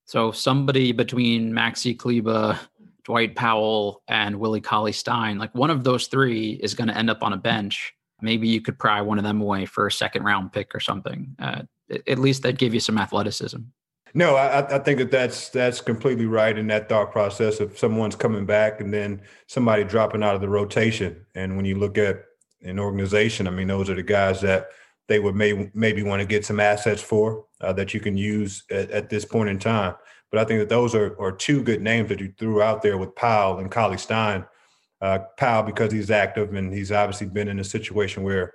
So 0.05 0.33
somebody 0.33 0.92
between 0.92 1.52
Maxi 1.52 1.96
Kleber, 1.96 2.59
Dwight 3.05 3.35
Powell, 3.35 4.03
and 4.09 4.38
Willie 4.38 4.61
Cauley 4.61 4.93
Stein, 4.93 5.38
like 5.38 5.55
one 5.55 5.71
of 5.71 5.85
those 5.85 6.07
three 6.07 6.53
is 6.62 6.75
going 6.75 6.88
to 6.88 6.97
end 6.97 7.11
up 7.11 7.23
on 7.23 7.33
a 7.33 7.37
bench 7.37 7.95
maybe 8.23 8.49
you 8.49 8.61
could 8.61 8.79
pry 8.79 9.03
one 9.03 9.19
of 9.19 9.25
them 9.25 9.41
away 9.41 9.67
for 9.67 9.87
a 9.87 9.93
second 9.93 10.23
round 10.23 10.53
pick 10.53 10.75
or 10.75 10.81
something. 10.81 11.35
Uh, 11.38 11.62
at 12.07 12.19
least 12.19 12.43
that 12.43 12.57
give 12.57 12.73
you 12.73 12.81
some 12.81 12.97
athleticism. 12.97 13.59
No, 14.15 14.37
I, 14.37 14.77
I, 14.77 14.79
think 14.79 14.99
that 14.99 15.11
that's 15.11 15.49
that's 15.49 15.81
completely 15.81 16.27
right 16.27 16.57
in 16.57 16.67
that 16.67 16.88
thought 16.88 17.12
process 17.12 17.61
of 17.61 17.79
someone's 17.79 18.15
coming 18.15 18.45
back 18.45 18.81
and 18.81 18.93
then 18.93 19.23
somebody 19.47 19.85
dropping 19.85 20.23
out 20.23 20.35
of 20.35 20.43
the 20.43 20.49
rotation. 20.49 21.25
And 21.35 21.57
when 21.57 21.65
you 21.65 21.79
look 21.79 21.97
at 21.97 22.25
an 22.62 22.79
organization, 22.79 23.47
I 23.47 23.51
mean, 23.51 23.69
those 23.69 23.88
are 23.88 23.95
the 23.95 24.03
guys 24.03 24.43
that 24.43 24.69
they 25.09 25.19
would 25.19 25.35
may, 25.35 25.71
maybe 25.75 26.03
want 26.03 26.21
to 26.21 26.27
get 26.27 26.45
some 26.45 26.61
assets 26.61 27.01
for 27.01 27.47
uh, 27.62 27.73
that 27.73 27.95
you 27.95 28.01
can 28.01 28.17
use 28.17 28.65
at, 28.71 28.91
at, 28.91 29.11
this 29.11 29.25
point 29.25 29.49
in 29.49 29.59
time. 29.59 29.95
But 30.33 30.40
I 30.40 30.45
think 30.45 30.61
that 30.61 30.71
those 30.71 30.95
are, 30.95 31.14
are 31.21 31.31
two 31.31 31.62
good 31.62 31.83
names 31.83 32.09
that 32.09 32.18
you 32.18 32.33
threw 32.38 32.62
out 32.62 32.83
there 32.83 32.97
with 32.97 33.14
Powell 33.14 33.59
and 33.59 33.71
Cauley 33.71 33.99
Stein 33.99 34.45
uh, 35.03 35.18
Powell 35.37 35.64
because 35.64 35.92
he's 35.92 36.11
active 36.11 36.55
and 36.55 36.73
he's 36.73 36.90
obviously 36.90 37.27
been 37.27 37.49
in 37.49 37.59
a 37.59 37.64
situation 37.64 38.23
where 38.23 38.55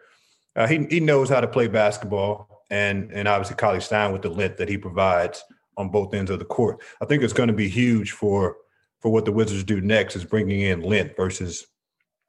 uh, 0.56 0.66
he 0.66 0.88
he 0.90 1.00
knows 1.00 1.30
how 1.30 1.40
to 1.40 1.48
play 1.48 1.68
basketball, 1.68 2.63
and 2.72 3.12
and 3.12 3.28
obviously 3.28 3.56
Cauley 3.56 3.82
Stein 3.82 4.12
with 4.12 4.24
the 4.24 4.30
length 4.30 4.58
that 4.58 4.70
he 4.70 4.78
provides 4.78 5.44
on 5.78 5.90
both 5.90 6.16
ends 6.16 6.32
of 6.32 6.40
the 6.40 6.46
court. 6.46 6.82
I 7.00 7.06
think 7.06 7.22
it's 7.22 7.34
going 7.34 7.48
to 7.48 7.54
be 7.54 7.70
huge 7.70 8.12
for 8.12 8.58
for 9.00 9.12
what 9.12 9.26
the 9.26 9.32
Wizards 9.32 9.63
do 9.63 9.80
next 9.80 10.16
is 10.16 10.26
bringing 10.26 10.62
in 10.62 10.82
length 10.82 11.16
versus 11.16 11.68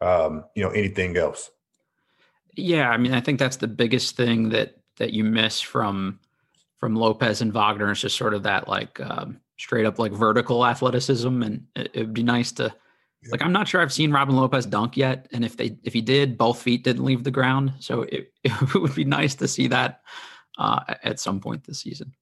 um, 0.03 0.45
you 0.55 0.63
know 0.63 0.71
anything 0.71 1.17
else. 1.17 1.51
Yeah, 2.55 2.91
I 2.91 2.99
mean, 2.99 3.15
I 3.15 3.21
think 3.21 3.39
that's 3.39 3.57
the 3.57 3.69
biggest 3.69 4.17
thing 4.17 4.51
that 4.51 4.77
that 4.97 5.13
you 5.13 5.25
miss 5.25 5.61
from 5.61 6.19
from 6.79 6.95
Lopez 6.95 7.41
and 7.41 7.53
Wagner 7.53 7.91
is 7.91 8.01
just 8.01 8.17
sort 8.17 8.35
of 8.35 8.45
that 8.45 8.69
like 8.69 9.01
um, 9.01 9.41
straight 9.59 9.87
up 9.87 9.99
like 9.99 10.13
vertical 10.13 10.65
athleticism, 10.65 11.43
and 11.43 11.67
it, 11.77 11.95
would 11.97 12.15
be 12.15 12.23
nice 12.23 12.53
to 12.53 12.75
like 13.31 13.43
I'm 13.43 13.53
not 13.53 13.69
sure 13.69 13.81
I've 13.81 13.93
seen 13.93 14.13
Robin 14.13 14.37
Lopez 14.37 14.67
dunk 14.67 14.97
yet, 14.97 15.29
and 15.33 15.45
if 15.45 15.57
they 15.57 15.77
if 15.83 15.93
he 15.93 16.01
did, 16.01 16.39
both 16.39 16.63
feet 16.63 16.85
didn't 16.85 17.05
leave 17.05 17.25
the 17.25 17.31
ground. 17.31 17.73
So 17.81 18.03
it, 18.03 18.33
it 18.45 18.75
would 18.75 18.95
be 18.95 19.05
nice 19.05 19.35
to 19.37 19.49
see 19.49 19.67
that 19.69 20.03
uh, 20.59 20.81
at 21.03 21.21
some 21.21 21.41
point 21.41 21.65
this 21.65 21.81
season. 21.81 22.15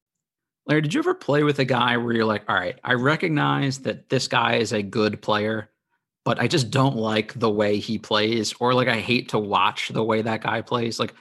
Larry, 0.66 0.83
did 0.83 0.95
you 0.95 1.01
ever 1.01 1.14
play 1.14 1.45
with 1.45 1.61
a 1.61 1.64
guy 1.64 1.97
where 1.97 2.12
you're 2.12 2.25
like, 2.25 2.42
all 2.49 2.57
right, 2.57 2.79
I 2.83 2.95
recognize 2.95 3.79
that 3.81 4.09
this 4.09 4.27
guy 4.27 4.57
is 4.57 4.73
a 4.73 4.83
good 4.83 5.23
player, 5.23 5.71
but 6.25 6.40
I 6.40 6.49
just 6.49 6.73
don't 6.73 6.97
like 6.97 7.38
the 7.38 7.51
way 7.51 7.79
he 7.79 7.99
plays, 7.99 8.53
or 8.59 8.75
like 8.75 8.88
I 8.88 8.99
hate 8.99 9.29
to 9.29 9.38
watch 9.38 9.90
the 9.90 10.03
way 10.03 10.23
that 10.23 10.42
guy 10.42 10.62
plays. 10.62 10.99
Like 10.99 11.14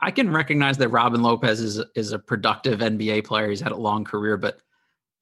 I, 0.00 0.10
can 0.10 0.30
recognize 0.30 0.78
that 0.78 0.88
Robin 0.88 1.22
Lopez 1.22 1.60
is 1.60 1.82
is 1.94 2.12
a 2.12 2.18
productive 2.18 2.80
NBA 2.80 3.24
player. 3.24 3.48
He's 3.48 3.60
had 3.60 3.72
a 3.72 3.76
long 3.76 4.04
career, 4.04 4.36
but 4.36 4.60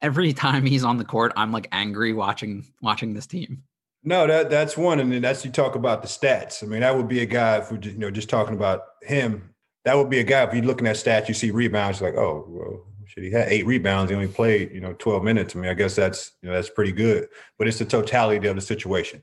every 0.03 0.33
time 0.33 0.65
he's 0.65 0.85
on 0.85 0.99
the 0.99 1.05
court, 1.05 1.33
I'm 1.37 1.53
like 1.53 1.69
angry 1.73 2.13
watching 2.13 2.67
watching 2.83 3.15
this 3.15 3.27
team. 3.27 3.63
No, 4.05 4.27
that 4.27 4.51
that's 4.51 4.77
one, 4.77 5.01
and 5.01 5.13
then 5.13 5.23
that's 5.23 5.45
you 5.45 5.51
talk 5.51 5.75
about 5.75 6.03
the 6.03 6.09
stats. 6.09 6.63
I 6.63 6.67
mean, 6.67 6.81
that 6.81 6.97
would 6.97 7.09
be 7.09 7.21
a 7.21 7.27
guy 7.27 7.59
if 7.59 7.73
we 7.73 7.79
you 7.83 7.99
know 7.99 8.11
just 8.11 8.29
talking 8.29 8.55
about 8.55 8.83
him. 9.03 9.55
That 9.85 9.97
would 9.97 10.11
be 10.11 10.21
a 10.21 10.25
guy 10.25 10.45
if 10.45 10.55
you're 10.55 10.65
looking 10.65 10.87
at 10.87 10.97
stats, 10.97 11.29
you 11.29 11.35
see 11.35 11.51
rebounds, 11.51 12.01
like, 12.03 12.15
oh, 12.15 12.45
well, 12.49 12.85
shit, 13.07 13.25
he 13.25 13.31
had 13.31 13.49
eight 13.49 13.65
rebounds, 13.65 14.11
he 14.11 14.17
only 14.17 14.29
played 14.29 14.73
you 14.73 14.81
know 14.81 14.93
12 14.95 15.25
minutes. 15.25 15.57
I 15.57 15.59
mean, 15.59 15.71
I 15.71 15.75
guess 15.75 15.97
that's 15.97 16.33
you 16.43 16.49
know 16.49 16.55
that's 16.55 16.71
pretty 16.71 16.93
good, 16.93 17.29
but 17.59 17.67
it's 17.67 17.79
the 17.79 17.85
totality 17.85 18.47
of 18.47 18.57
the 18.57 18.63
situation. 18.63 19.23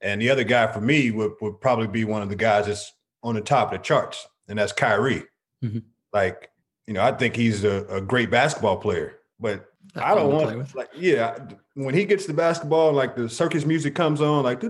And 0.00 0.20
the 0.20 0.30
other 0.30 0.44
guy 0.44 0.66
for 0.72 0.80
me 0.80 1.10
would 1.10 1.32
would 1.40 1.60
probably 1.60 1.86
be 1.86 2.04
one 2.04 2.22
of 2.22 2.28
the 2.28 2.36
guys 2.36 2.66
that's 2.66 2.92
on 3.22 3.34
the 3.34 3.40
top 3.40 3.72
of 3.72 3.78
the 3.78 3.84
charts, 3.84 4.26
and 4.48 4.58
that's 4.58 4.72
Kyrie. 4.72 5.24
Mm-hmm. 5.64 5.78
Like, 6.12 6.50
you 6.86 6.94
know, 6.94 7.02
I 7.02 7.12
think 7.12 7.36
he's 7.36 7.64
a, 7.64 7.84
a 7.88 8.00
great 8.00 8.30
basketball 8.30 8.76
player, 8.76 9.18
but 9.38 9.66
I 9.96 10.14
don't 10.14 10.32
want 10.32 10.74
like 10.74 10.90
yeah. 10.96 11.38
When 11.74 11.94
he 11.94 12.04
gets 12.04 12.26
the 12.26 12.34
basketball, 12.34 12.92
like 12.92 13.16
the 13.16 13.28
circus 13.28 13.64
music 13.64 13.94
comes 13.94 14.20
on, 14.20 14.44
like 14.44 14.60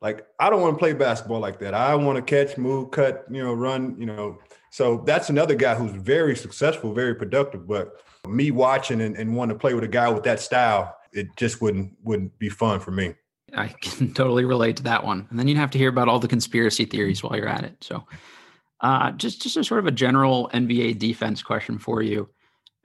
like 0.00 0.26
I 0.38 0.50
don't 0.50 0.60
want 0.60 0.74
to 0.74 0.78
play 0.78 0.92
basketball 0.92 1.40
like 1.40 1.58
that. 1.60 1.74
I 1.74 1.94
want 1.94 2.16
to 2.16 2.22
catch, 2.22 2.56
move, 2.56 2.90
cut, 2.90 3.24
you 3.30 3.42
know, 3.42 3.52
run, 3.52 3.96
you 3.98 4.06
know. 4.06 4.38
So 4.70 5.02
that's 5.04 5.30
another 5.30 5.54
guy 5.54 5.74
who's 5.74 5.92
very 5.92 6.36
successful, 6.36 6.94
very 6.94 7.14
productive. 7.14 7.66
But 7.66 7.92
me 8.28 8.50
watching 8.50 9.00
and, 9.00 9.16
and 9.16 9.34
wanting 9.34 9.56
to 9.56 9.60
play 9.60 9.74
with 9.74 9.84
a 9.84 9.88
guy 9.88 10.08
with 10.08 10.24
that 10.24 10.40
style, 10.40 10.96
it 11.12 11.28
just 11.36 11.60
wouldn't 11.60 11.92
wouldn't 12.02 12.38
be 12.38 12.48
fun 12.48 12.80
for 12.80 12.92
me. 12.92 13.14
I 13.54 13.68
can 13.80 14.12
totally 14.14 14.44
relate 14.44 14.76
to 14.76 14.82
that 14.84 15.04
one. 15.04 15.26
And 15.30 15.38
then 15.38 15.48
you'd 15.48 15.56
have 15.56 15.70
to 15.72 15.78
hear 15.78 15.88
about 15.88 16.08
all 16.08 16.18
the 16.18 16.28
conspiracy 16.28 16.84
theories 16.84 17.22
while 17.22 17.36
you're 17.36 17.48
at 17.48 17.64
it. 17.64 17.76
So 17.80 18.04
uh, 18.80 19.12
just 19.12 19.42
just 19.42 19.56
a 19.56 19.64
sort 19.64 19.80
of 19.80 19.86
a 19.86 19.90
general 19.92 20.50
NBA 20.54 20.98
defense 20.98 21.42
question 21.42 21.78
for 21.78 22.02
you 22.02 22.28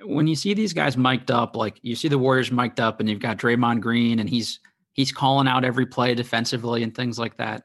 when 0.04 0.28
you 0.28 0.36
see 0.36 0.54
these 0.54 0.74
guys 0.74 0.98
mic'd 0.98 1.32
up, 1.32 1.56
like 1.56 1.80
you 1.82 1.96
see 1.96 2.08
the 2.08 2.18
Warriors 2.18 2.52
mic'd 2.52 2.80
up, 2.80 3.00
and 3.00 3.10
you've 3.10 3.20
got 3.20 3.38
Draymond 3.38 3.82
Green, 3.82 4.20
and 4.20 4.30
he's 4.30 4.60
he's 4.94 5.12
calling 5.12 5.48
out 5.48 5.66
every 5.66 5.86
play 5.86 6.16
defensively 6.16 6.84
and 6.84 6.96
things 6.96 7.20
like 7.20 7.38
that. 7.38 7.64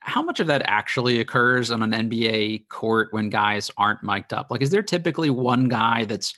How 0.00 0.22
much 0.22 0.40
of 0.40 0.46
that 0.46 0.62
actually 0.64 1.20
occurs 1.20 1.70
on 1.70 1.82
an 1.82 1.92
NBA 1.92 2.68
court 2.68 3.08
when 3.12 3.30
guys 3.30 3.70
aren't 3.76 4.02
mic'd 4.02 4.32
up? 4.32 4.50
Like, 4.50 4.62
is 4.62 4.70
there 4.70 4.82
typically 4.82 5.30
one 5.30 5.68
guy 5.68 6.04
that's 6.04 6.34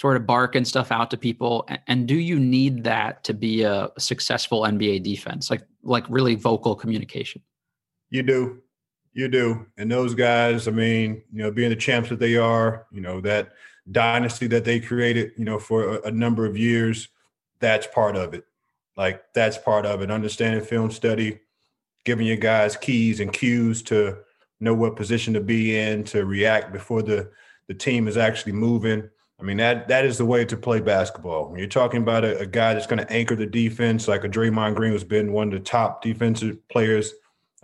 sort 0.00 0.16
of 0.16 0.26
barking 0.26 0.64
stuff 0.64 0.90
out 0.90 1.10
to 1.10 1.18
people? 1.18 1.68
And 1.86 2.08
do 2.08 2.14
you 2.14 2.40
need 2.40 2.84
that 2.84 3.22
to 3.24 3.34
be 3.34 3.64
a 3.64 3.90
successful 3.98 4.62
NBA 4.62 5.02
defense? 5.02 5.50
Like, 5.50 5.62
like 5.82 6.04
really 6.08 6.36
vocal 6.36 6.74
communication? 6.74 7.42
You 8.08 8.22
do, 8.22 8.62
you 9.12 9.28
do. 9.28 9.66
And 9.76 9.92
those 9.92 10.14
guys, 10.14 10.66
I 10.66 10.70
mean, 10.70 11.22
you 11.30 11.42
know, 11.42 11.50
being 11.50 11.68
the 11.68 11.76
champs 11.76 12.08
that 12.08 12.18
they 12.18 12.38
are, 12.38 12.86
you 12.90 13.02
know 13.02 13.20
that 13.20 13.50
dynasty 13.90 14.46
that 14.46 14.64
they 14.64 14.80
created, 14.80 15.32
you 15.36 15.44
know, 15.44 15.58
for 15.58 15.96
a, 15.96 16.08
a 16.08 16.10
number 16.10 16.46
of 16.46 16.56
years, 16.56 17.08
that's 17.58 17.86
part 17.86 18.16
of 18.16 18.32
it. 18.32 18.44
Like 18.96 19.22
that's 19.34 19.58
part 19.58 19.84
of 19.84 20.00
it. 20.00 20.10
Understanding 20.10 20.64
film 20.64 20.90
study, 20.90 21.40
giving 22.06 22.26
your 22.26 22.38
guys 22.38 22.74
keys 22.74 23.20
and 23.20 23.34
cues 23.34 23.82
to 23.82 24.16
know 24.60 24.72
what 24.72 24.96
position 24.96 25.34
to 25.34 25.40
be 25.40 25.76
in, 25.76 26.04
to 26.04 26.24
react 26.24 26.72
before 26.72 27.02
the 27.02 27.30
the 27.68 27.74
team 27.74 28.08
is 28.08 28.16
actually 28.16 28.52
moving. 28.52 29.10
I 29.40 29.42
mean 29.42 29.56
that 29.56 29.88
that 29.88 30.04
is 30.04 30.18
the 30.18 30.26
way 30.26 30.44
to 30.44 30.56
play 30.56 30.80
basketball. 30.80 31.48
When 31.48 31.58
you're 31.58 31.68
talking 31.68 32.02
about 32.02 32.24
a, 32.24 32.40
a 32.40 32.46
guy 32.46 32.74
that's 32.74 32.86
going 32.86 32.98
to 32.98 33.10
anchor 33.10 33.34
the 33.34 33.46
defense, 33.46 34.06
like 34.06 34.24
a 34.24 34.28
Draymond 34.28 34.74
Green, 34.74 34.92
who's 34.92 35.04
been 35.04 35.32
one 35.32 35.48
of 35.48 35.54
the 35.54 35.60
top 35.60 36.02
defensive 36.02 36.56
players 36.68 37.14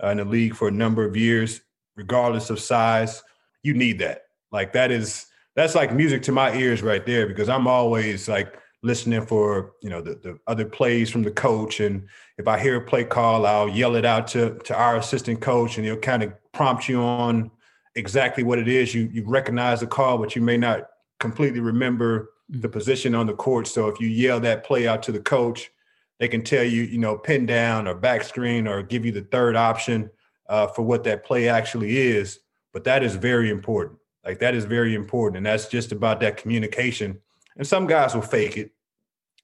uh, 0.03 0.07
in 0.07 0.17
the 0.17 0.25
league 0.25 0.55
for 0.55 0.67
a 0.67 0.71
number 0.71 1.05
of 1.05 1.15
years, 1.15 1.61
regardless 1.95 2.49
of 2.49 2.59
size, 2.59 3.21
you 3.61 3.73
need 3.73 3.99
that. 3.99 4.23
Like 4.51 4.73
that 4.73 4.91
is 4.91 5.27
that's 5.55 5.75
like 5.75 5.93
music 5.93 6.23
to 6.23 6.31
my 6.31 6.55
ears 6.55 6.81
right 6.81 7.05
there 7.05 7.27
because 7.27 7.49
I'm 7.49 7.67
always 7.67 8.27
like 8.27 8.57
listening 8.83 9.25
for 9.25 9.73
you 9.81 9.89
know 9.89 10.01
the, 10.01 10.15
the 10.15 10.39
other 10.47 10.65
plays 10.65 11.09
from 11.09 11.23
the 11.23 11.31
coach 11.31 11.79
and 11.79 12.07
if 12.37 12.47
I 12.47 12.59
hear 12.59 12.77
a 12.77 12.81
play 12.81 13.03
call 13.03 13.45
I'll 13.45 13.67
yell 13.67 13.95
it 13.95 14.05
out 14.05 14.27
to 14.29 14.57
to 14.65 14.75
our 14.75 14.97
assistant 14.97 15.41
coach 15.41 15.77
and 15.77 15.85
he'll 15.85 15.97
kind 15.97 16.23
of 16.23 16.33
prompt 16.53 16.87
you 16.87 17.01
on 17.01 17.51
exactly 17.95 18.43
what 18.43 18.59
it 18.59 18.67
is 18.67 18.93
you 18.93 19.09
you 19.11 19.23
recognize 19.25 19.79
the 19.79 19.87
call 19.87 20.19
but 20.19 20.35
you 20.35 20.41
may 20.43 20.57
not 20.57 20.87
completely 21.19 21.59
remember 21.59 22.29
mm. 22.51 22.61
the 22.61 22.69
position 22.69 23.15
on 23.15 23.25
the 23.25 23.33
court 23.33 23.67
so 23.67 23.87
if 23.87 23.99
you 23.99 24.07
yell 24.07 24.39
that 24.39 24.63
play 24.63 24.87
out 24.87 25.03
to 25.03 25.11
the 25.11 25.19
coach 25.19 25.71
they 26.19 26.27
can 26.27 26.43
tell 26.43 26.63
you, 26.63 26.83
you 26.83 26.97
know, 26.97 27.17
pin 27.17 27.45
down 27.45 27.87
or 27.87 27.93
back 27.93 28.23
screen 28.23 28.67
or 28.67 28.81
give 28.81 29.05
you 29.05 29.11
the 29.11 29.21
third 29.21 29.55
option 29.55 30.09
uh, 30.49 30.67
for 30.67 30.81
what 30.81 31.03
that 31.03 31.23
play 31.23 31.47
actually 31.47 31.97
is. 31.97 32.39
But 32.73 32.83
that 32.85 33.03
is 33.03 33.15
very 33.15 33.49
important. 33.49 33.99
Like 34.25 34.39
that 34.39 34.55
is 34.55 34.65
very 34.65 34.95
important. 34.95 35.37
And 35.37 35.45
that's 35.45 35.67
just 35.67 35.91
about 35.91 36.19
that 36.21 36.37
communication. 36.37 37.19
And 37.55 37.67
some 37.67 37.87
guys 37.87 38.13
will 38.13 38.21
fake 38.21 38.57
it. 38.57 38.71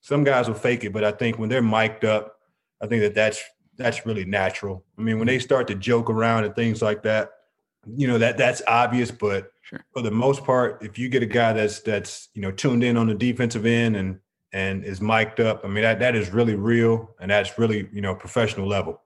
Some 0.02 0.24
guys 0.24 0.48
will 0.48 0.56
fake 0.56 0.84
it. 0.84 0.94
But 0.94 1.04
I 1.04 1.12
think 1.12 1.38
when 1.38 1.50
they're 1.50 1.62
mic'd 1.62 2.06
up, 2.06 2.38
I 2.82 2.88
think 2.88 3.02
that 3.02 3.16
that's 3.16 3.42
that's 3.76 4.06
really 4.06 4.26
natural. 4.26 4.84
I 5.00 5.02
mean, 5.02 5.18
when 5.18 5.28
they 5.28 5.40
start 5.40 5.68
to 5.68 5.76
joke 5.76 6.10
around 6.10 6.44
and 6.44 6.56
things 6.56 6.82
like 6.82 7.02
that, 7.04 7.32
you 7.86 8.08
know, 8.08 8.18
that 8.18 8.38
that's 8.38 8.62
obvious. 8.68 9.12
But 9.12 9.52
sure. 9.62 9.84
for 9.94 10.02
the 10.02 10.12
most 10.12 10.44
part, 10.44 10.84
if 10.84 10.98
you 10.98 11.10
get 11.10 11.24
a 11.24 11.28
guy 11.28 11.54
that's 11.54 11.80
that's 11.80 12.30
you 12.34 12.42
know 12.42 12.52
tuned 12.52 12.84
in 12.84 12.98
on 12.98 13.08
the 13.08 13.16
defensive 13.16 13.66
end 13.66 13.96
and 13.96 14.20
and 14.52 14.84
is 14.84 15.02
mic'd 15.02 15.40
up, 15.40 15.62
I 15.64 15.68
mean 15.68 15.84
that 15.84 16.00
that 16.00 16.16
is 16.16 16.32
really 16.32 16.56
real 16.56 17.16
and 17.20 17.32
that's 17.32 17.58
really 17.58 17.90
you 17.92 18.02
know 18.02 18.16
professional 18.16 18.68
level. 18.68 19.02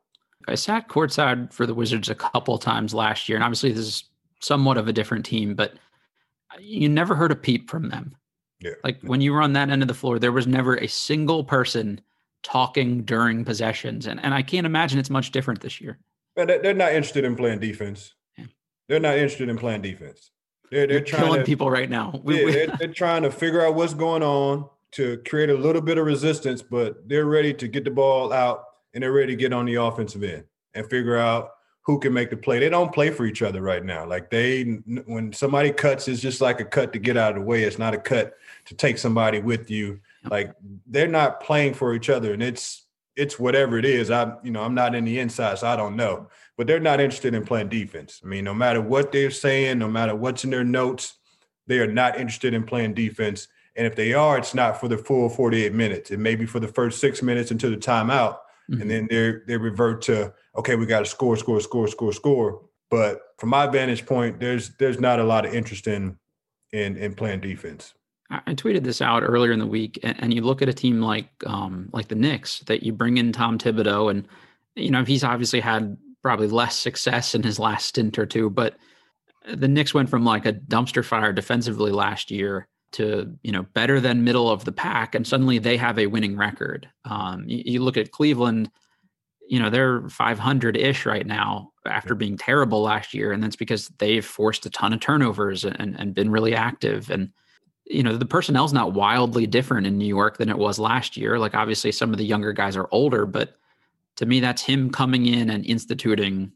I 0.48 0.56
sat 0.56 0.88
courtside 0.88 1.52
for 1.52 1.66
the 1.66 1.74
Wizards 1.74 2.10
a 2.10 2.16
couple 2.16 2.58
times 2.58 2.94
last 2.94 3.28
year, 3.28 3.36
and 3.36 3.44
obviously 3.44 3.72
this 3.72 3.86
is 3.86 4.04
somewhat 4.40 4.78
of 4.78 4.88
a 4.88 4.94
different 4.94 5.26
team, 5.26 5.56
but 5.56 5.74
you 6.60 6.88
never 6.90 7.16
heard 7.16 7.32
a 7.32 7.36
peep 7.36 7.70
from 7.70 7.90
them. 7.90 8.16
Yeah. 8.60 8.72
Like 8.84 9.02
when 9.02 9.22
you 9.22 9.34
were 9.34 9.42
on 9.42 9.54
that 9.54 9.70
end 9.70 9.82
of 9.82 9.88
the 9.88 9.94
floor, 9.94 10.20
there 10.20 10.32
was 10.32 10.48
never 10.48 10.76
a 10.76 10.88
single 10.88 11.44
person 11.44 12.02
talking 12.44 13.04
during 13.04 13.46
possessions. 13.46 14.08
And, 14.08 14.24
and 14.24 14.34
I 14.34 14.42
can't 14.42 14.66
imagine 14.66 15.00
it's 15.00 15.10
much 15.10 15.32
different 15.32 15.62
this 15.62 15.82
year. 15.82 16.00
But 16.36 16.48
they're 16.48 16.74
not 16.74 16.94
interested 16.94 17.26
in 17.26 17.36
playing 17.36 17.60
defense. 17.60 18.14
They're 18.88 19.00
not 19.00 19.16
interested 19.16 19.50
in 19.50 19.58
playing 19.58 19.82
defense. 19.82 20.32
They're, 20.72 20.88
they're 20.88 21.02
trying 21.02 21.24
killing 21.24 21.40
to, 21.40 21.46
people 21.46 21.70
right 21.70 21.90
now. 21.90 22.20
We, 22.24 22.46
yeah, 22.46 22.52
they're, 22.52 22.78
they're 22.78 22.94
trying 22.94 23.24
to 23.24 23.32
figure 23.32 23.66
out 23.66 23.76
what's 23.76 23.94
going 23.94 24.24
on 24.24 24.70
to 24.94 25.18
create 25.28 25.50
a 25.50 25.54
little 25.54 25.82
bit 25.82 25.98
of 25.98 26.06
resistance, 26.06 26.62
but 26.62 27.08
they're 27.08 27.26
ready 27.26 27.54
to 27.54 27.68
get 27.68 27.84
the 27.84 27.92
ball 27.92 28.34
out 28.34 28.64
and 28.94 29.04
they're 29.04 29.12
ready 29.12 29.34
to 29.34 29.40
get 29.40 29.54
on 29.54 29.66
the 29.66 29.76
offensive 29.76 30.24
end 30.24 30.44
and 30.74 30.90
figure 30.90 31.18
out 31.18 31.52
who 31.84 32.00
can 32.00 32.14
make 32.14 32.30
the 32.30 32.38
play. 32.38 32.60
They 32.60 32.70
don't 32.70 32.94
play 32.94 33.12
for 33.12 33.26
each 33.26 33.42
other 33.42 33.62
right 33.62 33.84
now. 33.84 34.06
Like 34.06 34.30
they, 34.30 34.64
when 35.06 35.32
somebody 35.32 35.72
cuts, 35.72 36.10
it's 36.10 36.22
just 36.22 36.42
like 36.42 36.60
a 36.60 36.66
cut 36.66 36.92
to 36.94 37.00
get 37.00 37.16
out 37.16 37.32
of 37.32 37.38
the 37.38 37.46
way. 37.46 37.64
It's 37.64 37.80
not 37.80 37.94
a 37.94 37.98
cut 37.98 38.34
to 38.66 38.76
take 38.76 38.98
somebody 38.98 39.40
with 39.40 39.72
you. 39.72 40.02
Like 40.30 40.54
they're 40.86 41.08
not 41.08 41.40
playing 41.40 41.76
for 41.76 41.94
each 41.94 42.10
other, 42.10 42.34
and 42.34 42.44
it's 42.44 42.86
it's 43.16 43.40
whatever 43.40 43.78
it 43.78 43.86
is. 43.86 44.12
I'm 44.12 44.38
you 44.44 44.52
know 44.52 44.62
I'm 44.62 44.76
not 44.76 44.96
in 44.96 45.06
the 45.06 45.20
inside, 45.20 45.60
so 45.60 45.68
I 45.68 45.78
don't 45.78 45.96
know. 45.96 46.28
But 46.58 46.68
they're 46.68 46.80
not 46.80 47.00
interested 47.00 47.34
in 47.34 47.46
playing 47.46 47.70
defense. 47.70 48.20
I 48.24 48.28
mean, 48.28 48.44
no 48.44 48.54
matter 48.54 48.82
what 48.82 49.12
they're 49.12 49.32
saying, 49.32 49.78
no 49.78 49.88
matter 49.88 50.16
what's 50.16 50.44
in 50.44 50.50
their 50.50 50.64
notes, 50.64 51.16
they 51.68 51.80
are 51.80 51.92
not 51.92 52.18
interested 52.18 52.54
in 52.54 52.64
playing 52.64 52.96
defense. 52.96 53.48
And 53.76 53.86
if 53.86 53.96
they 53.96 54.14
are, 54.14 54.40
it's 54.40 54.56
not 54.56 54.80
for 54.80 54.88
the 54.88 54.98
full 54.98 55.30
48 55.30 55.74
minutes. 55.74 56.10
It 56.10 56.20
may 56.20 56.36
be 56.36 56.48
for 56.48 56.60
the 56.60 56.68
first 56.68 57.00
six 57.00 57.22
minutes 57.22 57.52
until 57.52 57.70
the 57.70 57.78
timeout, 57.78 58.38
mm-hmm. 58.72 58.82
and 58.82 58.90
then 58.90 59.08
they 59.10 59.34
they 59.46 59.58
revert 59.58 60.02
to 60.04 60.34
okay, 60.58 60.76
we 60.76 60.88
got 60.88 61.00
to 61.00 61.06
score, 61.06 61.38
score, 61.38 61.62
score, 61.62 61.88
score, 61.88 62.12
score. 62.12 62.62
But 62.90 63.22
from 63.38 63.50
my 63.50 63.68
vantage 63.68 64.06
point, 64.06 64.40
there's 64.40 64.70
there's 64.78 65.00
not 65.00 65.20
a 65.20 65.24
lot 65.24 65.46
of 65.46 65.54
interest 65.54 65.86
in 65.86 66.18
in 66.72 66.98
in 66.98 67.14
playing 67.14 67.42
defense. 67.42 67.94
I 68.30 68.56
tweeted 68.56 68.84
this 68.84 69.02
out 69.02 69.24
earlier 69.24 69.54
in 69.54 69.60
the 69.60 69.68
week, 69.68 70.00
and, 70.04 70.34
you 70.34 70.42
look 70.42 70.62
at 70.62 70.68
a 70.68 70.74
team 70.74 71.02
like 71.02 71.30
um, 71.46 71.90
like 71.94 72.10
the 72.10 72.16
Knicks 72.16 72.60
that 72.62 72.84
you 72.84 72.92
bring 72.92 73.18
in 73.18 73.32
Tom 73.32 73.58
Thibodeau, 73.58 74.12
and 74.12 74.28
you 74.76 74.92
know 74.92 75.06
he's 75.06 75.24
obviously 75.24 75.62
had 75.62 75.98
probably 76.22 76.48
less 76.48 76.76
success 76.76 77.36
in 77.36 77.44
his 77.44 77.60
last 77.60 77.88
stint 77.88 78.18
or 78.18 78.26
two, 78.26 78.50
but 78.50 78.76
the 79.54 79.68
Knicks 79.68 79.94
went 79.94 80.10
from 80.10 80.26
like 80.26 80.46
a 80.46 80.54
dumpster 80.54 81.04
fire 81.04 81.32
defensively 81.32 81.92
last 81.92 82.32
year 82.32 82.68
to 82.94 83.38
you 83.44 83.52
know 83.52 83.64
better 83.74 84.00
than 84.00 84.24
middle 84.24 84.50
of 84.50 84.66
the 84.66 84.72
pack, 84.72 85.16
and 85.16 85.28
suddenly 85.28 85.60
they 85.60 85.78
have 85.78 86.00
a 86.00 86.08
winning 86.08 86.38
record. 86.38 86.88
Um, 87.06 87.44
you, 87.48 87.62
you 87.66 87.84
look 87.84 87.98
at 87.98 88.12
Cleveland 88.12 88.70
you 89.48 89.60
know 89.60 89.70
they're 89.70 90.08
500 90.10 90.78
ish 90.78 91.06
right 91.06 91.26
now 91.26 91.72
after 91.86 92.16
being 92.16 92.38
terrible 92.38 92.82
last 92.82 93.14
year 93.14 93.32
and 93.32 93.42
that's 93.42 93.56
because 93.56 93.88
they've 93.98 94.26
forced 94.26 94.66
a 94.66 94.70
ton 94.70 94.94
of 94.94 95.00
turnovers 95.00 95.64
and, 95.64 95.96
and 95.98 96.14
been 96.14 96.30
really 96.30 96.54
active 96.54 97.10
and 97.10 97.32
you 97.86 98.04
know 98.04 98.18
the 98.18 98.26
personnel's 98.26 98.74
not 98.74 98.94
wildly 98.94 99.48
different 99.48 99.88
in 99.88 99.98
new 99.98 100.06
york 100.06 100.38
than 100.38 100.50
it 100.50 100.58
was 100.58 100.78
last 100.78 101.16
year 101.16 101.40
like 101.40 101.56
obviously 101.56 101.92
some 101.92 102.12
of 102.12 102.18
the 102.18 102.26
younger 102.26 102.52
guys 102.52 102.76
are 102.76 102.90
older 102.92 103.26
but 103.26 103.56
to 104.18 104.26
me 104.26 104.40
that's 104.40 104.62
him 104.62 104.90
coming 104.90 105.26
in 105.26 105.50
and 105.50 105.66
instituting 105.66 106.52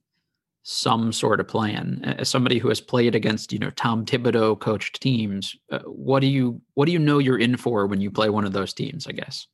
some 0.64 1.12
sort 1.12 1.40
of 1.40 1.48
plan 1.48 2.02
as 2.20 2.30
somebody 2.30 2.60
who 2.60 2.70
has 2.70 2.80
played 2.80 3.16
against 3.16 3.52
you 3.52 3.58
know 3.58 3.72
tom 3.72 4.06
thibodeau 4.06 4.60
coached 4.60 5.02
teams 5.02 5.56
uh, 5.72 5.80
what 5.80 6.20
do 6.20 6.28
you 6.28 6.62
what 6.76 6.86
do 6.86 6.92
you 6.92 7.00
know 7.00 7.18
you're 7.18 7.40
in 7.40 7.58
for 7.58 7.88
when 7.88 8.00
you 8.00 8.12
play 8.12 8.30
one 8.30 8.46
of 8.46 8.54
those 8.54 8.74
teams 8.74 9.08
i 9.08 9.12
guess 9.12 9.48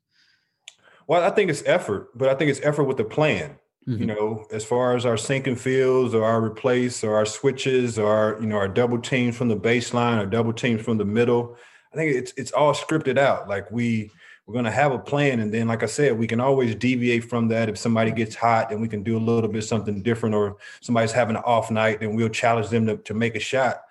well, 1.08 1.24
I 1.24 1.30
think 1.30 1.50
it's 1.50 1.64
effort, 1.66 2.10
but 2.18 2.28
I 2.28 2.36
think 2.36 2.52
it's 2.52 2.62
effort 2.62 2.84
with 2.84 3.00
a 3.00 3.06
plan. 3.06 3.58
Mm-hmm. 3.88 4.02
You 4.02 4.06
know, 4.08 4.46
as 4.52 4.66
far 4.66 4.98
as 4.98 5.06
our 5.06 5.16
sinking 5.16 5.56
fields 5.56 6.14
or 6.14 6.26
our 6.26 6.44
replace 6.44 7.06
or 7.06 7.16
our 7.16 7.26
switches 7.26 7.98
or 7.98 8.14
our, 8.14 8.42
you 8.42 8.48
know 8.48 8.58
our 8.58 8.68
double 8.68 9.00
teams 9.00 9.38
from 9.38 9.48
the 9.48 9.56
baseline 9.56 10.22
or 10.22 10.26
double 10.26 10.52
teams 10.52 10.82
from 10.82 10.98
the 10.98 11.06
middle. 11.06 11.56
I 11.94 11.96
think 11.96 12.14
it's 12.14 12.34
it's 12.36 12.52
all 12.52 12.74
scripted 12.74 13.18
out. 13.18 13.48
Like 13.48 13.72
we 13.72 14.12
we're 14.48 14.54
going 14.54 14.66
to 14.66 14.72
have 14.72 14.94
a 14.94 15.00
plan, 15.00 15.42
and 15.42 15.54
then, 15.54 15.68
like 15.68 15.84
I 15.84 15.88
said, 15.88 16.18
we 16.18 16.26
can 16.26 16.40
always 16.40 16.74
deviate 16.74 17.26
from 17.26 17.50
that. 17.50 17.68
If 17.68 17.78
somebody 17.78 18.12
gets 18.12 18.34
hot, 18.34 18.70
then 18.70 18.80
we 18.80 18.88
can 18.88 19.04
do 19.04 19.18
a 19.18 19.20
little 19.20 19.50
bit 19.50 19.66
something 19.66 20.02
different, 20.02 20.34
or 20.36 20.56
somebody's 20.80 21.12
having 21.12 21.36
an 21.36 21.44
off 21.46 21.70
night, 21.70 22.00
then 22.00 22.16
we'll 22.16 22.30
challenge 22.30 22.70
them 22.70 22.88
to, 22.88 22.96
to 22.96 23.14
make 23.14 23.36
a 23.36 23.42
shot. 23.42 23.82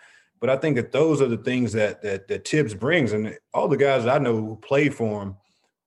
But 0.40 0.48
I 0.48 0.56
think 0.56 0.76
that 0.76 0.92
those 0.92 1.20
are 1.20 1.28
the 1.28 1.36
things 1.36 1.74
that 1.74 2.00
that 2.00 2.26
that 2.28 2.48
Thibs 2.48 2.74
brings, 2.74 3.12
and 3.12 3.36
all 3.52 3.68
the 3.68 3.76
guys 3.76 4.06
I 4.06 4.16
know 4.16 4.34
who 4.34 4.56
played 4.56 4.94
for 4.94 5.22
him. 5.22 5.36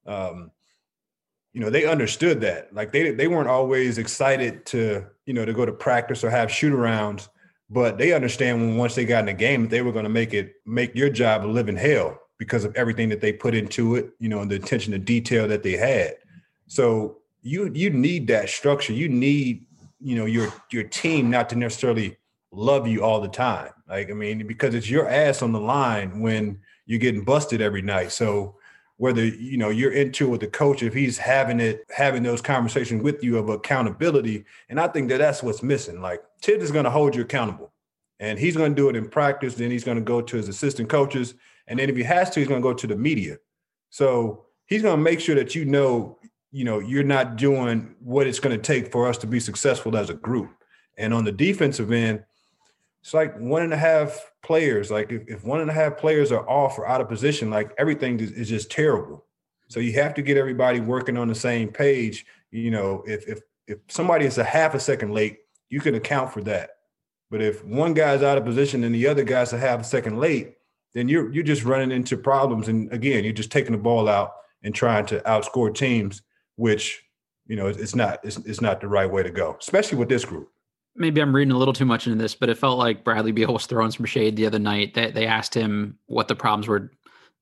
Um, 0.06 0.52
you 1.52 1.60
know, 1.60 1.70
they 1.70 1.84
understood 1.84 2.40
that. 2.42 2.72
Like 2.72 2.92
they 2.92 3.10
they 3.10 3.26
weren't 3.26 3.48
always 3.48 3.98
excited 3.98 4.66
to, 4.66 5.04
you 5.26 5.34
know, 5.34 5.44
to 5.44 5.52
go 5.52 5.66
to 5.66 5.72
practice 5.72 6.22
or 6.22 6.30
have 6.30 6.50
shoot 6.50 6.72
arounds, 6.72 7.28
but 7.70 7.98
they 7.98 8.12
understand 8.12 8.60
when 8.60 8.76
once 8.76 8.94
they 8.94 9.04
got 9.04 9.20
in 9.20 9.26
the 9.26 9.32
game, 9.32 9.66
they 9.66 9.82
were 9.82 9.92
going 9.92 10.04
to 10.04 10.10
make 10.10 10.32
it 10.32 10.54
make 10.64 10.94
your 10.94 11.10
job 11.10 11.44
a 11.44 11.48
living 11.48 11.76
hell 11.76 12.20
because 12.40 12.64
of 12.64 12.74
everything 12.74 13.10
that 13.10 13.20
they 13.20 13.34
put 13.34 13.54
into 13.54 13.96
it, 13.96 14.08
you 14.18 14.26
know, 14.26 14.40
and 14.40 14.50
the 14.50 14.56
attention 14.56 14.92
to 14.92 14.98
detail 14.98 15.46
that 15.46 15.62
they 15.62 15.76
had. 15.76 16.16
So 16.68 17.18
you 17.42 17.70
you 17.74 17.90
need 17.90 18.26
that 18.28 18.48
structure. 18.48 18.94
You 18.94 19.10
need, 19.10 19.66
you 20.00 20.16
know, 20.16 20.24
your 20.24 20.50
your 20.72 20.84
team 20.84 21.28
not 21.28 21.50
to 21.50 21.56
necessarily 21.56 22.16
love 22.50 22.88
you 22.88 23.04
all 23.04 23.20
the 23.20 23.28
time. 23.28 23.70
Like, 23.86 24.10
I 24.10 24.14
mean, 24.14 24.46
because 24.46 24.74
it's 24.74 24.88
your 24.88 25.06
ass 25.06 25.42
on 25.42 25.52
the 25.52 25.60
line 25.60 26.20
when 26.20 26.60
you're 26.86 26.98
getting 26.98 27.24
busted 27.24 27.60
every 27.60 27.82
night. 27.82 28.10
So 28.10 28.56
whether 28.96 29.24
you 29.24 29.58
know 29.58 29.68
you're 29.68 29.92
into 29.92 30.28
with 30.28 30.40
the 30.40 30.46
coach 30.46 30.82
if 30.82 30.94
he's 30.94 31.18
having 31.18 31.60
it 31.60 31.84
having 31.90 32.22
those 32.22 32.40
conversations 32.40 33.02
with 33.02 33.22
you 33.24 33.38
of 33.38 33.48
accountability 33.48 34.44
and 34.68 34.78
i 34.78 34.86
think 34.86 35.08
that 35.08 35.16
that's 35.16 35.42
what's 35.42 35.62
missing 35.62 36.02
like 36.02 36.22
Tid 36.42 36.60
is 36.60 36.70
going 36.70 36.84
to 36.84 36.90
hold 36.90 37.16
you 37.16 37.22
accountable 37.22 37.72
and 38.18 38.38
he's 38.38 38.58
going 38.58 38.72
to 38.72 38.76
do 38.76 38.90
it 38.90 38.96
in 38.96 39.08
practice 39.08 39.54
then 39.54 39.70
he's 39.70 39.84
going 39.84 39.96
to 39.96 40.04
go 40.04 40.20
to 40.20 40.36
his 40.36 40.48
assistant 40.48 40.90
coaches 40.90 41.32
and 41.66 41.78
then 41.78 41.88
if 41.88 41.96
he 41.96 42.02
has 42.02 42.30
to 42.30 42.40
he's 42.40 42.48
going 42.48 42.60
to 42.60 42.68
go 42.68 42.74
to 42.74 42.86
the 42.86 42.96
media 42.96 43.36
so 43.90 44.44
he's 44.66 44.82
going 44.82 44.96
to 44.96 45.02
make 45.02 45.20
sure 45.20 45.34
that 45.34 45.54
you 45.54 45.64
know 45.64 46.18
you 46.50 46.64
know 46.64 46.78
you're 46.78 47.02
not 47.02 47.36
doing 47.36 47.94
what 48.00 48.26
it's 48.26 48.40
going 48.40 48.56
to 48.56 48.62
take 48.62 48.90
for 48.90 49.06
us 49.06 49.18
to 49.18 49.26
be 49.26 49.40
successful 49.40 49.96
as 49.96 50.10
a 50.10 50.14
group 50.14 50.50
and 50.98 51.14
on 51.14 51.24
the 51.24 51.32
defensive 51.32 51.92
end 51.92 52.22
it's 53.02 53.14
like 53.14 53.38
one 53.38 53.62
and 53.62 53.72
a 53.72 53.78
half 53.78 54.30
players. 54.42 54.90
Like 54.90 55.10
if, 55.10 55.22
if 55.26 55.44
one 55.44 55.60
and 55.60 55.70
a 55.70 55.72
half 55.72 55.96
players 55.96 56.32
are 56.32 56.48
off 56.48 56.78
or 56.78 56.86
out 56.86 57.00
of 57.00 57.08
position, 57.08 57.50
like 57.50 57.72
everything 57.78 58.20
is, 58.20 58.48
just 58.48 58.70
terrible. 58.70 59.24
So 59.68 59.80
you 59.80 59.92
have 59.94 60.14
to 60.14 60.22
get 60.22 60.36
everybody 60.36 60.80
working 60.80 61.16
on 61.16 61.28
the 61.28 61.34
same 61.34 61.68
page. 61.68 62.26
You 62.50 62.70
know, 62.70 63.02
if 63.06 63.26
if 63.28 63.40
if 63.66 63.78
somebody 63.88 64.26
is 64.26 64.38
a 64.38 64.44
half 64.44 64.74
a 64.74 64.80
second 64.80 65.12
late, 65.12 65.38
you 65.68 65.80
can 65.80 65.94
account 65.94 66.32
for 66.32 66.42
that. 66.42 66.70
But 67.30 67.40
if 67.40 67.64
one 67.64 67.94
guy's 67.94 68.22
out 68.22 68.36
of 68.36 68.44
position 68.44 68.82
and 68.82 68.94
the 68.94 69.06
other 69.06 69.22
guy's 69.22 69.52
a 69.52 69.58
half 69.58 69.80
a 69.80 69.84
second 69.84 70.18
late, 70.18 70.54
then 70.94 71.08
you're 71.08 71.32
you're 71.32 71.44
just 71.44 71.64
running 71.64 71.90
into 71.90 72.16
problems. 72.16 72.68
And 72.68 72.92
again, 72.92 73.24
you're 73.24 73.32
just 73.32 73.52
taking 73.52 73.72
the 73.72 73.78
ball 73.78 74.08
out 74.08 74.32
and 74.62 74.74
trying 74.74 75.06
to 75.06 75.20
outscore 75.20 75.74
teams, 75.74 76.22
which 76.56 77.02
you 77.46 77.56
know 77.56 77.66
it's 77.66 77.94
not 77.94 78.20
it's, 78.24 78.36
it's 78.38 78.60
not 78.60 78.80
the 78.80 78.88
right 78.88 79.10
way 79.10 79.22
to 79.22 79.30
go, 79.30 79.56
especially 79.60 79.98
with 79.98 80.08
this 80.08 80.24
group 80.24 80.50
maybe 80.96 81.20
I'm 81.20 81.34
reading 81.34 81.52
a 81.52 81.58
little 81.58 81.74
too 81.74 81.84
much 81.84 82.06
into 82.06 82.18
this, 82.18 82.34
but 82.34 82.48
it 82.48 82.58
felt 82.58 82.78
like 82.78 83.04
Bradley 83.04 83.32
Beal 83.32 83.52
was 83.52 83.66
throwing 83.66 83.90
some 83.90 84.06
shade 84.06 84.36
the 84.36 84.46
other 84.46 84.58
night. 84.58 84.94
They, 84.94 85.10
they 85.10 85.26
asked 85.26 85.54
him 85.54 85.98
what 86.06 86.28
the 86.28 86.36
problems 86.36 86.68
were, 86.68 86.90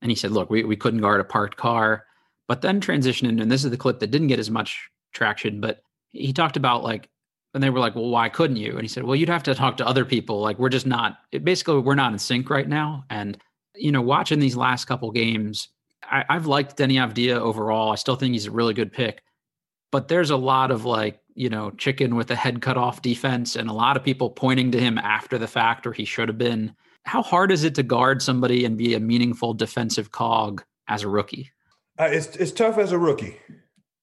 and 0.01 0.11
he 0.11 0.15
said, 0.15 0.31
"Look, 0.31 0.49
we, 0.49 0.63
we 0.63 0.75
couldn't 0.75 1.01
guard 1.01 1.21
a 1.21 1.25
parked 1.25 1.57
car." 1.57 2.05
But 2.47 2.61
then 2.61 2.81
transitioned, 2.81 3.41
and 3.41 3.51
this 3.51 3.63
is 3.63 3.69
the 3.69 3.77
clip 3.77 3.99
that 3.99 4.11
didn't 4.11 4.27
get 4.27 4.39
as 4.39 4.49
much 4.49 4.89
traction, 5.13 5.61
but 5.61 5.83
he 6.11 6.33
talked 6.33 6.57
about 6.57 6.83
like, 6.83 7.09
and 7.53 7.63
they 7.63 7.69
were 7.69 7.79
like, 7.79 7.95
"Well, 7.95 8.09
why 8.09 8.29
couldn't 8.29 8.57
you?" 8.57 8.71
And 8.71 8.81
he 8.81 8.87
said, 8.87 9.03
"Well, 9.03 9.15
you'd 9.15 9.29
have 9.29 9.43
to 9.43 9.55
talk 9.55 9.77
to 9.77 9.87
other 9.87 10.05
people. 10.05 10.41
Like, 10.41 10.59
we're 10.59 10.69
just 10.69 10.87
not. 10.87 11.17
It, 11.31 11.43
basically, 11.43 11.79
we're 11.79 11.95
not 11.95 12.13
in 12.13 12.19
sync 12.19 12.49
right 12.49 12.67
now." 12.67 13.05
And 13.09 13.37
you 13.75 13.91
know, 13.91 14.01
watching 14.01 14.39
these 14.39 14.57
last 14.57 14.85
couple 14.85 15.11
games, 15.11 15.69
I, 16.03 16.25
I've 16.29 16.47
liked 16.47 16.77
Deni 16.77 16.95
Avdija 16.95 17.37
overall. 17.37 17.91
I 17.91 17.95
still 17.95 18.15
think 18.15 18.33
he's 18.33 18.47
a 18.47 18.51
really 18.51 18.73
good 18.73 18.91
pick, 18.91 19.23
but 19.91 20.07
there's 20.07 20.31
a 20.31 20.37
lot 20.37 20.71
of 20.71 20.85
like 20.85 21.19
you 21.39 21.49
know, 21.49 21.71
chicken 21.71 22.17
with 22.17 22.29
a 22.31 22.35
head 22.35 22.61
cut 22.61 22.75
off 22.75 23.01
defense 23.01 23.55
and 23.55 23.69
a 23.69 23.73
lot 23.73 23.95
of 23.95 24.03
people 24.03 24.29
pointing 24.29 24.71
to 24.71 24.79
him 24.79 24.97
after 24.97 25.37
the 25.37 25.47
fact 25.47 25.87
or 25.87 25.93
he 25.93 26.03
should 26.03 26.27
have 26.27 26.37
been. 26.37 26.75
How 27.05 27.21
hard 27.21 27.49
is 27.53 27.63
it 27.63 27.75
to 27.75 27.83
guard 27.83 28.21
somebody 28.21 28.65
and 28.65 28.77
be 28.77 28.93
a 28.93 28.99
meaningful 28.99 29.53
defensive 29.53 30.11
cog 30.11 30.61
as 30.89 31.03
a 31.03 31.07
rookie? 31.07 31.49
Uh, 31.97 32.09
it's 32.11 32.35
it's 32.35 32.51
tough 32.51 32.77
as 32.77 32.91
a 32.91 32.99
rookie. 32.99 33.39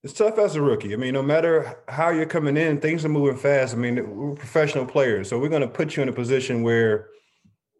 It's 0.07 0.17
tough 0.17 0.37
as 0.37 0.55
a 0.55 0.61
rookie. 0.61 0.93
I 0.93 0.95
mean, 0.95 1.13
no 1.13 1.21
matter 1.21 1.79
how 1.89 2.11
you're 2.11 2.25
coming 2.25 2.55
in, 2.55 2.79
things 2.79 3.03
are 3.03 3.09
moving 3.09 3.35
fast. 3.35 3.73
I 3.73 3.77
mean, 3.77 4.15
we're 4.15 4.35
professional 4.35 4.85
players, 4.85 5.27
so 5.27 5.37
we're 5.37 5.49
going 5.49 5.63
to 5.63 5.67
put 5.67 5.97
you 5.97 6.01
in 6.01 6.07
a 6.07 6.13
position 6.13 6.63
where, 6.63 7.09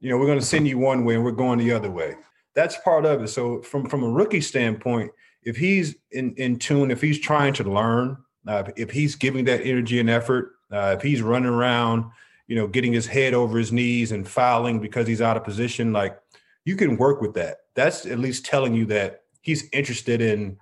you 0.02 0.10
know, 0.10 0.18
we're 0.18 0.26
going 0.26 0.38
to 0.38 0.46
send 0.46 0.68
you 0.68 0.78
one 0.78 1.06
way 1.06 1.16
and 1.16 1.24
we're 1.24 1.32
going 1.32 1.58
the 1.58 1.72
other 1.72 1.90
way. 1.90 2.16
That's 2.54 2.76
part 2.84 3.06
of 3.06 3.24
it. 3.24 3.30
So 3.30 3.62
from 3.62 3.88
from 3.88 4.04
a 4.04 4.10
rookie 4.10 4.42
standpoint, 4.42 5.10
if 5.44 5.56
he's 5.56 5.96
in 6.12 6.34
in 6.36 6.60
tune, 6.60 6.92
if 6.92 7.00
he's 7.00 7.18
trying 7.18 7.54
to 7.54 7.64
learn, 7.64 8.18
uh, 8.46 8.64
if 8.76 8.92
he's 8.92 9.16
giving 9.16 9.46
that 9.46 9.62
energy 9.62 10.02
and 10.02 10.10
effort, 10.10 10.52
uh, 10.70 10.96
if 10.98 11.02
he's 11.02 11.22
running 11.22 11.50
around, 11.50 12.12
you 12.48 12.58
know, 12.58 12.68
getting 12.68 12.92
his 12.92 13.08
head 13.08 13.36
over 13.36 13.58
his 13.58 13.72
knees 13.72 14.12
and 14.12 14.28
fouling 14.28 14.82
because 14.82 15.08
he's 15.08 15.22
out 15.22 15.38
of 15.38 15.46
position, 15.46 15.94
like 15.94 16.20
you 16.66 16.76
can 16.76 16.98
work 16.98 17.22
with 17.22 17.36
that. 17.36 17.60
That's 17.74 18.06
at 18.06 18.20
least 18.20 18.46
telling 18.46 18.74
you 18.74 18.86
that 18.88 19.22
he's 19.40 19.70
interested 19.72 20.20
in 20.20 20.58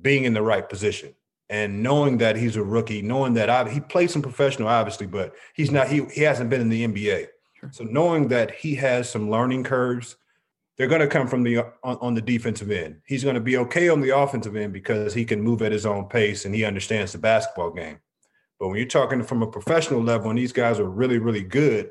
being 0.00 0.24
in 0.24 0.34
the 0.34 0.42
right 0.42 0.68
position 0.68 1.14
and 1.50 1.82
knowing 1.82 2.18
that 2.18 2.36
he's 2.36 2.56
a 2.56 2.62
rookie, 2.62 3.02
knowing 3.02 3.34
that 3.34 3.50
I, 3.50 3.68
he 3.68 3.80
played 3.80 4.10
some 4.10 4.22
professional, 4.22 4.68
obviously, 4.68 5.06
but 5.06 5.34
he's 5.54 5.70
not. 5.70 5.88
He 5.88 6.04
he 6.12 6.22
hasn't 6.22 6.50
been 6.50 6.60
in 6.60 6.68
the 6.68 6.86
NBA. 6.86 7.28
Sure. 7.54 7.70
So 7.72 7.84
knowing 7.84 8.28
that 8.28 8.50
he 8.52 8.74
has 8.76 9.10
some 9.10 9.30
learning 9.30 9.64
curves, 9.64 10.16
they're 10.76 10.88
going 10.88 11.00
to 11.00 11.06
come 11.06 11.28
from 11.28 11.42
the 11.42 11.58
on, 11.58 11.96
on 12.00 12.14
the 12.14 12.22
defensive 12.22 12.70
end. 12.70 13.00
He's 13.06 13.22
going 13.22 13.34
to 13.34 13.40
be 13.40 13.56
okay 13.58 13.88
on 13.88 14.00
the 14.00 14.16
offensive 14.16 14.56
end 14.56 14.72
because 14.72 15.14
he 15.14 15.24
can 15.24 15.40
move 15.40 15.62
at 15.62 15.72
his 15.72 15.86
own 15.86 16.06
pace 16.06 16.44
and 16.44 16.54
he 16.54 16.64
understands 16.64 17.12
the 17.12 17.18
basketball 17.18 17.70
game. 17.70 17.98
But 18.58 18.68
when 18.68 18.78
you're 18.78 18.86
talking 18.86 19.22
from 19.22 19.42
a 19.42 19.46
professional 19.46 20.02
level 20.02 20.30
and 20.30 20.38
these 20.38 20.52
guys 20.52 20.80
are 20.80 20.88
really 20.88 21.18
really 21.18 21.42
good, 21.42 21.90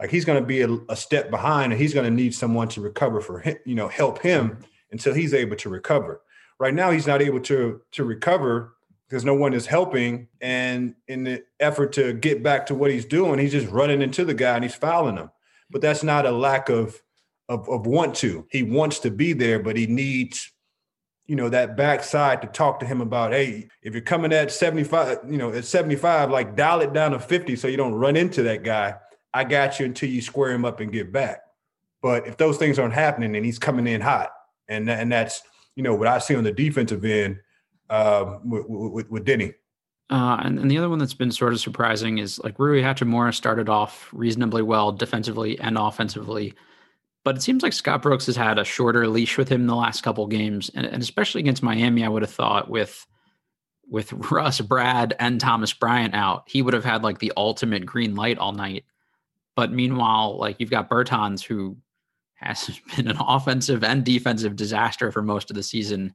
like 0.00 0.10
he's 0.10 0.24
going 0.24 0.40
to 0.40 0.46
be 0.46 0.62
a, 0.62 0.68
a 0.88 0.96
step 0.96 1.30
behind 1.30 1.72
and 1.72 1.80
he's 1.80 1.94
going 1.94 2.04
to 2.08 2.14
need 2.14 2.34
someone 2.34 2.68
to 2.68 2.80
recover 2.80 3.20
for 3.20 3.40
him, 3.40 3.56
you 3.64 3.74
know, 3.74 3.88
help 3.88 4.20
him 4.20 4.58
until 4.90 5.14
he's 5.14 5.34
able 5.34 5.56
to 5.56 5.68
recover. 5.68 6.20
Right 6.58 6.74
now, 6.74 6.90
he's 6.90 7.06
not 7.06 7.22
able 7.22 7.40
to 7.40 7.80
to 7.92 8.04
recover 8.04 8.74
because 9.08 9.24
no 9.24 9.34
one 9.34 9.54
is 9.54 9.66
helping. 9.66 10.28
And 10.40 10.94
in 11.06 11.24
the 11.24 11.44
effort 11.60 11.92
to 11.94 12.12
get 12.12 12.42
back 12.42 12.66
to 12.66 12.74
what 12.74 12.90
he's 12.90 13.06
doing, 13.06 13.38
he's 13.38 13.52
just 13.52 13.68
running 13.68 14.02
into 14.02 14.24
the 14.24 14.34
guy 14.34 14.54
and 14.54 14.64
he's 14.64 14.74
fouling 14.74 15.16
him. 15.16 15.30
But 15.70 15.80
that's 15.80 16.02
not 16.02 16.26
a 16.26 16.30
lack 16.30 16.68
of 16.68 17.00
of, 17.48 17.68
of 17.68 17.86
want 17.86 18.14
to. 18.16 18.46
He 18.50 18.62
wants 18.62 18.98
to 19.00 19.10
be 19.10 19.32
there, 19.32 19.58
but 19.58 19.76
he 19.76 19.86
needs, 19.86 20.52
you 21.26 21.34
know, 21.34 21.48
that 21.48 21.76
backside 21.76 22.42
to 22.42 22.48
talk 22.48 22.80
to 22.80 22.86
him 22.86 23.00
about, 23.00 23.32
hey, 23.32 23.68
if 23.82 23.94
you're 23.94 24.02
coming 24.02 24.32
at 24.32 24.52
75, 24.52 25.20
you 25.28 25.38
know, 25.38 25.52
at 25.52 25.64
75, 25.64 26.30
like 26.30 26.56
dial 26.56 26.80
it 26.82 26.92
down 26.92 27.12
to 27.12 27.18
50 27.18 27.56
so 27.56 27.68
you 27.68 27.78
don't 27.78 27.94
run 27.94 28.16
into 28.16 28.42
that 28.42 28.64
guy. 28.64 28.96
I 29.32 29.44
got 29.44 29.80
you 29.80 29.86
until 29.86 30.10
you 30.10 30.20
square 30.20 30.52
him 30.52 30.64
up 30.64 30.80
and 30.80 30.92
get 30.92 31.10
back. 31.10 31.40
But 32.02 32.26
if 32.26 32.36
those 32.36 32.58
things 32.58 32.78
aren't 32.78 32.94
happening 32.94 33.34
and 33.34 33.44
he's 33.44 33.58
coming 33.58 33.86
in 33.86 34.00
hot, 34.00 34.30
and 34.68 34.88
and 34.90 35.10
that's 35.10 35.42
you 35.78 35.84
know 35.84 35.94
what 35.94 36.08
I 36.08 36.18
see 36.18 36.34
on 36.34 36.42
the 36.42 36.50
defensive 36.50 37.04
end 37.04 37.38
uh, 37.88 38.38
with, 38.44 38.64
with, 38.66 39.10
with 39.10 39.24
Deni. 39.24 39.54
Uh, 40.10 40.40
and, 40.42 40.58
and, 40.58 40.68
the 40.68 40.76
other 40.76 40.88
one 40.88 40.98
that's 40.98 41.14
been 41.14 41.30
sort 41.30 41.52
of 41.52 41.60
surprising 41.60 42.18
is 42.18 42.40
like 42.40 42.58
Rui 42.58 42.82
Hachimura 42.82 43.32
started 43.32 43.68
off 43.68 44.08
reasonably 44.12 44.62
well 44.62 44.90
defensively 44.90 45.56
and 45.60 45.78
offensively, 45.78 46.54
but 47.24 47.36
it 47.36 47.42
seems 47.42 47.62
like 47.62 47.72
Scott 47.72 48.02
Brooks 48.02 48.26
has 48.26 48.34
had 48.34 48.58
a 48.58 48.64
shorter 48.64 49.06
leash 49.06 49.38
with 49.38 49.48
him 49.48 49.68
the 49.68 49.76
last 49.76 50.02
couple 50.02 50.26
games, 50.26 50.68
and, 50.74 50.84
and 50.84 51.00
especially 51.00 51.42
against 51.42 51.62
Miami, 51.62 52.04
I 52.04 52.08
would 52.08 52.22
have 52.22 52.32
thought 52.32 52.68
with 52.68 53.06
with 53.88 54.12
Russ, 54.32 54.60
Brad, 54.60 55.14
and 55.20 55.40
Thomas 55.40 55.72
Bryant 55.72 56.14
out, 56.14 56.42
he 56.48 56.60
would 56.60 56.74
have 56.74 56.84
had 56.84 57.04
like 57.04 57.20
the 57.20 57.32
ultimate 57.36 57.86
green 57.86 58.16
light 58.16 58.38
all 58.38 58.52
night. 58.52 58.84
But 59.54 59.72
meanwhile, 59.72 60.38
like 60.38 60.56
you've 60.58 60.70
got 60.70 60.90
Bertans 60.90 61.42
who 61.44 61.76
has 62.38 62.80
been 62.96 63.08
an 63.08 63.18
offensive 63.20 63.84
and 63.84 64.04
defensive 64.04 64.56
disaster 64.56 65.12
for 65.12 65.22
most 65.22 65.50
of 65.50 65.56
the 65.56 65.62
season, 65.62 66.14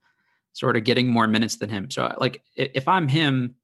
sort 0.53 0.75
of 0.75 0.83
getting 0.83 1.07
more 1.07 1.27
minutes 1.27 1.57
than 1.57 1.69
him. 1.69 1.89
So, 1.89 2.13
like, 2.19 2.41
if 2.55 2.87
I'm 2.87 3.07
him, 3.07 3.55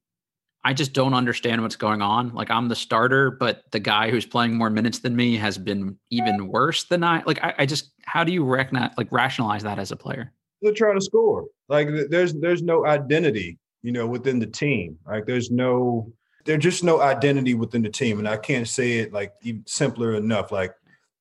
I 0.62 0.74
just 0.74 0.92
don't 0.92 1.14
understand 1.14 1.62
what's 1.62 1.76
going 1.76 2.02
on. 2.02 2.34
Like, 2.34 2.50
I'm 2.50 2.68
the 2.68 2.76
starter, 2.76 3.30
but 3.30 3.64
the 3.70 3.80
guy 3.80 4.10
who's 4.10 4.26
playing 4.26 4.54
more 4.54 4.68
minutes 4.68 4.98
than 4.98 5.16
me 5.16 5.36
has 5.36 5.56
been 5.56 5.98
even 6.10 6.48
worse 6.48 6.84
than 6.84 7.02
I. 7.02 7.22
Like, 7.24 7.42
I, 7.42 7.54
I 7.60 7.66
just, 7.66 7.92
how 8.04 8.24
do 8.24 8.32
you 8.32 8.44
recognize, 8.44 8.92
like, 8.98 9.10
rationalize 9.10 9.62
that 9.62 9.78
as 9.78 9.90
a 9.90 9.96
player? 9.96 10.32
They're 10.60 10.74
trying 10.74 10.98
to 10.98 11.04
score. 11.04 11.46
Like, 11.68 11.88
there's 12.10 12.34
there's 12.34 12.62
no 12.62 12.84
identity, 12.84 13.58
you 13.82 13.92
know, 13.92 14.06
within 14.06 14.38
the 14.38 14.46
team. 14.46 14.98
Like, 15.06 15.24
there's 15.24 15.50
no 15.50 16.12
there's 16.44 16.62
just 16.62 16.84
no 16.84 17.00
identity 17.00 17.54
within 17.54 17.82
the 17.82 17.88
team, 17.88 18.18
and 18.18 18.28
I 18.28 18.36
can't 18.36 18.66
say 18.66 18.98
it 18.98 19.12
like 19.12 19.32
even 19.42 19.64
simpler 19.66 20.14
enough. 20.14 20.52
Like 20.52 20.74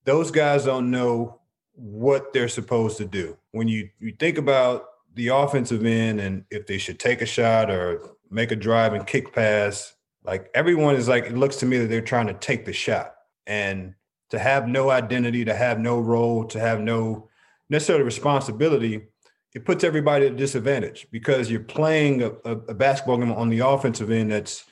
those 0.09 0.31
guys 0.31 0.65
don't 0.65 0.89
know 0.89 1.39
what 1.73 2.33
they're 2.33 2.47
supposed 2.47 2.97
to 2.97 3.05
do. 3.05 3.37
When 3.51 3.67
you 3.67 3.89
you 3.99 4.11
think 4.19 4.39
about 4.39 4.85
the 5.13 5.27
offensive 5.27 5.85
end 5.85 6.19
and 6.19 6.45
if 6.49 6.65
they 6.65 6.79
should 6.79 6.99
take 6.99 7.21
a 7.21 7.27
shot 7.27 7.69
or 7.69 8.15
make 8.31 8.51
a 8.51 8.55
drive 8.55 8.93
and 8.93 9.05
kick 9.05 9.31
pass, 9.33 9.93
like 10.23 10.49
everyone 10.55 10.95
is 10.95 11.07
like 11.07 11.25
it 11.25 11.37
looks 11.37 11.57
to 11.57 11.67
me 11.67 11.77
that 11.77 11.87
they're 11.87 12.01
trying 12.01 12.25
to 12.25 12.33
take 12.33 12.65
the 12.65 12.73
shot 12.73 13.13
and 13.45 13.93
to 14.31 14.39
have 14.39 14.67
no 14.67 14.89
identity, 14.89 15.45
to 15.45 15.53
have 15.53 15.79
no 15.79 15.99
role, 15.99 16.43
to 16.45 16.59
have 16.59 16.81
no 16.81 17.29
necessarily 17.69 18.03
responsibility, 18.03 19.09
it 19.53 19.63
puts 19.63 19.83
everybody 19.83 20.25
at 20.25 20.31
a 20.31 20.35
disadvantage 20.35 21.07
because 21.11 21.51
you're 21.51 21.59
playing 21.59 22.23
a, 22.23 22.31
a, 22.45 22.51
a 22.69 22.73
basketball 22.73 23.17
game 23.17 23.31
on 23.31 23.49
the 23.49 23.59
offensive 23.59 24.09
end 24.09 24.31
that's 24.31 24.65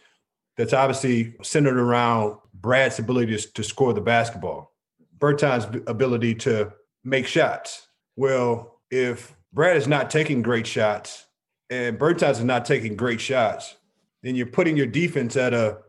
that's 0.55 0.73
obviously 0.73 1.35
centered 1.43 1.77
around 1.77 2.37
Brad's 2.55 2.97
ability 2.97 3.37
to, 3.37 3.53
to 3.53 3.63
score 3.63 3.93
the 3.93 4.01
basketball. 4.01 4.73
Bertans' 5.19 5.87
ability 5.87 6.35
to 6.35 6.73
make 7.03 7.27
shots. 7.27 7.87
Well, 8.15 8.79
if 8.91 9.35
Brad 9.53 9.77
is 9.77 9.87
not 9.87 10.09
taking 10.09 10.41
great 10.41 10.67
shots 10.67 11.25
and 11.69 11.97
Bertans 11.97 12.33
is 12.33 12.43
not 12.43 12.65
taking 12.65 12.95
great 12.95 13.21
shots, 13.21 13.75
then 14.23 14.35
you're 14.35 14.47
putting 14.47 14.77
your 14.77 14.87
defense 14.87 15.35
at 15.35 15.53
a 15.53 15.79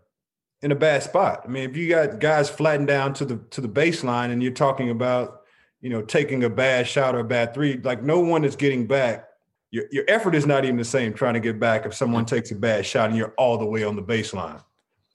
in 0.62 0.73
a 0.73 0.77
bad 0.77 1.03
spot. 1.03 1.43
I 1.45 1.49
mean, 1.49 1.69
if 1.71 1.77
you 1.77 1.88
got 1.88 2.19
guys 2.19 2.51
flattened 2.51 2.88
down 2.88 3.14
to 3.14 3.25
the 3.25 3.37
to 3.51 3.61
the 3.61 3.69
baseline 3.69 4.31
and 4.31 4.43
you're 4.43 4.53
talking 4.53 4.91
about, 4.91 5.43
you 5.81 5.91
know, 5.91 6.03
taking 6.03 6.45
a 6.45 6.51
bad 6.51 6.87
shot 6.87 7.14
or 7.14 7.21
a 7.21 7.25
bad 7.25 7.55
three, 7.55 7.79
like 7.79 8.03
no 8.03 8.21
one 8.21 8.45
is 8.45 8.57
getting 8.57 8.87
back. 8.87 9.27
Your 9.71 9.85
your 9.91 10.05
effort 10.09 10.35
is 10.35 10.47
not 10.47 10.64
even 10.64 10.77
the 10.77 10.85
same 10.85 11.12
trying 11.12 11.35
to 11.35 11.41
get 11.41 11.61
back 11.61 11.87
if 11.87 11.95
someone 11.95 12.25
mm-hmm. 12.25 12.35
takes 12.37 12.51
a 12.51 12.57
bad 12.57 12.87
shot 12.87 13.11
and 13.11 13.19
you're 13.19 13.35
all 13.37 13.59
the 13.59 13.67
way 13.67 13.85
on 13.85 13.97
the 13.97 14.03
baseline. 14.03 14.62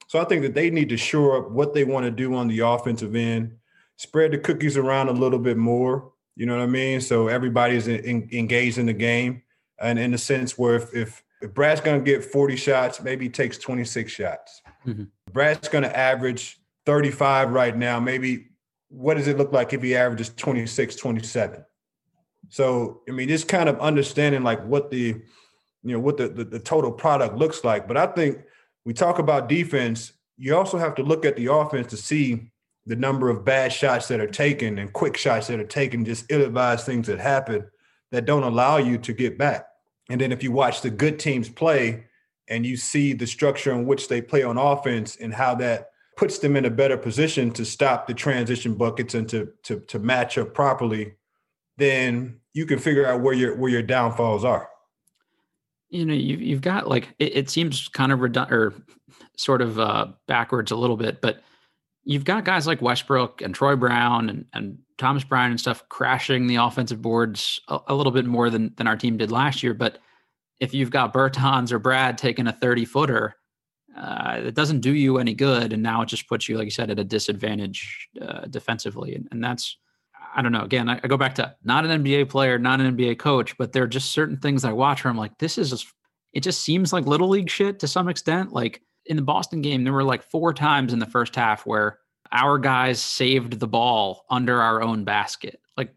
So 0.07 0.19
I 0.19 0.25
think 0.25 0.43
that 0.43 0.53
they 0.53 0.69
need 0.69 0.89
to 0.89 0.97
shore 0.97 1.37
up 1.37 1.51
what 1.51 1.73
they 1.73 1.83
want 1.83 2.05
to 2.05 2.11
do 2.11 2.35
on 2.35 2.47
the 2.47 2.59
offensive 2.59 3.15
end 3.15 3.57
spread 3.97 4.31
the 4.31 4.37
cookies 4.37 4.77
around 4.77 5.09
a 5.09 5.13
little 5.13 5.39
bit 5.39 5.57
more. 5.57 6.11
You 6.35 6.45
know 6.45 6.57
what 6.57 6.63
I 6.63 6.67
mean? 6.67 6.99
So 7.01 7.27
everybody's 7.27 7.87
in, 7.87 8.03
in, 8.03 8.29
engaged 8.31 8.77
in 8.77 8.87
the 8.87 8.93
game, 8.93 9.43
and 9.79 9.99
in 9.99 10.11
the 10.11 10.17
sense 10.17 10.57
where 10.57 10.75
if 10.75 10.93
if, 10.93 11.23
if 11.41 11.53
Brad's 11.53 11.81
going 11.81 12.03
to 12.03 12.05
get 12.05 12.23
40 12.23 12.55
shots, 12.55 13.01
maybe 13.01 13.25
he 13.25 13.29
takes 13.29 13.57
26 13.57 14.11
shots. 14.11 14.61
Mm-hmm. 14.87 15.03
Brad's 15.31 15.67
going 15.67 15.83
to 15.83 15.97
average 15.97 16.59
35 16.85 17.51
right 17.51 17.75
now. 17.77 17.99
Maybe 17.99 18.47
what 18.89 19.17
does 19.17 19.27
it 19.27 19.37
look 19.37 19.51
like 19.51 19.73
if 19.73 19.81
he 19.81 19.95
averages 19.95 20.29
26, 20.29 20.95
27? 20.95 21.65
So 22.49 23.01
I 23.07 23.11
mean, 23.11 23.27
just 23.27 23.47
kind 23.47 23.69
of 23.69 23.79
understanding 23.79 24.43
like 24.43 24.63
what 24.65 24.91
the 24.91 25.21
you 25.83 25.91
know 25.91 25.99
what 25.99 26.17
the, 26.17 26.29
the, 26.29 26.43
the 26.43 26.59
total 26.59 26.91
product 26.91 27.35
looks 27.35 27.63
like. 27.63 27.87
But 27.87 27.97
I 27.97 28.07
think 28.07 28.39
we 28.85 28.93
talk 28.93 29.19
about 29.19 29.49
defense. 29.49 30.13
You 30.37 30.55
also 30.55 30.77
have 30.77 30.95
to 30.95 31.03
look 31.03 31.25
at 31.25 31.35
the 31.35 31.51
offense 31.51 31.87
to 31.87 31.97
see 31.97 32.51
the 32.85 32.95
number 32.95 33.29
of 33.29 33.45
bad 33.45 33.71
shots 33.71 34.07
that 34.09 34.19
are 34.19 34.27
taken 34.27 34.77
and 34.77 34.91
quick 34.91 35.15
shots 35.15 35.47
that 35.47 35.59
are 35.59 35.65
taken, 35.65 36.03
just 36.03 36.25
ill-advised 36.29 36.85
things 36.85 37.07
that 37.07 37.19
happen 37.19 37.65
that 38.11 38.25
don't 38.25 38.43
allow 38.43 38.77
you 38.77 38.97
to 38.97 39.13
get 39.13 39.37
back. 39.37 39.65
And 40.09 40.19
then 40.19 40.31
if 40.31 40.43
you 40.43 40.51
watch 40.51 40.81
the 40.81 40.89
good 40.89 41.17
teams 41.17 41.49
play 41.49 42.05
and 42.49 42.65
you 42.65 42.75
see 42.75 43.13
the 43.13 43.25
structure 43.25 43.71
in 43.71 43.85
which 43.85 44.09
they 44.09 44.21
play 44.21 44.43
on 44.43 44.57
offense 44.57 45.15
and 45.15 45.33
how 45.33 45.55
that 45.55 45.91
puts 46.17 46.39
them 46.39 46.55
in 46.55 46.65
a 46.65 46.69
better 46.69 46.97
position 46.97 47.51
to 47.51 47.65
stop 47.65 48.05
the 48.05 48.13
transition 48.13 48.75
buckets 48.75 49.15
and 49.15 49.27
to 49.29 49.49
to, 49.63 49.79
to 49.79 49.97
match 49.99 50.37
up 50.37 50.53
properly, 50.53 51.13
then 51.77 52.39
you 52.53 52.65
can 52.65 52.79
figure 52.79 53.07
out 53.07 53.21
where 53.21 53.33
your 53.33 53.55
where 53.55 53.71
your 53.71 53.81
downfalls 53.81 54.43
are. 54.43 54.69
You 55.89 56.05
know, 56.05 56.13
you've 56.13 56.41
you've 56.41 56.61
got 56.61 56.87
like 56.87 57.09
it, 57.19 57.35
it 57.35 57.49
seems 57.49 57.87
kind 57.87 58.11
of 58.11 58.19
redundant 58.19 58.53
or 58.53 58.73
sort 59.37 59.61
of 59.61 59.79
uh, 59.79 60.07
backwards 60.27 60.71
a 60.71 60.75
little 60.75 60.97
bit, 60.97 61.21
but 61.21 61.41
you've 62.03 62.25
got 62.25 62.45
guys 62.45 62.67
like 62.67 62.81
Westbrook 62.81 63.41
and 63.41 63.55
Troy 63.55 63.75
Brown 63.75 64.29
and, 64.29 64.45
and 64.53 64.77
Thomas 64.97 65.23
Bryant 65.23 65.51
and 65.51 65.59
stuff 65.59 65.87
crashing 65.89 66.47
the 66.47 66.57
offensive 66.57 67.01
boards 67.01 67.59
a, 67.67 67.79
a, 67.87 67.95
little 67.95 68.11
bit 68.11 68.25
more 68.25 68.49
than, 68.49 68.73
than 68.77 68.87
our 68.87 68.97
team 68.97 69.17
did 69.17 69.31
last 69.31 69.63
year. 69.63 69.73
But 69.73 69.99
if 70.59 70.73
you've 70.73 70.91
got 70.91 71.13
Bertans 71.13 71.71
or 71.71 71.79
Brad 71.79 72.17
taking 72.17 72.47
a 72.47 72.53
30 72.53 72.85
footer, 72.85 73.35
uh, 73.97 74.41
it 74.45 74.55
doesn't 74.55 74.81
do 74.81 74.93
you 74.93 75.17
any 75.17 75.33
good. 75.33 75.73
And 75.73 75.83
now 75.83 76.01
it 76.01 76.07
just 76.07 76.27
puts 76.27 76.49
you, 76.49 76.57
like 76.57 76.65
you 76.65 76.71
said, 76.71 76.89
at 76.89 76.99
a 76.99 77.03
disadvantage 77.03 78.09
uh, 78.21 78.45
defensively. 78.47 79.15
And, 79.15 79.27
and 79.31 79.43
that's, 79.43 79.77
I 80.35 80.41
don't 80.41 80.51
know. 80.51 80.63
Again, 80.63 80.89
I, 80.89 80.99
I, 81.03 81.07
go 81.07 81.17
back 81.17 81.35
to 81.35 81.55
not 81.63 81.85
an 81.85 82.03
NBA 82.03 82.29
player, 82.29 82.57
not 82.57 82.81
an 82.81 82.97
NBA 82.97 83.19
coach, 83.19 83.55
but 83.57 83.71
there 83.71 83.83
are 83.83 83.87
just 83.87 84.11
certain 84.11 84.37
things 84.37 84.65
I 84.65 84.73
watch 84.73 85.03
where 85.03 85.11
I'm 85.11 85.17
like, 85.17 85.37
this 85.37 85.57
is, 85.57 85.69
just, 85.69 85.87
it 86.33 86.41
just 86.41 86.61
seems 86.61 86.91
like 86.91 87.05
little 87.05 87.29
league 87.29 87.49
shit 87.49 87.79
to 87.79 87.87
some 87.87 88.09
extent. 88.09 88.51
Like, 88.51 88.81
in 89.05 89.15
the 89.15 89.21
Boston 89.21 89.61
game, 89.61 89.83
there 89.83 89.93
were 89.93 90.03
like 90.03 90.23
four 90.23 90.53
times 90.53 90.93
in 90.93 90.99
the 90.99 91.05
first 91.05 91.35
half 91.35 91.65
where 91.65 91.99
our 92.31 92.57
guys 92.57 92.99
saved 93.01 93.59
the 93.59 93.67
ball 93.67 94.25
under 94.29 94.61
our 94.61 94.81
own 94.81 95.03
basket. 95.03 95.59
Like, 95.77 95.93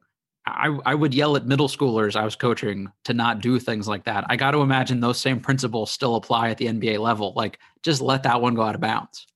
I, 0.47 0.77
I 0.85 0.95
would 0.95 1.15
yell 1.15 1.37
at 1.37 1.47
middle 1.47 1.69
schoolers 1.69 2.15
I 2.15 2.25
was 2.25 2.37
coaching 2.37 2.93
to 3.05 3.15
not 3.15 3.41
do 3.41 3.59
things 3.59 3.89
like 3.89 4.05
that. 4.05 4.25
I 4.29 4.37
got 4.37 4.53
to 4.53 4.61
imagine 4.61 5.01
those 5.01 5.21
same 5.21 5.41
principles 5.41 5.91
still 5.91 6.17
apply 6.17 6.51
at 6.51 6.59
the 6.59 6.67
NBA 6.67 6.99
level. 6.99 7.33
Like, 7.35 7.59
just 7.83 8.01
let 8.01 8.23
that 8.25 8.41
one 8.41 8.55
go 8.55 8.63
out 8.63 8.75
of 8.75 8.81
bounds. 8.81 9.27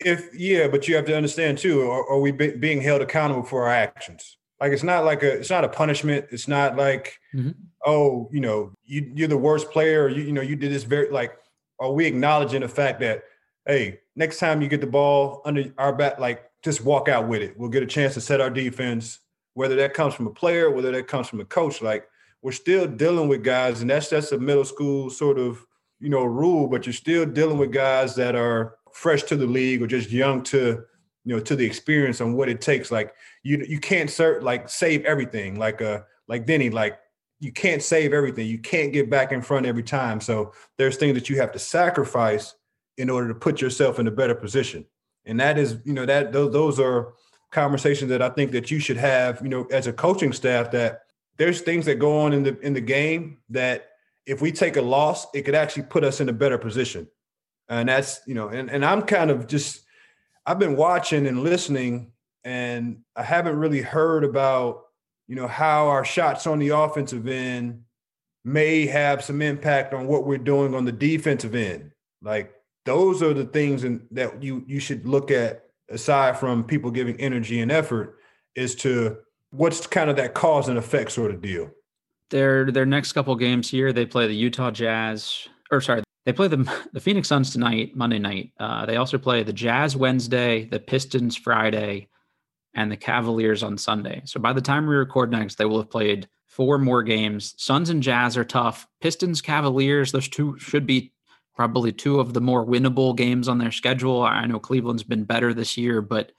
If 0.00 0.28
yeah, 0.34 0.68
but 0.68 0.88
you 0.88 0.96
have 0.96 1.06
to 1.06 1.16
understand 1.16 1.58
too. 1.58 1.82
Are, 1.82 2.10
are 2.10 2.20
we 2.20 2.30
be, 2.30 2.50
being 2.56 2.80
held 2.80 3.00
accountable 3.00 3.42
for 3.42 3.64
our 3.64 3.72
actions? 3.72 4.36
Like, 4.60 4.72
it's 4.72 4.82
not 4.82 5.04
like 5.04 5.22
a, 5.22 5.32
it's 5.32 5.50
not 5.50 5.64
a 5.64 5.68
punishment. 5.68 6.26
It's 6.30 6.48
not 6.48 6.76
like, 6.76 7.18
mm-hmm. 7.34 7.50
oh, 7.84 8.28
you 8.32 8.40
know, 8.40 8.72
you, 8.84 9.10
you're 9.14 9.28
the 9.28 9.36
worst 9.36 9.70
player. 9.70 10.08
you, 10.08 10.22
you 10.22 10.32
know, 10.32 10.42
you 10.42 10.56
did 10.56 10.72
this 10.72 10.84
very 10.84 11.10
like. 11.10 11.32
Are 11.78 11.92
we 11.92 12.06
acknowledging 12.06 12.62
the 12.62 12.68
fact 12.68 13.00
that, 13.00 13.24
hey, 13.66 14.00
next 14.14 14.38
time 14.38 14.62
you 14.62 14.68
get 14.68 14.80
the 14.80 14.86
ball 14.86 15.42
under 15.44 15.72
our 15.78 15.92
back, 15.92 16.18
like 16.18 16.50
just 16.62 16.84
walk 16.84 17.08
out 17.08 17.28
with 17.28 17.42
it. 17.42 17.58
We'll 17.58 17.68
get 17.68 17.82
a 17.82 17.86
chance 17.86 18.14
to 18.14 18.20
set 18.20 18.40
our 18.40 18.50
defense 18.50 19.20
whether 19.56 19.74
that 19.74 19.94
comes 19.94 20.12
from 20.12 20.26
a 20.26 20.30
player, 20.30 20.70
whether 20.70 20.92
that 20.92 21.08
comes 21.08 21.28
from 21.28 21.40
a 21.40 21.44
coach. 21.46 21.80
Like 21.80 22.06
we're 22.42 22.52
still 22.52 22.86
dealing 22.86 23.26
with 23.26 23.42
guys, 23.42 23.80
and 23.80 23.88
that's 23.88 24.08
that's 24.10 24.30
a 24.32 24.38
middle 24.38 24.66
school 24.66 25.08
sort 25.08 25.38
of 25.38 25.64
you 25.98 26.10
know 26.10 26.24
rule, 26.24 26.68
but 26.68 26.84
you're 26.84 26.92
still 26.92 27.24
dealing 27.24 27.56
with 27.56 27.72
guys 27.72 28.14
that 28.16 28.36
are 28.36 28.76
fresh 28.92 29.22
to 29.24 29.36
the 29.36 29.46
league 29.46 29.82
or 29.82 29.86
just 29.86 30.10
young 30.10 30.42
to 30.44 30.84
you 31.24 31.34
know 31.34 31.40
to 31.40 31.56
the 31.56 31.64
experience 31.64 32.20
on 32.20 32.34
what 32.34 32.50
it 32.50 32.60
takes. 32.60 32.90
Like 32.90 33.14
you 33.42 33.64
you 33.66 33.80
can't 33.80 34.10
serve 34.10 34.42
like 34.42 34.68
save 34.68 35.06
everything. 35.06 35.58
Like 35.58 35.80
uh 35.80 36.02
like 36.28 36.46
Deni 36.46 36.70
like 36.70 36.98
you 37.38 37.52
can't 37.52 37.82
save 37.82 38.12
everything. 38.12 38.46
You 38.46 38.58
can't 38.58 38.92
get 38.92 39.10
back 39.10 39.32
in 39.32 39.42
front 39.42 39.66
every 39.66 39.82
time. 39.82 40.20
So 40.20 40.52
there's 40.78 40.96
things 40.96 41.14
that 41.14 41.28
you 41.28 41.36
have 41.36 41.52
to 41.52 41.58
sacrifice 41.58 42.54
in 42.96 43.10
order 43.10 43.28
to 43.28 43.34
put 43.34 43.60
yourself 43.60 43.98
in 43.98 44.06
a 44.06 44.10
better 44.10 44.34
position. 44.34 44.86
And 45.26 45.38
that 45.40 45.58
is, 45.58 45.78
you 45.84 45.92
know, 45.92 46.06
that 46.06 46.32
those, 46.32 46.52
those 46.52 46.80
are 46.80 47.14
conversations 47.50 48.08
that 48.10 48.22
I 48.22 48.30
think 48.30 48.52
that 48.52 48.70
you 48.70 48.78
should 48.78 48.96
have, 48.96 49.40
you 49.42 49.48
know, 49.48 49.64
as 49.70 49.86
a 49.86 49.92
coaching 49.92 50.32
staff 50.32 50.70
that 50.70 51.02
there's 51.36 51.60
things 51.60 51.84
that 51.86 51.98
go 51.98 52.20
on 52.20 52.32
in 52.32 52.42
the 52.42 52.58
in 52.60 52.72
the 52.72 52.80
game 52.80 53.38
that 53.50 53.90
if 54.24 54.40
we 54.40 54.50
take 54.50 54.76
a 54.76 54.82
loss, 54.82 55.26
it 55.34 55.42
could 55.42 55.54
actually 55.54 55.84
put 55.84 56.04
us 56.04 56.20
in 56.20 56.28
a 56.28 56.32
better 56.32 56.58
position. 56.58 57.06
And 57.68 57.88
that's, 57.88 58.20
you 58.26 58.34
know, 58.34 58.48
and, 58.48 58.70
and 58.70 58.84
I'm 58.84 59.02
kind 59.02 59.30
of 59.30 59.46
just 59.46 59.84
I've 60.46 60.58
been 60.58 60.76
watching 60.76 61.26
and 61.26 61.42
listening 61.42 62.12
and 62.44 62.98
I 63.16 63.24
haven't 63.24 63.56
really 63.56 63.82
heard 63.82 64.22
about, 64.22 64.84
you 65.26 65.36
know, 65.36 65.48
how 65.48 65.88
our 65.88 66.04
shots 66.04 66.46
on 66.46 66.58
the 66.58 66.68
offensive 66.68 67.26
end 67.26 67.82
may 68.44 68.86
have 68.86 69.24
some 69.24 69.42
impact 69.42 69.92
on 69.92 70.06
what 70.06 70.24
we're 70.24 70.38
doing 70.38 70.74
on 70.74 70.84
the 70.84 70.92
defensive 70.92 71.54
end. 71.54 71.90
Like 72.22 72.54
those 72.84 73.22
are 73.22 73.34
the 73.34 73.44
things 73.44 73.84
in, 73.84 74.06
that 74.12 74.42
you 74.42 74.64
you 74.66 74.80
should 74.80 75.06
look 75.06 75.30
at 75.30 75.64
aside 75.90 76.38
from 76.38 76.64
people 76.64 76.90
giving 76.90 77.20
energy 77.20 77.60
and 77.60 77.72
effort, 77.72 78.18
is 78.54 78.74
to 78.76 79.18
what's 79.50 79.86
kind 79.86 80.10
of 80.10 80.16
that 80.16 80.34
cause 80.34 80.68
and 80.68 80.78
effect 80.78 81.12
sort 81.12 81.30
of 81.30 81.42
deal. 81.42 81.70
Their 82.30 82.70
their 82.70 82.86
next 82.86 83.12
couple 83.12 83.34
games 83.36 83.70
here, 83.70 83.92
they 83.92 84.06
play 84.06 84.26
the 84.26 84.34
Utah 84.34 84.70
Jazz, 84.70 85.48
or 85.70 85.80
sorry, 85.80 86.02
they 86.24 86.32
play 86.32 86.48
the 86.48 86.72
the 86.92 87.00
Phoenix 87.00 87.28
Suns 87.28 87.52
tonight, 87.52 87.96
Monday 87.96 88.18
night. 88.18 88.52
Uh, 88.58 88.86
they 88.86 88.96
also 88.96 89.18
play 89.18 89.42
the 89.42 89.52
Jazz 89.52 89.96
Wednesday, 89.96 90.64
the 90.64 90.80
Pistons 90.80 91.36
Friday, 91.36 92.08
and 92.76 92.92
the 92.92 92.96
Cavaliers 92.96 93.62
on 93.62 93.78
Sunday. 93.78 94.22
So 94.26 94.38
by 94.38 94.52
the 94.52 94.60
time 94.60 94.86
we 94.86 94.94
record 94.94 95.32
next, 95.32 95.56
they 95.56 95.64
will 95.64 95.78
have 95.78 95.90
played 95.90 96.28
four 96.44 96.78
more 96.78 97.02
games. 97.02 97.54
Suns 97.56 97.90
and 97.90 98.02
Jazz 98.02 98.36
are 98.36 98.44
tough. 98.44 98.86
Pistons, 99.00 99.40
Cavaliers, 99.40 100.12
those 100.12 100.28
two 100.28 100.56
should 100.58 100.86
be 100.86 101.10
probably 101.54 101.90
two 101.90 102.20
of 102.20 102.34
the 102.34 102.40
more 102.40 102.66
winnable 102.66 103.16
games 103.16 103.48
on 103.48 103.58
their 103.58 103.72
schedule. 103.72 104.22
I 104.22 104.46
know 104.46 104.60
Cleveland's 104.60 105.02
been 105.02 105.24
better 105.24 105.54
this 105.54 105.78
year, 105.78 106.02
but 106.02 106.32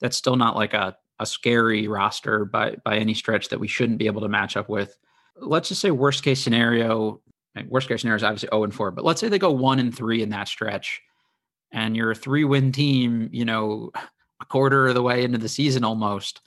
that's 0.00 0.16
still 0.16 0.34
not 0.34 0.56
like 0.56 0.74
a, 0.74 0.96
a 1.20 1.26
scary 1.26 1.86
roster 1.86 2.44
by 2.44 2.76
by 2.84 2.96
any 2.96 3.14
stretch 3.14 3.48
that 3.48 3.60
we 3.60 3.68
shouldn't 3.68 3.98
be 3.98 4.06
able 4.06 4.20
to 4.22 4.28
match 4.28 4.56
up 4.56 4.68
with. 4.68 4.98
Let's 5.36 5.68
just 5.68 5.80
say 5.80 5.92
worst 5.92 6.24
case 6.24 6.42
scenario, 6.42 7.20
worst 7.68 7.86
case 7.86 8.00
scenario 8.00 8.16
is 8.16 8.24
obviously 8.24 8.48
0 8.52 8.64
and 8.64 8.74
4, 8.74 8.90
but 8.90 9.04
let's 9.04 9.20
say 9.20 9.28
they 9.28 9.38
go 9.38 9.52
one 9.52 9.78
and 9.78 9.96
three 9.96 10.22
in 10.22 10.30
that 10.30 10.48
stretch 10.48 11.00
and 11.70 11.96
you're 11.96 12.12
a 12.12 12.16
three 12.16 12.44
win 12.44 12.72
team, 12.72 13.28
you 13.32 13.44
know, 13.44 13.92
a 14.40 14.44
quarter 14.44 14.88
of 14.88 14.94
the 14.94 15.02
way 15.02 15.24
into 15.24 15.38
the 15.38 15.48
season 15.48 15.84
almost. 15.84 16.40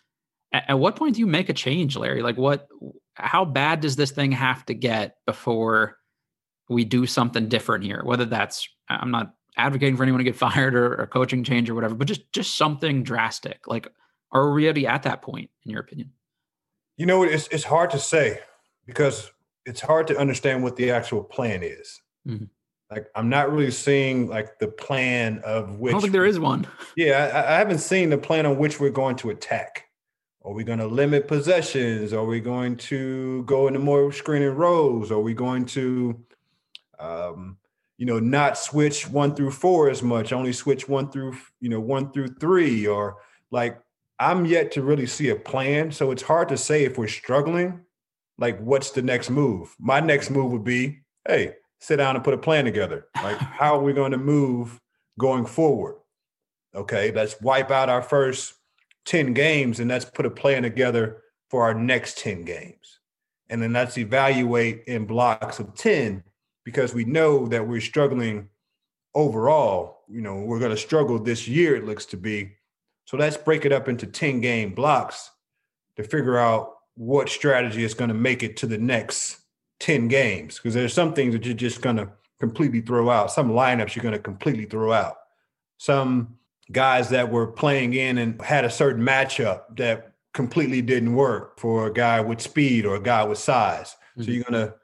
At, 0.54 0.70
at 0.70 0.80
what 0.80 0.96
point 0.96 1.16
do 1.16 1.20
you 1.20 1.28
make 1.28 1.50
a 1.50 1.54
change, 1.54 1.96
Larry? 1.96 2.22
Like 2.22 2.38
what 2.38 2.68
how 3.14 3.46
bad 3.46 3.82
does 3.82 3.96
this 3.96 4.12
thing 4.12 4.32
have 4.32 4.66
to 4.68 4.74
get 4.74 5.16
before 5.26 5.98
we 6.70 6.86
do 6.86 7.06
something 7.06 7.50
different 7.50 7.84
here, 7.84 8.02
whether 8.04 8.26
that's 8.26 8.68
I'm 8.90 9.12
not 9.12 9.34
advocating 9.58 9.98
for 9.98 10.04
anyone 10.04 10.20
to 10.20 10.24
get 10.24 10.36
fired 10.48 10.76
or 10.76 10.94
a 10.96 11.08
coaching 11.08 11.44
change 11.44 11.70
or 11.70 11.76
whatever, 11.76 11.96
but 11.96 12.08
just 12.08 12.32
just 12.34 12.58
something 12.58 13.04
drastic. 13.04 13.68
Like, 13.68 13.88
are 14.32 14.52
we 14.54 14.66
already 14.66 14.88
at 14.88 15.04
that 15.04 15.22
point, 15.22 15.50
in 15.66 15.72
your 15.72 15.82
opinion? 15.82 16.12
You 16.98 17.06
know, 17.06 17.24
it's 17.24 17.48
it's 17.48 17.64
hard 17.64 17.92
to 17.92 18.00
say 18.00 18.40
because 18.86 19.32
it's 19.66 19.82
hard 19.82 20.08
to 20.08 20.18
understand 20.18 20.64
what 20.64 20.76
the 20.76 20.92
actual 20.92 21.24
plan 21.24 21.62
is. 21.64 22.02
Mm-hmm. 22.28 22.46
Like, 22.90 23.08
I'm 23.16 23.30
not 23.30 23.52
really 23.52 23.72
seeing 23.72 24.28
like 24.28 24.60
the 24.60 24.68
plan 24.68 25.42
of 25.44 25.80
which. 25.80 25.92
I 25.92 25.94
don't 25.94 26.02
think 26.02 26.14
there 26.14 26.26
is 26.26 26.40
one. 26.40 26.68
Yeah, 26.96 27.32
I, 27.34 27.56
I 27.56 27.58
haven't 27.58 27.80
seen 27.80 28.10
the 28.10 28.18
plan 28.18 28.46
on 28.46 28.58
which 28.58 28.80
we're 28.80 28.90
going 28.90 29.18
to 29.18 29.30
attack. 29.30 29.86
Are 30.44 30.54
we 30.54 30.64
going 30.64 30.80
to 30.80 30.88
limit 30.88 31.28
possessions? 31.28 32.14
Are 32.14 32.24
we 32.26 32.40
going 32.40 32.78
to 32.78 33.44
go 33.44 33.68
into 33.68 33.80
more 33.80 34.14
screening 34.14 34.56
rows? 34.56 35.12
Are 35.12 35.20
we 35.20 35.34
going 35.34 35.66
to 35.66 36.24
um, 37.00 37.58
you 37.98 38.06
know, 38.06 38.20
not 38.20 38.58
switch 38.58 39.10
one 39.10 39.36
through 39.36 39.52
four 39.52 39.90
as 39.90 40.04
much, 40.04 40.32
only 40.32 40.54
switch 40.54 40.88
one 40.88 41.10
through, 41.10 41.36
you 41.60 41.70
know, 41.70 41.80
one 41.80 42.12
through 42.12 42.28
three, 42.40 42.86
or 42.86 43.18
like 43.52 43.80
I'm 44.20 44.46
yet 44.46 44.72
to 44.74 44.84
really 44.84 45.08
see 45.08 45.30
a 45.30 45.36
plan. 45.36 45.92
So 45.92 46.12
it's 46.12 46.22
hard 46.22 46.50
to 46.50 46.58
say 46.58 46.86
if 46.86 46.98
we're 46.98 47.08
struggling, 47.08 47.82
like 48.38 48.60
what's 48.60 48.92
the 48.92 49.02
next 49.02 49.30
move? 49.30 49.76
My 49.80 50.00
next 50.00 50.30
move 50.30 50.52
would 50.52 50.64
be, 50.64 51.00
hey, 51.28 51.56
sit 51.80 51.98
down 51.98 52.16
and 52.16 52.24
put 52.24 52.34
a 52.34 52.38
plan 52.38 52.66
together. 52.66 53.08
Like, 53.16 53.38
how 53.38 53.76
are 53.78 53.84
we 53.84 53.94
going 53.94 54.12
to 54.12 54.18
move 54.18 54.80
going 55.20 55.46
forward? 55.46 55.96
Okay, 56.76 57.12
let's 57.12 57.40
wipe 57.42 57.72
out 57.72 57.90
our 57.90 58.02
first 58.02 58.54
10 59.06 59.34
games 59.34 59.80
and 59.80 59.90
let's 59.90 60.06
put 60.06 60.26
a 60.26 60.30
plan 60.30 60.64
together 60.64 61.24
for 61.50 61.64
our 61.64 61.74
next 61.74 62.18
10 62.20 62.44
games. 62.44 63.00
And 63.50 63.62
then 63.62 63.74
let's 63.74 63.98
evaluate 63.98 64.84
in 64.88 65.06
blocks 65.06 65.60
of 65.60 65.74
10 65.76 66.24
because 66.66 66.94
we 66.94 67.06
know 67.06 67.48
that 67.48 67.66
we're 67.66 67.80
struggling 67.80 68.50
overall. 69.16 70.02
You 70.10 70.22
know, 70.22 70.42
we're 70.42 70.60
going 70.60 70.72
to 70.72 70.78
struggle 70.78 71.18
this 71.18 71.48
year, 71.48 71.76
it 71.76 71.86
looks 71.86 72.06
to 72.08 72.18
be. 72.18 72.54
So 73.06 73.16
let's 73.16 73.38
break 73.38 73.64
it 73.64 73.72
up 73.72 73.88
into 73.88 74.06
10 74.06 74.42
game 74.42 74.74
blocks 74.74 75.32
to 75.96 76.04
figure 76.04 76.38
out 76.38 76.74
what 76.96 77.30
strategy 77.30 77.84
is 77.84 77.94
going 77.94 78.10
to 78.10 78.14
make 78.14 78.44
it 78.44 78.58
to 78.58 78.68
the 78.68 78.78
next 78.78 79.38
10 79.80 80.08
games. 80.08 80.58
Because 80.58 80.74
there's 80.74 80.94
some 80.94 81.14
things 81.14 81.34
that 81.34 81.46
you're 81.46 81.54
just 81.54 81.82
going 81.82 81.98
to 81.98 82.10
completely 82.40 82.82
throw 82.82 83.10
out, 83.10 83.32
some 83.32 83.50
lineups 83.50 83.96
you're 83.96 84.04
going 84.04 84.14
to 84.14 84.20
completely 84.20 84.66
throw 84.66 84.92
out. 84.92 85.16
Some 85.78 86.38
guys 86.72 87.10
that 87.10 87.32
were 87.32 87.48
playing 87.48 87.94
in 87.94 88.18
and 88.18 88.42
had 88.42 88.66
a 88.66 88.70
certain 88.70 89.04
matchup 89.04 89.76
that 89.78 90.14
completely 90.34 90.82
didn't 90.82 91.16
work 91.16 91.60
for 91.60 91.88
a 91.88 91.94
guy 91.94 92.22
with 92.22 92.42
speed 92.42 92.86
or 92.86 92.96
a 92.96 93.02
guy 93.02 93.24
with 93.24 93.38
size. 93.38 93.96
Mm-hmm. 94.12 94.24
So 94.24 94.32
you're 94.32 94.44
going 94.44 94.68
to 94.68 94.76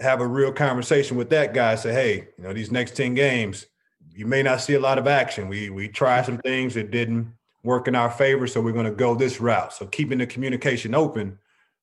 have 0.00 0.20
a 0.20 0.26
real 0.26 0.52
conversation 0.52 1.16
with 1.16 1.30
that 1.30 1.54
guy. 1.54 1.74
Say, 1.74 1.92
hey, 1.92 2.28
you 2.36 2.44
know, 2.44 2.52
these 2.52 2.70
next 2.70 2.96
10 2.96 3.14
games, 3.14 3.66
you 4.12 4.26
may 4.26 4.42
not 4.42 4.60
see 4.60 4.74
a 4.74 4.80
lot 4.80 4.98
of 4.98 5.06
action. 5.06 5.48
We 5.48 5.70
we 5.70 5.88
tried 5.88 6.24
some 6.26 6.38
things 6.38 6.74
that 6.74 6.90
didn't 6.90 7.32
work 7.62 7.88
in 7.88 7.94
our 7.94 8.10
favor, 8.10 8.46
so 8.46 8.60
we're 8.60 8.72
going 8.72 8.86
to 8.86 8.92
go 8.92 9.14
this 9.14 9.40
route. 9.40 9.72
So 9.72 9.86
keeping 9.86 10.18
the 10.18 10.26
communication 10.26 10.94
open, 10.94 11.38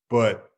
but 0.09 0.53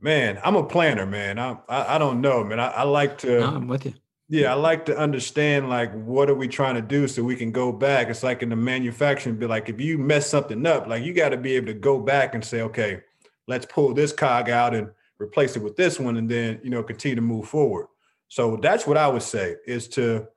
man, 0.00 0.40
I'm 0.44 0.56
a 0.56 0.64
planner, 0.64 1.06
man. 1.06 1.38
I 1.38 1.56
I, 1.68 1.96
I 1.96 1.98
don't 1.98 2.20
know, 2.20 2.44
man. 2.44 2.60
I, 2.60 2.68
I 2.68 2.82
like 2.82 3.18
to. 3.18 3.40
No, 3.40 3.46
I'm 3.46 3.68
with 3.68 3.86
you. 3.86 3.94
Yeah, 4.28 4.52
I 4.52 4.54
like 4.54 4.86
to 4.86 4.96
understand 4.96 5.68
like 5.68 5.92
what 5.92 6.30
are 6.30 6.34
we 6.34 6.46
trying 6.46 6.76
to 6.76 6.82
do 6.82 7.08
so 7.08 7.22
we 7.22 7.34
can 7.34 7.50
go 7.50 7.72
back. 7.72 8.08
It's 8.08 8.22
like 8.22 8.42
in 8.42 8.48
the 8.48 8.56
manufacturing, 8.56 9.36
be 9.36 9.46
like 9.46 9.68
if 9.68 9.80
you 9.80 9.98
mess 9.98 10.28
something 10.28 10.64
up, 10.66 10.86
like 10.86 11.02
you 11.02 11.12
got 11.12 11.30
to 11.30 11.36
be 11.36 11.56
able 11.56 11.66
to 11.66 11.74
go 11.74 11.98
back 11.98 12.34
and 12.34 12.44
say, 12.44 12.62
okay, 12.62 13.00
let's 13.48 13.66
pull 13.66 13.92
this 13.92 14.12
cog 14.12 14.48
out 14.48 14.72
and 14.74 14.88
replace 15.18 15.56
it 15.56 15.62
with 15.62 15.76
this 15.76 15.98
one, 15.98 16.16
and 16.16 16.30
then 16.30 16.60
you 16.62 16.70
know 16.70 16.82
continue 16.82 17.16
to 17.16 17.20
move 17.20 17.48
forward. 17.48 17.88
So 18.28 18.56
that's 18.56 18.86
what 18.86 18.96
I 18.96 19.08
would 19.08 19.22
say 19.22 19.56
is 19.66 19.88
to 19.88 20.28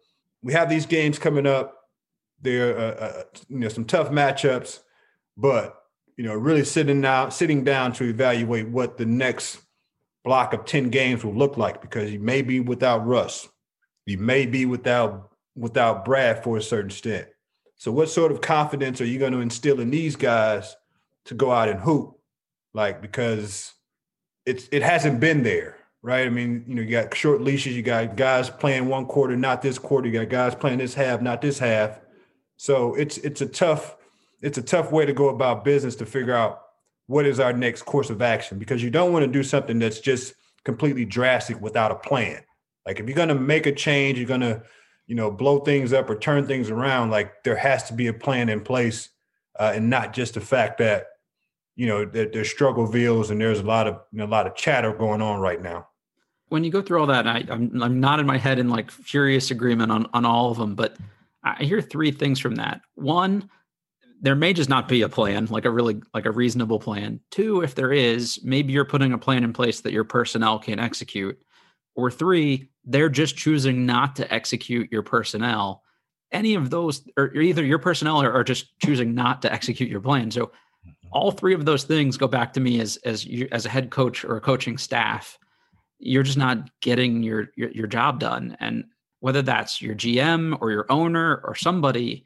we 0.41 0.53
have 0.53 0.69
these 0.69 0.85
games 0.85 1.19
coming 1.19 1.47
up. 1.47 1.79
There, 2.41 2.77
uh, 2.77 2.81
uh, 2.81 3.23
you 3.47 3.59
know, 3.59 3.69
some 3.69 3.85
tough 3.85 4.09
matchups, 4.09 4.79
but 5.37 5.82
you 6.17 6.23
know, 6.23 6.35
really 6.35 6.65
sitting 6.65 7.01
down, 7.01 7.31
sitting 7.31 7.63
down 7.63 7.93
to 7.93 8.05
evaluate 8.05 8.67
what 8.69 8.97
the 8.97 9.05
next 9.05 9.59
block 10.23 10.53
of 10.53 10.65
ten 10.65 10.89
games 10.89 11.23
will 11.23 11.33
look 11.33 11.57
like 11.57 11.81
because 11.81 12.11
you 12.11 12.19
may 12.19 12.41
be 12.41 12.59
without 12.59 13.05
Russ, 13.05 13.47
you 14.05 14.17
may 14.17 14.45
be 14.45 14.65
without 14.65 15.31
without 15.55 16.05
Brad 16.05 16.43
for 16.43 16.57
a 16.57 16.61
certain 16.61 16.89
extent. 16.89 17.27
So, 17.75 17.91
what 17.91 18.09
sort 18.09 18.31
of 18.31 18.41
confidence 18.41 19.01
are 19.01 19.05
you 19.05 19.19
going 19.19 19.33
to 19.33 19.41
instill 19.41 19.79
in 19.79 19.89
these 19.89 20.15
guys 20.15 20.75
to 21.25 21.33
go 21.33 21.51
out 21.51 21.69
and 21.69 21.79
hoop? 21.79 22.17
Like, 22.73 23.01
because 23.01 23.73
it's 24.45 24.67
it 24.71 24.83
hasn't 24.83 25.19
been 25.19 25.43
there, 25.43 25.77
right? 26.01 26.25
I 26.25 26.29
mean, 26.29 26.63
you 26.67 26.75
know, 26.75 26.81
you 26.81 26.91
got 26.91 27.15
short 27.15 27.41
leashes, 27.41 27.75
you 27.75 27.81
got 27.81 28.15
guys 28.15 28.49
playing 28.49 28.87
one 28.87 29.05
quarter, 29.05 29.35
not 29.35 29.61
this 29.61 29.77
quarter, 29.77 30.07
you 30.07 30.13
got 30.13 30.29
guys 30.29 30.55
playing 30.55 30.79
this 30.79 30.93
half, 30.93 31.21
not 31.21 31.41
this 31.41 31.59
half. 31.59 31.99
So 32.57 32.95
it's 32.95 33.17
it's 33.17 33.41
a 33.41 33.45
tough 33.45 33.97
it's 34.43 34.57
a 34.57 34.61
tough 34.61 34.91
way 34.91 35.05
to 35.05 35.13
go 35.13 35.29
about 35.29 35.63
business 35.63 35.95
to 35.95 36.05
figure 36.05 36.35
out 36.35 36.61
what 37.07 37.25
is 37.25 37.39
our 37.39 37.53
next 37.53 37.83
course 37.83 38.09
of 38.09 38.21
action 38.21 38.59
because 38.59 38.83
you 38.83 38.89
don't 38.89 39.13
want 39.13 39.23
to 39.25 39.31
do 39.31 39.41
something 39.41 39.79
that's 39.79 39.99
just 39.99 40.35
completely 40.65 41.05
drastic 41.05 41.59
without 41.61 41.91
a 41.91 41.95
plan. 41.95 42.43
Like 42.85 42.99
if 42.99 43.07
you're 43.07 43.15
going 43.15 43.29
to 43.29 43.35
make 43.35 43.65
a 43.65 43.71
change, 43.71 44.17
you're 44.17 44.27
going 44.27 44.41
to, 44.41 44.61
you 45.07 45.15
know, 45.15 45.31
blow 45.31 45.59
things 45.59 45.93
up 45.93 46.09
or 46.09 46.17
turn 46.17 46.45
things 46.45 46.69
around. 46.69 47.09
Like 47.09 47.43
there 47.43 47.55
has 47.55 47.83
to 47.83 47.93
be 47.93 48.07
a 48.07 48.13
plan 48.13 48.49
in 48.49 48.61
place, 48.61 49.09
uh, 49.57 49.71
and 49.75 49.89
not 49.89 50.13
just 50.13 50.33
the 50.33 50.41
fact 50.41 50.77
that, 50.79 51.07
you 51.77 51.87
know, 51.87 52.03
that 52.03 52.33
there's 52.33 52.53
Strugglevilles 52.53 53.31
and 53.31 53.39
there's 53.39 53.59
a 53.59 53.63
lot 53.63 53.87
of 53.87 54.01
you 54.11 54.19
know, 54.19 54.25
a 54.25 54.27
lot 54.27 54.45
of 54.45 54.55
chatter 54.55 54.93
going 54.93 55.21
on 55.21 55.39
right 55.39 55.61
now. 55.61 55.87
When 56.49 56.65
you 56.65 56.71
go 56.71 56.81
through 56.81 56.99
all 56.99 57.07
that, 57.07 57.27
I, 57.27 57.45
I'm 57.49 57.81
I'm 57.81 57.99
not 57.99 58.19
in 58.19 58.25
my 58.25 58.37
head 58.37 58.59
in 58.59 58.69
like 58.69 58.91
furious 58.91 59.51
agreement 59.51 59.91
on 59.91 60.07
on 60.13 60.25
all 60.25 60.51
of 60.51 60.57
them, 60.57 60.75
but 60.75 60.97
I 61.43 61.63
hear 61.63 61.81
three 61.81 62.11
things 62.11 62.39
from 62.39 62.55
that. 62.55 62.81
One, 62.95 63.49
there 64.21 64.35
may 64.35 64.53
just 64.53 64.69
not 64.69 64.87
be 64.87 65.01
a 65.01 65.09
plan, 65.09 65.45
like 65.47 65.65
a 65.65 65.71
really 65.71 66.01
like 66.13 66.25
a 66.25 66.31
reasonable 66.31 66.79
plan. 66.79 67.19
Two, 67.31 67.61
if 67.61 67.75
there 67.75 67.91
is, 67.91 68.39
maybe 68.43 68.73
you're 68.73 68.85
putting 68.85 69.13
a 69.13 69.17
plan 69.17 69.43
in 69.43 69.53
place 69.53 69.81
that 69.81 69.93
your 69.93 70.03
personnel 70.03 70.59
can 70.59 70.79
execute. 70.79 71.37
Or 71.95 72.09
three, 72.09 72.69
they're 72.85 73.09
just 73.09 73.37
choosing 73.37 73.85
not 73.85 74.15
to 74.15 74.33
execute 74.33 74.91
your 74.91 75.03
personnel. 75.03 75.83
Any 76.31 76.55
of 76.55 76.69
those, 76.69 77.07
or 77.17 77.33
either 77.35 77.63
your 77.63 77.79
personnel 77.79 78.21
are, 78.21 78.31
are 78.31 78.43
just 78.43 78.79
choosing 78.79 79.13
not 79.13 79.41
to 79.43 79.53
execute 79.53 79.89
your 79.89 80.01
plan. 80.01 80.31
So 80.31 80.47
mm-hmm. 80.47 80.91
all 81.11 81.31
three 81.31 81.53
of 81.53 81.65
those 81.65 81.83
things 81.83 82.17
go 82.17 82.27
back 82.27 82.53
to 82.53 82.59
me 82.59 82.79
as 82.79 82.97
as 83.05 83.25
you 83.25 83.47
as 83.51 83.65
a 83.65 83.69
head 83.69 83.91
coach 83.91 84.23
or 84.23 84.37
a 84.37 84.41
coaching 84.41 84.77
staff. 84.77 85.37
You're 85.99 86.23
just 86.23 86.37
not 86.37 86.69
getting 86.81 87.23
your, 87.23 87.49
your 87.55 87.71
your 87.71 87.87
job 87.87 88.19
done. 88.19 88.57
And 88.59 88.85
whether 89.19 89.41
that's 89.41 89.81
your 89.81 89.95
GM 89.95 90.57
or 90.59 90.71
your 90.71 90.85
owner 90.89 91.41
or 91.45 91.55
somebody, 91.55 92.25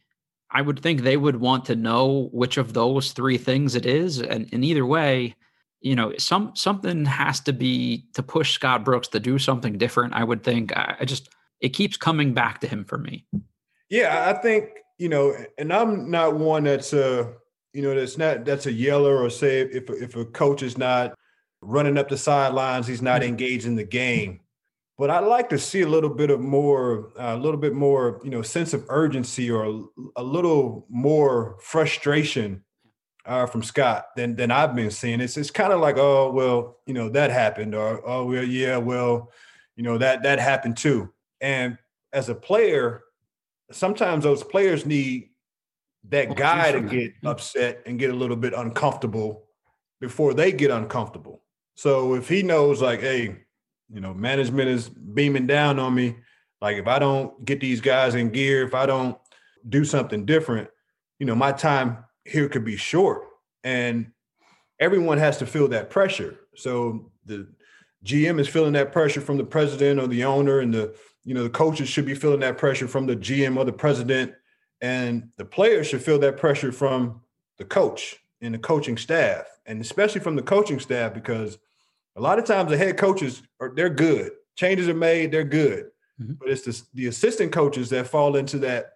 I 0.51 0.61
would 0.61 0.81
think 0.81 1.01
they 1.01 1.17
would 1.17 1.37
want 1.37 1.65
to 1.65 1.75
know 1.75 2.29
which 2.31 2.57
of 2.57 2.73
those 2.73 3.11
three 3.11 3.37
things 3.37 3.75
it 3.75 3.85
is. 3.85 4.21
And 4.21 4.49
in 4.53 4.63
either 4.63 4.85
way, 4.85 5.35
you 5.81 5.95
know, 5.95 6.13
some 6.17 6.55
something 6.55 7.05
has 7.05 7.39
to 7.41 7.53
be 7.53 8.05
to 8.13 8.23
push 8.23 8.53
Scott 8.53 8.83
Brooks 8.83 9.09
to 9.09 9.19
do 9.19 9.37
something 9.37 9.77
different. 9.77 10.13
I 10.13 10.23
would 10.23 10.43
think. 10.43 10.75
I, 10.75 10.97
I 11.01 11.05
just 11.05 11.29
it 11.61 11.69
keeps 11.69 11.97
coming 11.97 12.33
back 12.33 12.59
to 12.61 12.67
him 12.67 12.85
for 12.85 12.97
me. 12.97 13.25
Yeah, 13.89 14.29
I 14.29 14.41
think 14.41 14.69
you 14.97 15.09
know, 15.09 15.35
and 15.57 15.71
I'm 15.71 16.09
not 16.09 16.35
one 16.35 16.63
that's 16.63 16.93
a 16.93 17.33
you 17.73 17.81
know 17.81 17.93
that's 17.93 18.17
not 18.17 18.45
that's 18.45 18.65
a 18.65 18.71
yeller 18.71 19.21
or 19.21 19.29
say 19.29 19.61
if 19.61 19.89
if 19.89 20.15
a 20.15 20.25
coach 20.25 20.63
is 20.63 20.77
not 20.77 21.13
running 21.61 21.97
up 21.97 22.09
the 22.09 22.17
sidelines, 22.17 22.87
he's 22.87 23.01
not 23.01 23.21
mm-hmm. 23.21 23.29
engaged 23.29 23.65
in 23.65 23.75
the 23.75 23.83
game 23.83 24.39
but 24.97 25.09
I'd 25.09 25.25
like 25.25 25.49
to 25.49 25.59
see 25.59 25.81
a 25.81 25.87
little 25.87 26.09
bit 26.09 26.29
of 26.29 26.39
more, 26.39 27.11
uh, 27.19 27.35
a 27.35 27.37
little 27.37 27.59
bit 27.59 27.73
more, 27.73 28.19
you 28.23 28.29
know, 28.29 28.41
sense 28.41 28.73
of 28.73 28.85
urgency 28.89 29.51
or 29.51 29.65
a, 29.65 29.83
a 30.17 30.23
little 30.23 30.85
more 30.89 31.57
frustration 31.61 32.63
uh, 33.25 33.45
from 33.45 33.61
Scott 33.61 34.07
than 34.15 34.35
than 34.35 34.51
I've 34.51 34.75
been 34.75 34.89
seeing. 34.89 35.21
It's 35.21 35.37
it's 35.37 35.51
kind 35.51 35.73
of 35.73 35.81
like, 35.81 35.97
oh 35.97 36.31
well, 36.31 36.79
you 36.87 36.93
know, 36.93 37.09
that 37.09 37.29
happened, 37.29 37.75
or 37.75 38.01
oh 38.07 38.25
well, 38.25 38.43
yeah, 38.43 38.77
well, 38.77 39.31
you 39.75 39.83
know, 39.83 39.97
that 39.97 40.23
that 40.23 40.39
happened 40.39 40.77
too. 40.77 41.13
And 41.41 41.77
as 42.13 42.29
a 42.29 42.35
player, 42.35 43.03
sometimes 43.71 44.23
those 44.23 44.43
players 44.43 44.85
need 44.85 45.29
that 46.09 46.35
guy 46.35 46.71
to 46.71 46.81
get 46.81 47.11
upset 47.25 47.83
and 47.85 47.99
get 47.99 48.09
a 48.09 48.15
little 48.15 48.37
bit 48.37 48.53
uncomfortable 48.53 49.43
before 49.99 50.33
they 50.33 50.51
get 50.51 50.71
uncomfortable. 50.71 51.43
So 51.75 52.15
if 52.15 52.29
he 52.29 52.43
knows, 52.43 52.81
like, 52.81 53.01
hey, 53.01 53.43
you 53.89 54.01
know, 54.01 54.13
management 54.13 54.69
is 54.69 54.89
beaming 54.89 55.47
down 55.47 55.79
on 55.79 55.93
me. 55.95 56.17
Like 56.61 56.77
if 56.77 56.87
I 56.87 56.99
don't 56.99 57.43
get 57.45 57.59
these 57.59 57.81
guys 57.81 58.15
in 58.15 58.29
gear, 58.29 58.63
if 58.63 58.73
I 58.73 58.85
don't 58.85 59.17
do 59.67 59.85
something 59.85 60.25
different, 60.25 60.69
you 61.19 61.25
know, 61.25 61.35
my 61.35 61.51
time 61.51 62.03
here 62.25 62.49
could 62.49 62.65
be 62.65 62.77
short. 62.77 63.23
And 63.63 64.11
everyone 64.79 65.17
has 65.17 65.37
to 65.37 65.45
feel 65.45 65.67
that 65.69 65.89
pressure. 65.89 66.37
So 66.55 67.11
the 67.25 67.47
GM 68.03 68.39
is 68.39 68.47
feeling 68.47 68.73
that 68.73 68.91
pressure 68.91 69.21
from 69.21 69.37
the 69.37 69.43
president 69.43 69.99
or 69.99 70.07
the 70.07 70.23
owner, 70.23 70.59
and 70.59 70.73
the 70.73 70.95
you 71.23 71.33
know 71.33 71.43
the 71.43 71.49
coaches 71.49 71.89
should 71.89 72.05
be 72.05 72.15
feeling 72.15 72.39
that 72.41 72.57
pressure 72.57 72.87
from 72.87 73.05
the 73.05 73.15
GM 73.15 73.57
or 73.57 73.65
the 73.65 73.73
president, 73.73 74.33
and 74.81 75.29
the 75.37 75.45
players 75.45 75.87
should 75.87 76.01
feel 76.01 76.19
that 76.19 76.37
pressure 76.37 76.71
from 76.71 77.21
the 77.57 77.65
coach 77.65 78.17
and 78.41 78.53
the 78.53 78.59
coaching 78.59 78.97
staff, 78.97 79.45
and 79.65 79.81
especially 79.81 80.21
from 80.21 80.35
the 80.35 80.41
coaching 80.41 80.79
staff 80.79 81.13
because 81.13 81.57
a 82.17 82.21
lot 82.21 82.39
of 82.39 82.45
times 82.45 82.69
the 82.69 82.77
head 82.77 82.97
coaches 82.97 83.43
are 83.59 83.71
they're 83.75 83.89
good. 83.89 84.31
Changes 84.55 84.89
are 84.89 84.93
made, 84.93 85.31
they're 85.31 85.43
good. 85.43 85.85
Mm-hmm. 86.19 86.33
But 86.39 86.49
it's 86.49 86.63
the, 86.63 86.81
the 86.95 87.07
assistant 87.07 87.51
coaches 87.51 87.89
that 87.91 88.07
fall 88.07 88.35
into 88.35 88.57
that, 88.59 88.93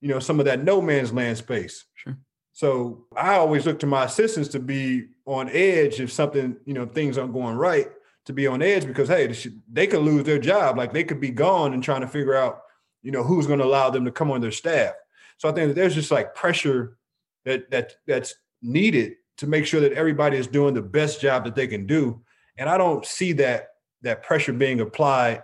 you 0.00 0.08
know, 0.08 0.18
some 0.18 0.40
of 0.40 0.46
that 0.46 0.64
no 0.64 0.80
man's 0.80 1.12
land 1.12 1.38
space. 1.38 1.84
Sure. 1.94 2.18
So 2.52 3.06
I 3.16 3.36
always 3.36 3.66
look 3.66 3.78
to 3.80 3.86
my 3.86 4.04
assistants 4.04 4.48
to 4.50 4.58
be 4.58 5.06
on 5.26 5.48
edge 5.50 6.00
if 6.00 6.10
something, 6.10 6.56
you 6.64 6.74
know, 6.74 6.86
things 6.86 7.18
aren't 7.18 7.32
going 7.32 7.56
right, 7.56 7.88
to 8.24 8.32
be 8.32 8.46
on 8.48 8.62
edge 8.62 8.86
because 8.86 9.08
hey, 9.08 9.32
they 9.72 9.86
could 9.86 10.02
lose 10.02 10.24
their 10.24 10.38
job. 10.38 10.76
Like 10.76 10.92
they 10.92 11.04
could 11.04 11.20
be 11.20 11.30
gone 11.30 11.72
and 11.72 11.82
trying 11.82 12.00
to 12.00 12.08
figure 12.08 12.34
out, 12.34 12.62
you 13.02 13.12
know, 13.12 13.22
who's 13.22 13.46
going 13.46 13.60
to 13.60 13.64
allow 13.64 13.90
them 13.90 14.04
to 14.04 14.10
come 14.10 14.32
on 14.32 14.40
their 14.40 14.50
staff. 14.50 14.94
So 15.38 15.48
I 15.48 15.52
think 15.52 15.68
that 15.68 15.74
there's 15.74 15.94
just 15.94 16.10
like 16.10 16.34
pressure 16.34 16.98
that 17.44 17.70
that 17.70 17.94
that's 18.06 18.34
needed 18.60 19.14
to 19.36 19.46
make 19.46 19.66
sure 19.66 19.80
that 19.82 19.92
everybody 19.92 20.36
is 20.36 20.46
doing 20.46 20.74
the 20.74 20.82
best 20.82 21.20
job 21.20 21.44
that 21.44 21.54
they 21.54 21.68
can 21.68 21.86
do 21.86 22.20
and 22.58 22.68
I 22.68 22.78
don't 22.78 23.04
see 23.04 23.32
that 23.34 23.70
that 24.02 24.22
pressure 24.22 24.52
being 24.52 24.80
applied 24.80 25.42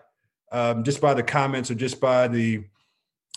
um, 0.51 0.85
just 0.85 1.01
by 1.01 1.15
the 1.15 1.23
comments 1.23 1.71
or 1.71 1.75
just 1.75 2.01
by 2.01 2.29
the 2.29 2.65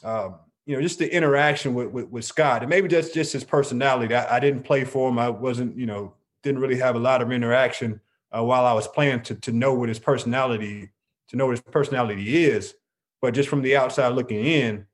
um, 0.04 0.36
you 0.66 0.76
know 0.76 0.82
just 0.82 1.00
the 1.00 1.14
interaction 1.14 1.74
with, 1.74 1.88
with, 1.90 2.10
with 2.10 2.26
Scott 2.26 2.62
and 2.62 2.70
maybe 2.70 2.88
that's 2.88 3.12
just 3.12 3.34
his 3.34 3.44
personality. 3.44 4.14
I, 4.14 4.38
I, 4.38 4.40
didn't 4.40 4.64
play 4.64 4.84
for 4.84 5.10
him. 5.10 5.18
I 5.18 5.30
wasn't 5.30 5.78
you 5.78 5.86
know 5.86 6.14
didn't 6.44 6.62
really 6.62 6.78
have 6.78 6.96
a 6.96 7.00
lot 7.00 7.22
of 7.22 7.32
interaction 7.32 8.02
uh, 8.36 8.44
while 8.44 8.66
I 8.66 8.74
was 8.74 8.88
playing 8.88 9.22
to 9.24 9.36
to 9.36 9.52
know 9.52 9.74
what 9.74 9.90
his 9.90 10.00
personality 10.00 10.92
to 11.30 11.38
know 11.38 11.46
what 11.46 11.52
his 11.52 11.62
personality 11.62 12.46
is. 12.46 12.76
But 13.22 13.34
just 13.34 13.50
from 13.50 13.62
the 13.62 13.76
outside 13.76 14.10
looking 14.10 14.46
in, 14.46 14.86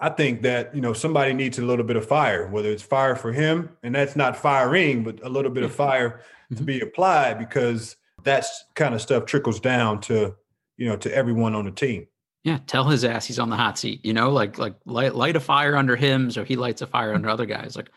I 0.00 0.08
think 0.08 0.42
that 0.42 0.74
you 0.74 0.80
know 0.80 0.92
somebody 0.92 1.32
needs 1.32 1.58
a 1.58 1.62
little 1.62 1.84
bit 1.84 1.96
of 1.96 2.06
fire, 2.06 2.48
whether 2.48 2.70
it's 2.70 2.82
fire 2.82 3.16
for 3.16 3.32
him, 3.32 3.76
and 3.82 3.94
that's 3.94 4.16
not 4.16 4.36
firing, 4.36 5.04
but 5.04 5.24
a 5.24 5.28
little 5.28 5.50
bit 5.50 5.64
of 5.64 5.74
fire 5.74 6.22
to 6.50 6.54
mm-hmm. 6.54 6.64
be 6.64 6.80
applied 6.80 7.38
because 7.38 7.96
that's 8.28 8.64
kind 8.74 8.94
of 8.94 9.00
stuff 9.00 9.24
trickles 9.26 9.60
down 9.60 10.00
to 10.02 10.34
you 10.76 10.86
know 10.86 10.96
to 10.96 11.14
everyone 11.14 11.54
on 11.54 11.64
the 11.64 11.70
team. 11.70 12.06
Yeah 12.44 12.58
tell 12.66 12.84
his 12.84 13.04
ass 13.04 13.26
he's 13.26 13.38
on 13.38 13.50
the 13.50 13.56
hot 13.56 13.78
seat 13.78 14.04
you 14.04 14.12
know 14.12 14.30
like 14.30 14.58
like 14.58 14.74
light, 14.86 15.14
light 15.14 15.36
a 15.36 15.40
fire 15.40 15.76
under 15.76 15.96
him 15.96 16.30
so 16.30 16.44
he 16.44 16.56
lights 16.56 16.82
a 16.82 16.86
fire 16.86 17.14
under 17.14 17.28
other 17.28 17.46
guys. 17.46 17.76
Like 17.76 17.90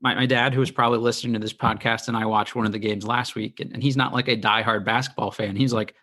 my, 0.00 0.14
my 0.14 0.26
dad 0.26 0.52
who 0.52 0.60
was 0.60 0.70
probably 0.70 0.98
listening 0.98 1.32
to 1.34 1.38
this 1.38 1.52
podcast 1.52 2.08
and 2.08 2.16
i 2.16 2.26
watched 2.26 2.54
one 2.54 2.66
of 2.66 2.72
the 2.72 2.78
games 2.78 3.06
last 3.06 3.34
week 3.34 3.60
and, 3.60 3.72
and 3.72 3.82
he's 3.82 3.96
not 3.96 4.12
like 4.12 4.28
a 4.28 4.36
diehard 4.36 4.84
basketball 4.84 5.30
fan. 5.30 5.56
He's 5.56 5.72
like 5.72 5.94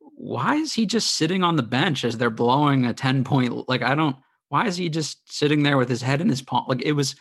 why 0.00 0.56
is 0.56 0.72
he 0.72 0.86
just 0.86 1.14
sitting 1.14 1.44
on 1.44 1.54
the 1.56 1.62
bench 1.62 2.04
as 2.04 2.18
they're 2.18 2.30
blowing 2.30 2.86
a 2.86 2.92
10 2.92 3.22
point 3.22 3.68
like 3.68 3.82
i 3.82 3.94
don't 3.94 4.16
why 4.48 4.66
is 4.66 4.76
he 4.76 4.88
just 4.88 5.30
sitting 5.30 5.62
there 5.62 5.76
with 5.76 5.88
his 5.88 6.02
head 6.02 6.20
in 6.20 6.28
his 6.28 6.42
palm? 6.42 6.64
Like 6.68 6.82
it 6.82 6.92
was 6.92 7.16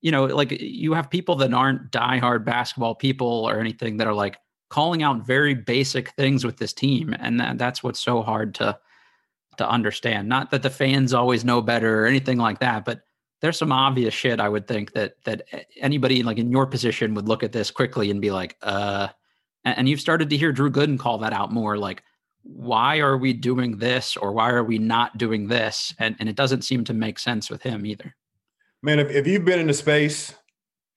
you 0.00 0.10
know 0.10 0.26
like 0.26 0.50
you 0.50 0.92
have 0.92 1.10
people 1.10 1.36
that 1.36 1.54
aren't 1.54 1.90
diehard 1.90 2.44
basketball 2.44 2.94
people 2.94 3.48
or 3.48 3.60
anything 3.60 3.96
that 3.98 4.06
are 4.06 4.14
like 4.14 4.38
calling 4.74 5.04
out 5.04 5.24
very 5.24 5.54
basic 5.54 6.08
things 6.16 6.44
with 6.44 6.56
this 6.56 6.72
team, 6.72 7.14
and 7.20 7.38
that, 7.38 7.58
that's 7.58 7.84
what's 7.84 8.00
so 8.00 8.22
hard 8.22 8.56
to 8.56 8.76
to 9.56 9.68
understand. 9.68 10.28
Not 10.28 10.50
that 10.50 10.64
the 10.64 10.70
fans 10.70 11.14
always 11.14 11.44
know 11.44 11.62
better 11.62 12.02
or 12.02 12.06
anything 12.06 12.38
like 12.38 12.58
that, 12.58 12.84
but 12.84 13.02
there's 13.40 13.56
some 13.56 13.70
obvious 13.70 14.12
shit 14.12 14.40
I 14.40 14.48
would 14.48 14.66
think 14.66 14.92
that 14.94 15.14
that 15.26 15.42
anybody 15.80 16.24
like 16.24 16.38
in 16.38 16.50
your 16.50 16.66
position 16.66 17.14
would 17.14 17.28
look 17.28 17.44
at 17.44 17.52
this 17.52 17.70
quickly 17.70 18.10
and 18.10 18.20
be 18.20 18.32
like, 18.32 18.56
uh, 18.62 19.06
and 19.64 19.88
you've 19.88 20.00
started 20.00 20.28
to 20.30 20.36
hear 20.36 20.50
Drew 20.50 20.72
Gooden 20.72 20.98
call 20.98 21.18
that 21.18 21.32
out 21.32 21.52
more, 21.52 21.78
like, 21.78 22.02
why 22.42 22.98
are 22.98 23.16
we 23.16 23.32
doing 23.32 23.78
this 23.78 24.16
or 24.16 24.32
why 24.32 24.50
are 24.50 24.64
we 24.64 24.78
not 24.78 25.16
doing 25.16 25.46
this? 25.46 25.94
And 26.00 26.16
and 26.18 26.28
it 26.28 26.34
doesn't 26.34 26.62
seem 26.62 26.82
to 26.86 26.94
make 26.94 27.20
sense 27.20 27.48
with 27.48 27.62
him 27.62 27.86
either. 27.86 28.16
Man, 28.82 28.98
if, 28.98 29.08
if 29.12 29.24
you've 29.28 29.44
been 29.44 29.60
in 29.60 29.68
the 29.68 29.74
space, 29.74 30.34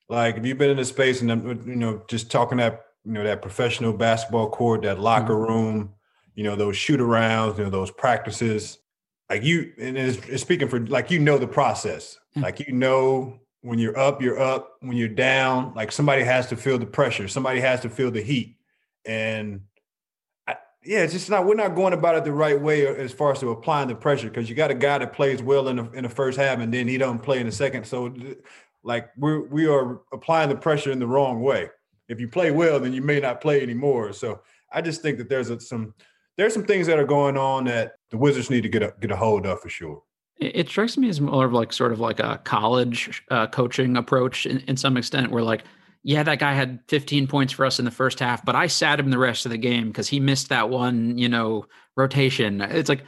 like 0.10 0.36
if 0.36 0.48
you've 0.48 0.58
been 0.58 0.72
in 0.72 0.78
the 0.78 0.86
space 0.86 1.22
and 1.22 1.30
you 1.68 1.76
know 1.76 2.02
just 2.10 2.32
talking 2.32 2.58
that 2.58 2.87
you 3.08 3.14
know 3.14 3.24
that 3.24 3.42
professional 3.42 3.94
basketball 3.94 4.50
court, 4.50 4.82
that 4.82 5.00
locker 5.00 5.34
mm-hmm. 5.34 5.54
room, 5.54 5.94
you 6.36 6.44
know 6.44 6.58
those 6.58 6.76
shoot 6.76 7.00
arounds, 7.00 7.58
you 7.58 7.64
know 7.64 7.70
those 7.70 7.90
practices. 7.90 8.80
Like 9.30 9.44
you, 9.44 9.74
and 9.80 9.98
it's, 9.98 10.18
it's 10.28 10.42
speaking 10.42 10.68
for 10.68 10.86
like 10.88 11.10
you 11.10 11.20
know 11.20 11.38
the 11.38 11.48
process. 11.48 12.18
Mm-hmm. 12.32 12.42
Like 12.42 12.60
you 12.68 12.74
know 12.74 13.40
when 13.62 13.80
you're 13.80 13.98
up, 13.98 14.22
you're 14.22 14.40
up. 14.40 14.74
When 14.82 14.98
you're 14.98 15.08
down, 15.08 15.74
like 15.74 15.94
somebody 15.94 16.24
has 16.24 16.48
to 16.48 16.58
feel 16.58 16.78
the 16.78 16.86
pressure. 16.86 17.30
Somebody 17.30 17.62
has 17.62 17.80
to 17.82 17.90
feel 17.90 18.12
the 18.12 18.22
heat. 18.22 18.58
And 19.06 19.62
I, 20.46 20.58
yeah, 20.84 21.00
it's 21.00 21.14
just 21.14 21.30
not. 21.30 21.46
We're 21.46 21.56
not 21.56 21.76
going 21.76 21.94
about 21.94 22.18
it 22.18 22.26
the 22.26 22.34
right 22.34 22.60
way 22.60 22.88
as 22.88 23.14
far 23.14 23.32
as 23.32 23.40
to 23.40 23.52
applying 23.52 23.88
the 23.88 23.96
pressure 23.96 24.28
because 24.28 24.50
you 24.50 24.56
got 24.56 24.70
a 24.70 24.76
guy 24.76 24.98
that 24.98 25.14
plays 25.14 25.42
well 25.42 25.70
in 25.70 25.78
the 25.78 25.90
in 25.92 26.04
the 26.04 26.10
first 26.10 26.38
half 26.38 26.60
and 26.60 26.74
then 26.74 26.90
he 26.90 26.98
don't 26.98 27.24
play 27.24 27.40
in 27.40 27.46
the 27.46 27.54
second. 27.54 27.86
So 27.86 28.14
like 28.84 29.12
we're 29.16 29.48
we 29.48 29.66
are 29.66 30.02
applying 30.12 30.50
the 30.50 30.58
pressure 30.58 30.92
in 30.92 31.00
the 31.00 31.08
wrong 31.08 31.42
way 31.42 31.70
if 32.08 32.20
you 32.20 32.28
play 32.28 32.52
well, 32.52 32.80
then 32.80 32.94
you 32.94 33.02
may 33.02 33.20
not 33.20 33.42
play 33.42 33.62
anymore. 33.62 34.14
So 34.14 34.42
I 34.72 34.82
just 34.82 35.02
think 35.02 35.18
that 35.18 35.30
there's 35.30 35.50
a, 35.50 35.60
some 35.60 35.94
there's 36.38 36.54
some 36.54 36.66
things 36.66 36.88
that 36.88 37.00
are 37.00 37.06
going 37.06 37.38
on 37.38 37.66
that 37.66 37.94
the 38.12 38.18
Wizards 38.18 38.50
need 38.50 38.62
to 38.62 38.70
get 38.70 38.84
a, 38.84 38.94
get 39.00 39.12
a 39.12 39.16
hold 39.16 39.46
of 39.46 39.60
for 39.60 39.70
sure. 39.70 40.04
It 40.40 40.70
strikes 40.70 40.98
me 40.98 41.10
as 41.10 41.20
more 41.20 41.46
of 41.46 41.54
like 41.54 41.74
sort 41.74 41.92
of 41.92 42.00
like 42.00 42.20
a 42.20 42.40
college 42.44 43.24
uh, 43.32 43.48
coaching 43.48 43.98
approach 43.98 44.46
in, 44.46 44.60
in 44.60 44.78
some 44.78 44.96
extent, 44.96 45.32
where 45.32 45.42
like 45.42 45.64
yeah, 46.04 46.24
that 46.24 46.40
guy 46.40 46.54
had 46.54 46.80
15 46.88 47.28
points 47.28 47.52
for 47.52 47.66
us 47.66 47.80
in 47.80 47.86
the 47.86 47.92
first 47.92 48.20
half, 48.20 48.46
but 48.46 48.56
I 48.56 48.68
sat 48.68 49.00
him 49.00 49.10
the 49.10 49.18
rest 49.18 49.46
of 49.46 49.52
the 49.52 49.58
game 49.58 49.88
because 49.88 50.08
he 50.08 50.22
missed 50.22 50.50
that 50.50 50.70
one, 50.70 51.18
you 51.18 51.28
know, 51.28 51.66
rotation. 51.98 52.62
It's 52.62 52.88
like 52.88 53.04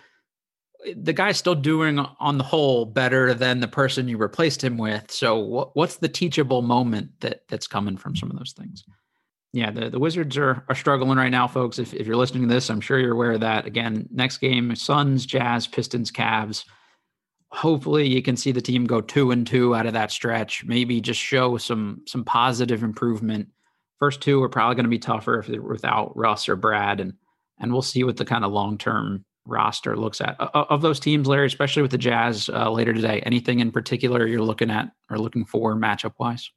the 0.96 1.14
guy's 1.14 1.38
still 1.38 1.56
doing 1.56 2.00
on 2.00 2.38
the 2.38 2.44
whole 2.44 2.86
better 2.86 3.34
than 3.34 3.60
the 3.60 3.68
person 3.68 4.08
you 4.08 4.18
replaced 4.18 4.64
him 4.64 4.78
with. 4.78 5.12
So 5.12 5.38
what, 5.38 5.76
what's 5.76 5.98
the 5.98 6.08
teachable 6.08 6.62
moment 6.62 7.12
that 7.20 7.44
that's 7.48 7.68
coming 7.68 7.98
from 7.98 8.16
some 8.16 8.32
of 8.32 8.38
those 8.38 8.54
things? 8.54 8.84
Yeah, 9.52 9.72
the, 9.72 9.90
the 9.90 10.00
Wizards 10.00 10.38
are 10.38 10.64
are 10.70 10.76
struggling 10.76 11.18
right 11.18 11.32
now, 11.32 11.48
folks. 11.48 11.80
If 11.80 11.94
if 11.94 12.06
you're 12.06 12.16
listening 12.16 12.48
to 12.48 12.54
this, 12.54 12.70
I'm 12.70 12.82
sure 12.82 13.00
you're 13.00 13.14
aware 13.14 13.32
of 13.32 13.42
that. 13.42 13.66
Again, 13.66 14.08
next 14.12 14.38
game, 14.38 14.76
Suns, 14.76 15.26
Jazz, 15.26 15.68
Pistons, 15.68 16.12
Cavs. 16.12 16.66
Hopefully 17.52 18.08
you 18.08 18.22
can 18.22 18.38
see 18.38 18.52
the 18.52 18.62
team 18.62 18.86
go 18.86 19.02
two 19.02 19.32
and 19.32 19.46
two 19.48 19.76
out 19.76 19.88
of 19.88 19.94
that 19.94 20.12
stretch. 20.12 20.64
Maybe 20.66 21.02
just 21.02 21.20
show 21.20 21.58
some 21.58 22.04
some 22.06 22.24
positive 22.24 22.84
improvement. 22.84 23.50
First 23.98 24.22
two 24.22 24.42
are 24.44 24.50
probably 24.50 24.76
going 24.76 24.86
to 24.86 24.90
be 24.90 25.00
tougher 25.00 25.40
if 25.40 25.50
without 25.50 26.16
Russ 26.16 26.48
or 26.48 26.56
Brad, 26.56 27.00
and 27.00 27.14
and 27.60 27.74
we'll 27.74 27.82
see 27.82 28.04
what 28.04 28.18
the 28.18 28.26
kind 28.26 28.46
of 28.46 28.52
long 28.52 28.78
term 28.78 29.26
roster 29.50 29.95
looks 29.95 30.22
at 30.22 30.36
of 30.39 30.82
those 30.82 31.00
teams, 31.00 31.28
Larry, 31.28 31.47
especially 31.47 31.82
with 31.82 31.91
the 31.91 31.97
Jazz 31.97 32.50
uh, 32.50 32.72
later 32.72 32.93
today. 32.93 33.22
Anything 33.26 33.60
in 33.60 33.72
particular 33.72 34.26
you're 34.26 34.41
looking 34.41 34.72
at 34.72 34.91
or 35.10 35.18
looking 35.18 35.45
for 35.45 35.76
matchup 35.76 36.14
wise? 36.20 36.50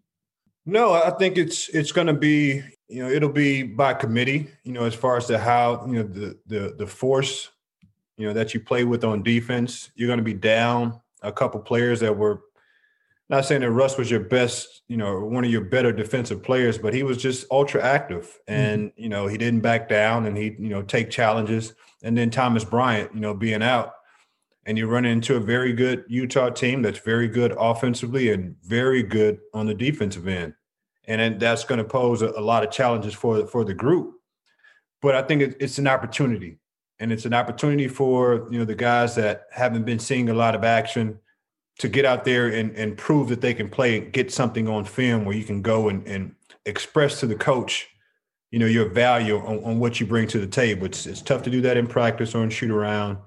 No, 0.64 0.92
I 0.92 1.10
think 1.10 1.38
it's 1.38 1.68
it's 1.70 1.92
going 1.92 2.06
to 2.06 2.12
be 2.12 2.62
you 2.88 3.02
know 3.02 3.10
it'll 3.10 3.28
be 3.28 3.62
by 3.62 3.94
committee. 3.94 4.48
You 4.64 4.72
know, 4.72 4.84
as 4.84 4.94
far 4.94 5.16
as 5.16 5.26
to 5.26 5.38
how 5.38 5.84
you 5.86 5.94
know 5.94 6.02
the 6.02 6.38
the 6.46 6.74
the 6.78 6.86
force 6.86 7.50
you 8.16 8.26
know 8.26 8.34
that 8.34 8.54
you 8.54 8.60
play 8.60 8.84
with 8.84 9.04
on 9.04 9.22
defense. 9.22 9.90
You're 9.94 10.08
going 10.08 10.18
to 10.18 10.24
be 10.24 10.34
down 10.34 11.00
a 11.22 11.32
couple 11.32 11.60
players 11.60 12.00
that 12.00 12.16
were 12.16 12.42
not 13.32 13.46
saying 13.46 13.62
that 13.62 13.70
Russ 13.70 13.96
was 13.96 14.10
your 14.10 14.20
best, 14.20 14.82
you 14.88 14.98
know, 14.98 15.24
one 15.24 15.42
of 15.42 15.50
your 15.50 15.62
better 15.62 15.90
defensive 15.90 16.42
players, 16.42 16.76
but 16.76 16.92
he 16.92 17.02
was 17.02 17.16
just 17.16 17.46
ultra 17.50 17.82
active 17.82 18.24
mm-hmm. 18.24 18.52
and, 18.52 18.90
mm-hmm. 18.90 19.02
you 19.02 19.08
know, 19.08 19.26
he 19.26 19.38
didn't 19.38 19.60
back 19.60 19.88
down 19.88 20.26
and 20.26 20.36
he, 20.36 20.54
you 20.58 20.68
know, 20.68 20.82
take 20.82 21.10
challenges. 21.10 21.74
And 22.04 22.16
then 22.16 22.28
Thomas 22.30 22.62
Bryant, 22.62 23.14
you 23.14 23.20
know, 23.20 23.32
being 23.32 23.62
out 23.62 23.94
and 24.66 24.76
you 24.76 24.86
run 24.86 25.06
into 25.06 25.36
a 25.36 25.40
very 25.40 25.72
good 25.72 26.04
Utah 26.08 26.50
team 26.50 26.82
that's 26.82 26.98
very 26.98 27.26
good 27.26 27.54
offensively 27.58 28.30
and 28.32 28.54
very 28.62 29.02
good 29.02 29.38
on 29.54 29.66
the 29.66 29.74
defensive 29.74 30.28
end. 30.28 30.52
And 31.06 31.20
then 31.20 31.38
that's 31.38 31.64
going 31.64 31.78
to 31.78 31.84
pose 31.84 32.20
a, 32.20 32.28
a, 32.36 32.40
lot 32.40 32.62
of 32.62 32.70
challenges 32.70 33.14
for, 33.14 33.46
for 33.46 33.64
the 33.64 33.74
group. 33.74 34.14
But 35.00 35.16
I 35.16 35.22
think 35.22 35.42
it, 35.42 35.56
it's 35.58 35.78
an 35.78 35.88
opportunity 35.88 36.58
and 37.00 37.10
it's 37.10 37.24
an 37.24 37.34
opportunity 37.34 37.88
for, 37.88 38.46
you 38.50 38.58
know, 38.58 38.66
the 38.66 38.74
guys 38.74 39.14
that 39.14 39.46
haven't 39.50 39.84
been 39.84 39.98
seeing 39.98 40.28
a 40.28 40.34
lot 40.34 40.54
of 40.54 40.64
action– 40.64 41.18
to 41.78 41.88
get 41.88 42.04
out 42.04 42.24
there 42.24 42.48
and, 42.48 42.76
and 42.76 42.96
prove 42.96 43.28
that 43.28 43.40
they 43.40 43.54
can 43.54 43.68
play 43.68 43.98
and 43.98 44.12
get 44.12 44.32
something 44.32 44.68
on 44.68 44.84
film 44.84 45.24
where 45.24 45.36
you 45.36 45.44
can 45.44 45.62
go 45.62 45.88
and, 45.88 46.06
and 46.06 46.34
express 46.66 47.20
to 47.20 47.26
the 47.26 47.34
coach, 47.34 47.88
you 48.50 48.58
know, 48.58 48.66
your 48.66 48.88
value 48.88 49.38
on, 49.38 49.64
on 49.64 49.78
what 49.78 49.98
you 49.98 50.06
bring 50.06 50.28
to 50.28 50.38
the 50.38 50.46
table. 50.46 50.86
It's, 50.86 51.06
it's 51.06 51.22
tough 51.22 51.42
to 51.42 51.50
do 51.50 51.60
that 51.62 51.76
in 51.76 51.86
practice 51.86 52.34
or 52.34 52.44
in 52.44 52.50
shoot 52.50 52.70
around. 52.70 53.18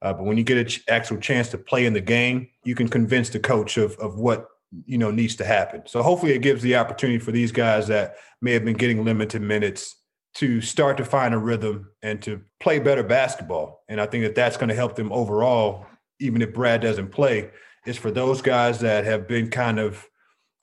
Uh, 0.00 0.12
but 0.12 0.24
when 0.24 0.38
you 0.38 0.44
get 0.44 0.58
an 0.58 0.66
ch- 0.66 0.84
actual 0.88 1.18
chance 1.18 1.48
to 1.48 1.58
play 1.58 1.84
in 1.84 1.92
the 1.92 2.00
game, 2.00 2.48
you 2.64 2.74
can 2.74 2.88
convince 2.88 3.30
the 3.30 3.40
coach 3.40 3.76
of, 3.76 3.96
of 3.96 4.16
what, 4.16 4.46
you 4.86 4.96
know, 4.96 5.10
needs 5.10 5.34
to 5.36 5.44
happen. 5.44 5.82
So 5.86 6.02
hopefully 6.02 6.32
it 6.32 6.38
gives 6.38 6.62
the 6.62 6.76
opportunity 6.76 7.18
for 7.18 7.32
these 7.32 7.50
guys 7.50 7.88
that 7.88 8.16
may 8.40 8.52
have 8.52 8.64
been 8.64 8.76
getting 8.76 9.04
limited 9.04 9.42
minutes 9.42 9.96
to 10.34 10.60
start 10.60 10.96
to 10.98 11.04
find 11.04 11.34
a 11.34 11.38
rhythm 11.38 11.90
and 12.02 12.22
to 12.22 12.40
play 12.60 12.78
better 12.78 13.02
basketball. 13.02 13.82
And 13.88 14.00
I 14.00 14.06
think 14.06 14.22
that 14.22 14.36
that's 14.36 14.56
going 14.56 14.68
to 14.68 14.74
help 14.74 14.94
them 14.94 15.10
overall, 15.10 15.86
even 16.20 16.42
if 16.42 16.54
Brad 16.54 16.80
doesn't 16.80 17.10
play, 17.10 17.50
is 17.88 17.96
for 17.96 18.10
those 18.10 18.42
guys 18.42 18.80
that 18.80 19.04
have 19.04 19.26
been 19.26 19.50
kind 19.50 19.78
of, 19.78 20.06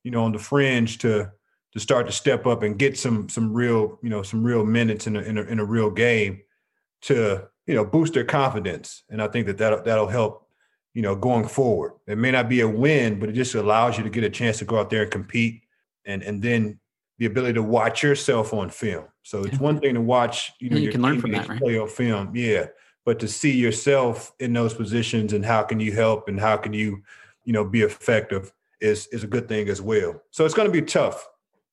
you 0.04 0.12
know, 0.12 0.24
on 0.24 0.32
the 0.32 0.40
fringe 0.40 1.00
to 1.00 1.32
to 1.74 1.80
start 1.80 2.06
to 2.06 2.14
step 2.14 2.46
up 2.46 2.64
and 2.64 2.80
get 2.80 2.98
some 2.98 3.28
some 3.28 3.52
real, 3.52 4.00
you 4.02 4.10
know, 4.10 4.22
some 4.22 4.44
real 4.44 4.64
minutes 4.64 5.08
in 5.08 5.16
a, 5.16 5.22
in 5.22 5.38
a, 5.38 5.42
in 5.42 5.60
a 5.60 5.66
real 5.66 5.90
game 5.90 6.42
to, 7.02 7.48
you 7.66 7.76
know, 7.76 7.84
boost 7.84 8.14
their 8.14 8.24
confidence. 8.24 9.04
And 9.10 9.22
I 9.22 9.28
think 9.28 9.48
that 9.48 9.58
that'll, 9.58 9.84
that'll 9.84 10.08
help, 10.08 10.48
you 10.94 11.02
know, 11.02 11.16
going 11.16 11.48
forward. 11.48 11.94
It 12.08 12.18
may 12.18 12.32
not 12.32 12.48
be 12.48 12.62
a 12.62 12.70
win, 12.70 13.20
but 13.20 13.30
it 13.30 13.34
just 13.34 13.56
allows 13.56 13.98
you 13.98 14.04
to 14.04 14.10
get 14.10 14.24
a 14.24 14.30
chance 14.30 14.60
to 14.60 14.66
go 14.66 14.80
out 14.80 14.90
there 14.90 15.04
and 15.04 15.12
compete 15.12 15.64
and 16.06 16.22
and 16.22 16.42
then 16.42 16.80
the 17.18 17.26
ability 17.26 17.54
to 17.54 17.64
watch 17.64 18.04
yourself 18.04 18.54
on 18.54 18.70
film. 18.70 19.06
So 19.24 19.44
it's 19.46 19.58
one 19.58 19.80
thing 19.80 19.94
to 19.96 20.02
watch, 20.02 20.52
you 20.60 20.70
know, 20.70 20.78
you 20.78 20.92
can 20.92 21.02
learn 21.02 21.20
from 21.20 21.32
that, 21.32 21.48
right? 21.48 21.60
play 21.60 21.80
on 21.80 21.88
film. 21.88 22.36
Yeah 22.36 22.68
but 23.06 23.20
to 23.20 23.28
see 23.28 23.52
yourself 23.52 24.34
in 24.40 24.52
those 24.52 24.74
positions 24.74 25.32
and 25.32 25.46
how 25.46 25.64
can 25.64 25.80
you 25.80 25.94
help 25.94 26.28
and 26.28 26.40
how 26.40 26.58
can 26.58 26.74
you 26.74 27.02
you 27.44 27.54
know 27.54 27.64
be 27.64 27.82
effective 27.82 28.52
is 28.82 29.08
is 29.08 29.24
a 29.24 29.28
good 29.28 29.48
thing 29.48 29.70
as 29.70 29.82
well 29.82 30.22
so 30.32 30.44
it's 30.44 30.54
going 30.54 30.68
to 30.68 30.82
be 30.82 30.82
tough 30.82 31.28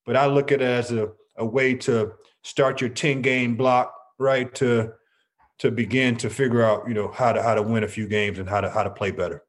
but 0.05 0.15
i 0.15 0.25
look 0.25 0.51
at 0.51 0.61
it 0.61 0.65
as 0.65 0.91
a, 0.91 1.09
a 1.37 1.45
way 1.45 1.73
to 1.73 2.13
start 2.43 2.79
your 2.79 2.89
10 2.89 3.21
game 3.21 3.55
block 3.55 3.93
right 4.19 4.55
to 4.55 4.93
to 5.57 5.71
begin 5.71 6.15
to 6.15 6.29
figure 6.29 6.63
out 6.63 6.87
you 6.87 6.93
know 6.93 7.11
how 7.11 7.33
to 7.33 7.41
how 7.41 7.53
to 7.53 7.61
win 7.61 7.83
a 7.83 7.87
few 7.87 8.07
games 8.07 8.39
and 8.39 8.47
how 8.47 8.61
to 8.61 8.69
how 8.69 8.83
to 8.83 8.89
play 8.89 9.11
better 9.11 9.43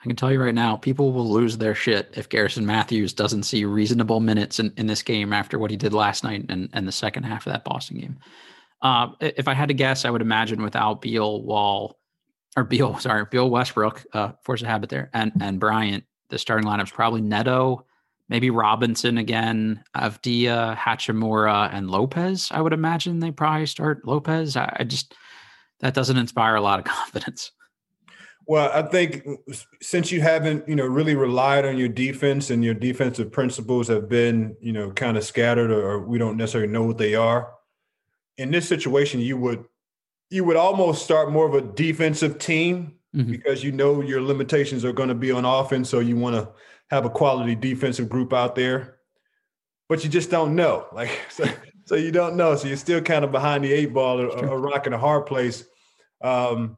I 0.00 0.04
can 0.04 0.14
tell 0.14 0.30
you 0.30 0.40
right 0.40 0.54
now, 0.54 0.76
people 0.76 1.12
will 1.12 1.28
lose 1.28 1.58
their 1.58 1.74
shit 1.74 2.14
if 2.16 2.28
Garrison 2.28 2.64
Matthews 2.64 3.12
doesn't 3.12 3.42
see 3.42 3.64
reasonable 3.64 4.20
minutes 4.20 4.60
in, 4.60 4.72
in 4.76 4.86
this 4.86 5.02
game 5.02 5.32
after 5.32 5.58
what 5.58 5.72
he 5.72 5.76
did 5.76 5.92
last 5.92 6.22
night 6.22 6.46
and, 6.48 6.68
and 6.72 6.86
the 6.86 6.92
second 6.92 7.24
half 7.24 7.48
of 7.48 7.52
that 7.52 7.64
Boston 7.64 7.98
game. 7.98 8.16
Uh, 8.80 9.08
if 9.20 9.48
I 9.48 9.54
had 9.54 9.68
to 9.68 9.74
guess, 9.74 10.04
I 10.04 10.10
would 10.10 10.22
imagine 10.22 10.62
without 10.62 11.02
Beal, 11.02 11.42
Wall, 11.42 11.98
or 12.56 12.64
Beal, 12.64 12.98
sorry, 13.00 13.24
Beal 13.30 13.50
Westbrook, 13.50 14.04
uh, 14.12 14.32
force 14.42 14.62
of 14.62 14.68
habit 14.68 14.90
there, 14.90 15.10
and 15.12 15.32
and 15.40 15.60
Bryant, 15.60 16.04
the 16.30 16.38
starting 16.38 16.66
lineup 16.66 16.84
is 16.84 16.90
probably 16.90 17.20
Neto, 17.20 17.84
maybe 18.28 18.50
Robinson 18.50 19.18
again, 19.18 19.82
Avdija, 19.96 20.76
Hachimura, 20.76 21.72
and 21.72 21.90
Lopez. 21.90 22.48
I 22.52 22.60
would 22.60 22.72
imagine 22.72 23.18
they 23.18 23.30
probably 23.30 23.66
start 23.66 24.06
Lopez. 24.06 24.56
I, 24.56 24.76
I 24.78 24.84
just 24.84 25.14
that 25.80 25.94
doesn't 25.94 26.16
inspire 26.16 26.56
a 26.56 26.60
lot 26.60 26.78
of 26.78 26.84
confidence. 26.92 27.50
Well, 28.46 28.70
I 28.72 28.80
think 28.88 29.26
since 29.82 30.10
you 30.10 30.22
haven't, 30.22 30.66
you 30.66 30.74
know, 30.74 30.86
really 30.86 31.14
relied 31.14 31.66
on 31.66 31.76
your 31.76 31.88
defense 31.88 32.48
and 32.48 32.64
your 32.64 32.72
defensive 32.72 33.30
principles 33.30 33.88
have 33.88 34.08
been, 34.08 34.56
you 34.58 34.72
know, 34.72 34.90
kind 34.90 35.18
of 35.18 35.24
scattered 35.24 35.70
or 35.70 36.00
we 36.00 36.16
don't 36.16 36.38
necessarily 36.38 36.72
know 36.72 36.82
what 36.82 36.96
they 36.96 37.14
are 37.14 37.52
in 38.38 38.50
this 38.50 38.68
situation, 38.68 39.20
you 39.20 39.36
would 39.36 39.64
you 40.30 40.44
would 40.44 40.56
almost 40.56 41.04
start 41.04 41.30
more 41.30 41.46
of 41.46 41.54
a 41.54 41.60
defensive 41.60 42.38
team 42.38 42.94
mm-hmm. 43.14 43.30
because 43.30 43.64
you 43.64 43.72
know 43.72 44.00
your 44.00 44.20
limitations 44.20 44.84
are 44.84 44.92
going 44.92 45.08
to 45.08 45.14
be 45.14 45.32
on 45.32 45.44
offense. 45.44 45.88
So 45.88 46.00
you 46.00 46.16
want 46.16 46.36
to 46.36 46.48
have 46.90 47.04
a 47.04 47.10
quality 47.10 47.54
defensive 47.54 48.08
group 48.08 48.32
out 48.32 48.54
there, 48.54 48.98
but 49.88 50.04
you 50.04 50.10
just 50.10 50.30
don't 50.30 50.54
know. 50.54 50.86
Like 50.92 51.10
so, 51.30 51.44
so 51.84 51.94
you 51.96 52.12
don't 52.12 52.36
know. 52.36 52.54
So 52.56 52.68
you're 52.68 52.76
still 52.76 53.00
kind 53.00 53.24
of 53.24 53.32
behind 53.32 53.64
the 53.64 53.72
eight 53.72 53.92
ball, 53.92 54.20
or, 54.20 54.46
or 54.46 54.60
rocking 54.60 54.92
a 54.92 54.98
hard 54.98 55.26
place. 55.26 55.64
Um, 56.22 56.76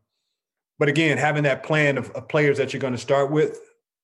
but 0.78 0.88
again, 0.88 1.18
having 1.18 1.42
that 1.42 1.62
plan 1.62 1.98
of, 1.98 2.10
of 2.12 2.28
players 2.28 2.56
that 2.58 2.72
you're 2.72 2.80
going 2.80 2.94
to 2.94 2.98
start 2.98 3.30
with, 3.30 3.60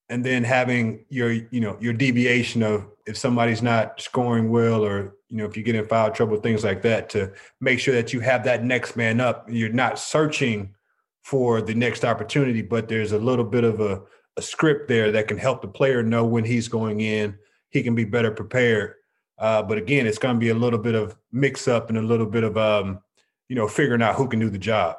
and 0.09 0.25
then 0.25 0.45
having 0.45 1.05
your 1.09 1.33
you 1.33 1.61
know 1.61 1.77
your 1.81 1.93
deviation 1.93 2.63
of 2.63 2.87
if 3.07 3.17
somebody's 3.17 3.63
not 3.63 4.01
scoring 4.01 4.51
well 4.51 4.85
or 4.85 5.15
you 5.29 5.37
know 5.37 5.45
if 5.45 5.57
you 5.57 5.63
get 5.63 5.75
in 5.75 5.87
foul 5.87 6.11
trouble 6.11 6.37
things 6.37 6.65
like 6.65 6.83
that 6.83 7.09
to 7.11 7.33
make 7.61 7.79
sure 7.79 7.95
that 7.95 8.13
you 8.13 8.21
have 8.21 8.45
that 8.45 8.65
next 8.65 8.97
man 8.97 9.21
up. 9.21 9.47
You're 9.49 9.69
not 9.71 9.99
searching 9.99 10.75
for 11.23 11.61
the 11.61 11.75
next 11.75 12.05
opportunity 12.05 12.63
but 12.63 12.89
there's 12.89 13.13
a 13.13 13.19
little 13.19 13.45
bit 13.45 13.65
of 13.65 13.81
a, 13.81 14.03
a 14.37 14.43
script 14.43 14.89
there 14.89 15.11
that 15.13 15.29
can 15.29 15.39
help 15.39 15.63
the 15.63 15.69
player 15.69 16.03
know 16.03 16.25
when 16.25 16.45
he's 16.45 16.69
going 16.69 17.01
in. 17.01 17.37
He 17.71 17.83
can 17.83 17.95
be 17.95 18.05
better 18.05 18.31
prepared. 18.31 18.95
Uh, 19.39 19.63
but 19.63 19.77
again 19.77 20.07
it's 20.07 20.19
going 20.19 20.37
to 20.37 20.41
be 20.41 20.51
a 20.51 20.55
little 20.55 20.79
bit 20.79 20.95
of 20.95 21.17
mix 21.33 21.67
up 21.69 21.89
and 21.89 21.99
a 21.99 22.03
little 22.03 22.27
bit 22.27 22.45
of 22.45 22.57
um, 22.57 23.01
you 23.49 23.57
know 23.57 23.67
figuring 23.67 24.03
out 24.03 24.15
who 24.15 24.29
can 24.29 24.39
do 24.39 24.51
the 24.51 24.59
job 24.59 24.97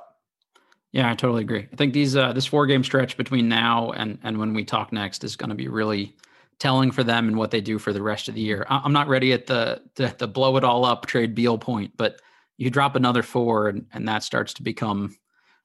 yeah, 0.97 1.11
I 1.11 1.13
totally 1.13 1.43
agree. 1.43 1.67
I 1.71 1.75
think 1.75 1.93
these 1.93 2.15
uh, 2.15 2.33
this 2.33 2.47
four 2.47 2.65
game 2.65 2.83
stretch 2.83 3.17
between 3.17 3.47
now 3.47 3.91
and 3.91 4.17
and 4.23 4.39
when 4.39 4.55
we 4.55 4.65
talk 4.65 4.91
next 4.91 5.23
is 5.23 5.35
going 5.35 5.51
to 5.51 5.55
be 5.55 5.67
really 5.67 6.15
telling 6.57 6.89
for 6.89 7.03
them 7.03 7.27
and 7.27 7.37
what 7.37 7.51
they 7.51 7.61
do 7.61 7.77
for 7.77 7.93
the 7.93 8.01
rest 8.01 8.27
of 8.27 8.33
the 8.33 8.41
year. 8.41 8.65
I'm 8.67 8.93
not 8.93 9.07
ready 9.07 9.31
at 9.31 9.45
the 9.45 9.83
the, 9.93 10.15
the 10.17 10.27
blow 10.27 10.57
it 10.57 10.63
all 10.63 10.85
up 10.85 11.05
trade 11.05 11.35
Beal 11.35 11.59
point, 11.59 11.91
but 11.97 12.19
you 12.57 12.71
drop 12.71 12.95
another 12.95 13.21
four 13.21 13.69
and, 13.69 13.85
and 13.93 14.07
that 14.07 14.23
starts 14.23 14.55
to 14.55 14.63
become 14.63 15.15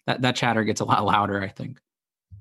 that 0.06 0.20
that 0.20 0.36
chatter 0.36 0.64
gets 0.64 0.82
a 0.82 0.84
lot 0.84 1.02
louder. 1.02 1.40
I 1.42 1.48
think. 1.48 1.78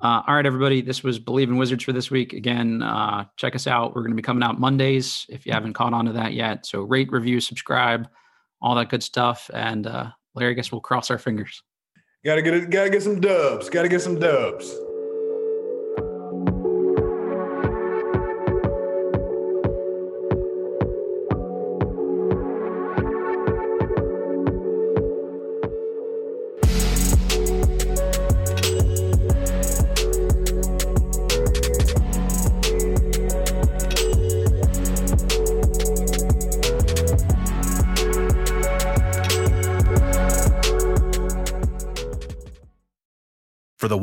Uh, 0.01 0.23
all 0.27 0.35
right, 0.35 0.45
everybody. 0.45 0.81
This 0.81 1.01
was 1.01 1.17
Bleav 1.17 1.43
in 1.43 1.55
Wizards 1.55 1.85
for 1.85 1.93
this 1.93 2.11
week. 2.11 2.33
Again, 2.33 2.83
uh, 2.83 3.23
check 3.37 3.55
us 3.55 3.67
out. 3.67 3.95
We're 3.95 4.01
going 4.01 4.11
to 4.11 4.17
be 4.17 4.21
coming 4.21 4.43
out 4.43 4.59
Mondays 4.59 5.25
if 5.29 5.45
you 5.45 5.53
haven't 5.53 5.75
caught 5.75 5.93
on 5.93 6.07
to 6.07 6.11
that 6.13 6.33
yet. 6.33 6.65
So 6.65 6.81
rate, 6.81 7.09
review, 7.09 7.39
subscribe, 7.39 8.09
all 8.61 8.75
that 8.75 8.89
good 8.89 9.03
stuff. 9.03 9.49
And 9.53 9.87
uh, 9.87 10.07
Larry, 10.35 10.51
I 10.51 10.53
guess 10.55 10.73
we'll 10.73 10.81
cross 10.81 11.09
our 11.09 11.19
fingers. 11.19 11.63
Gotta 12.23 12.43
get 12.43 12.69
gotta 12.69 12.91
get 12.91 13.01
some 13.01 13.19
dubs. 13.19 13.67
Gotta 13.67 13.89
get 13.89 13.99
some 13.99 14.19
dubs. 14.19 14.75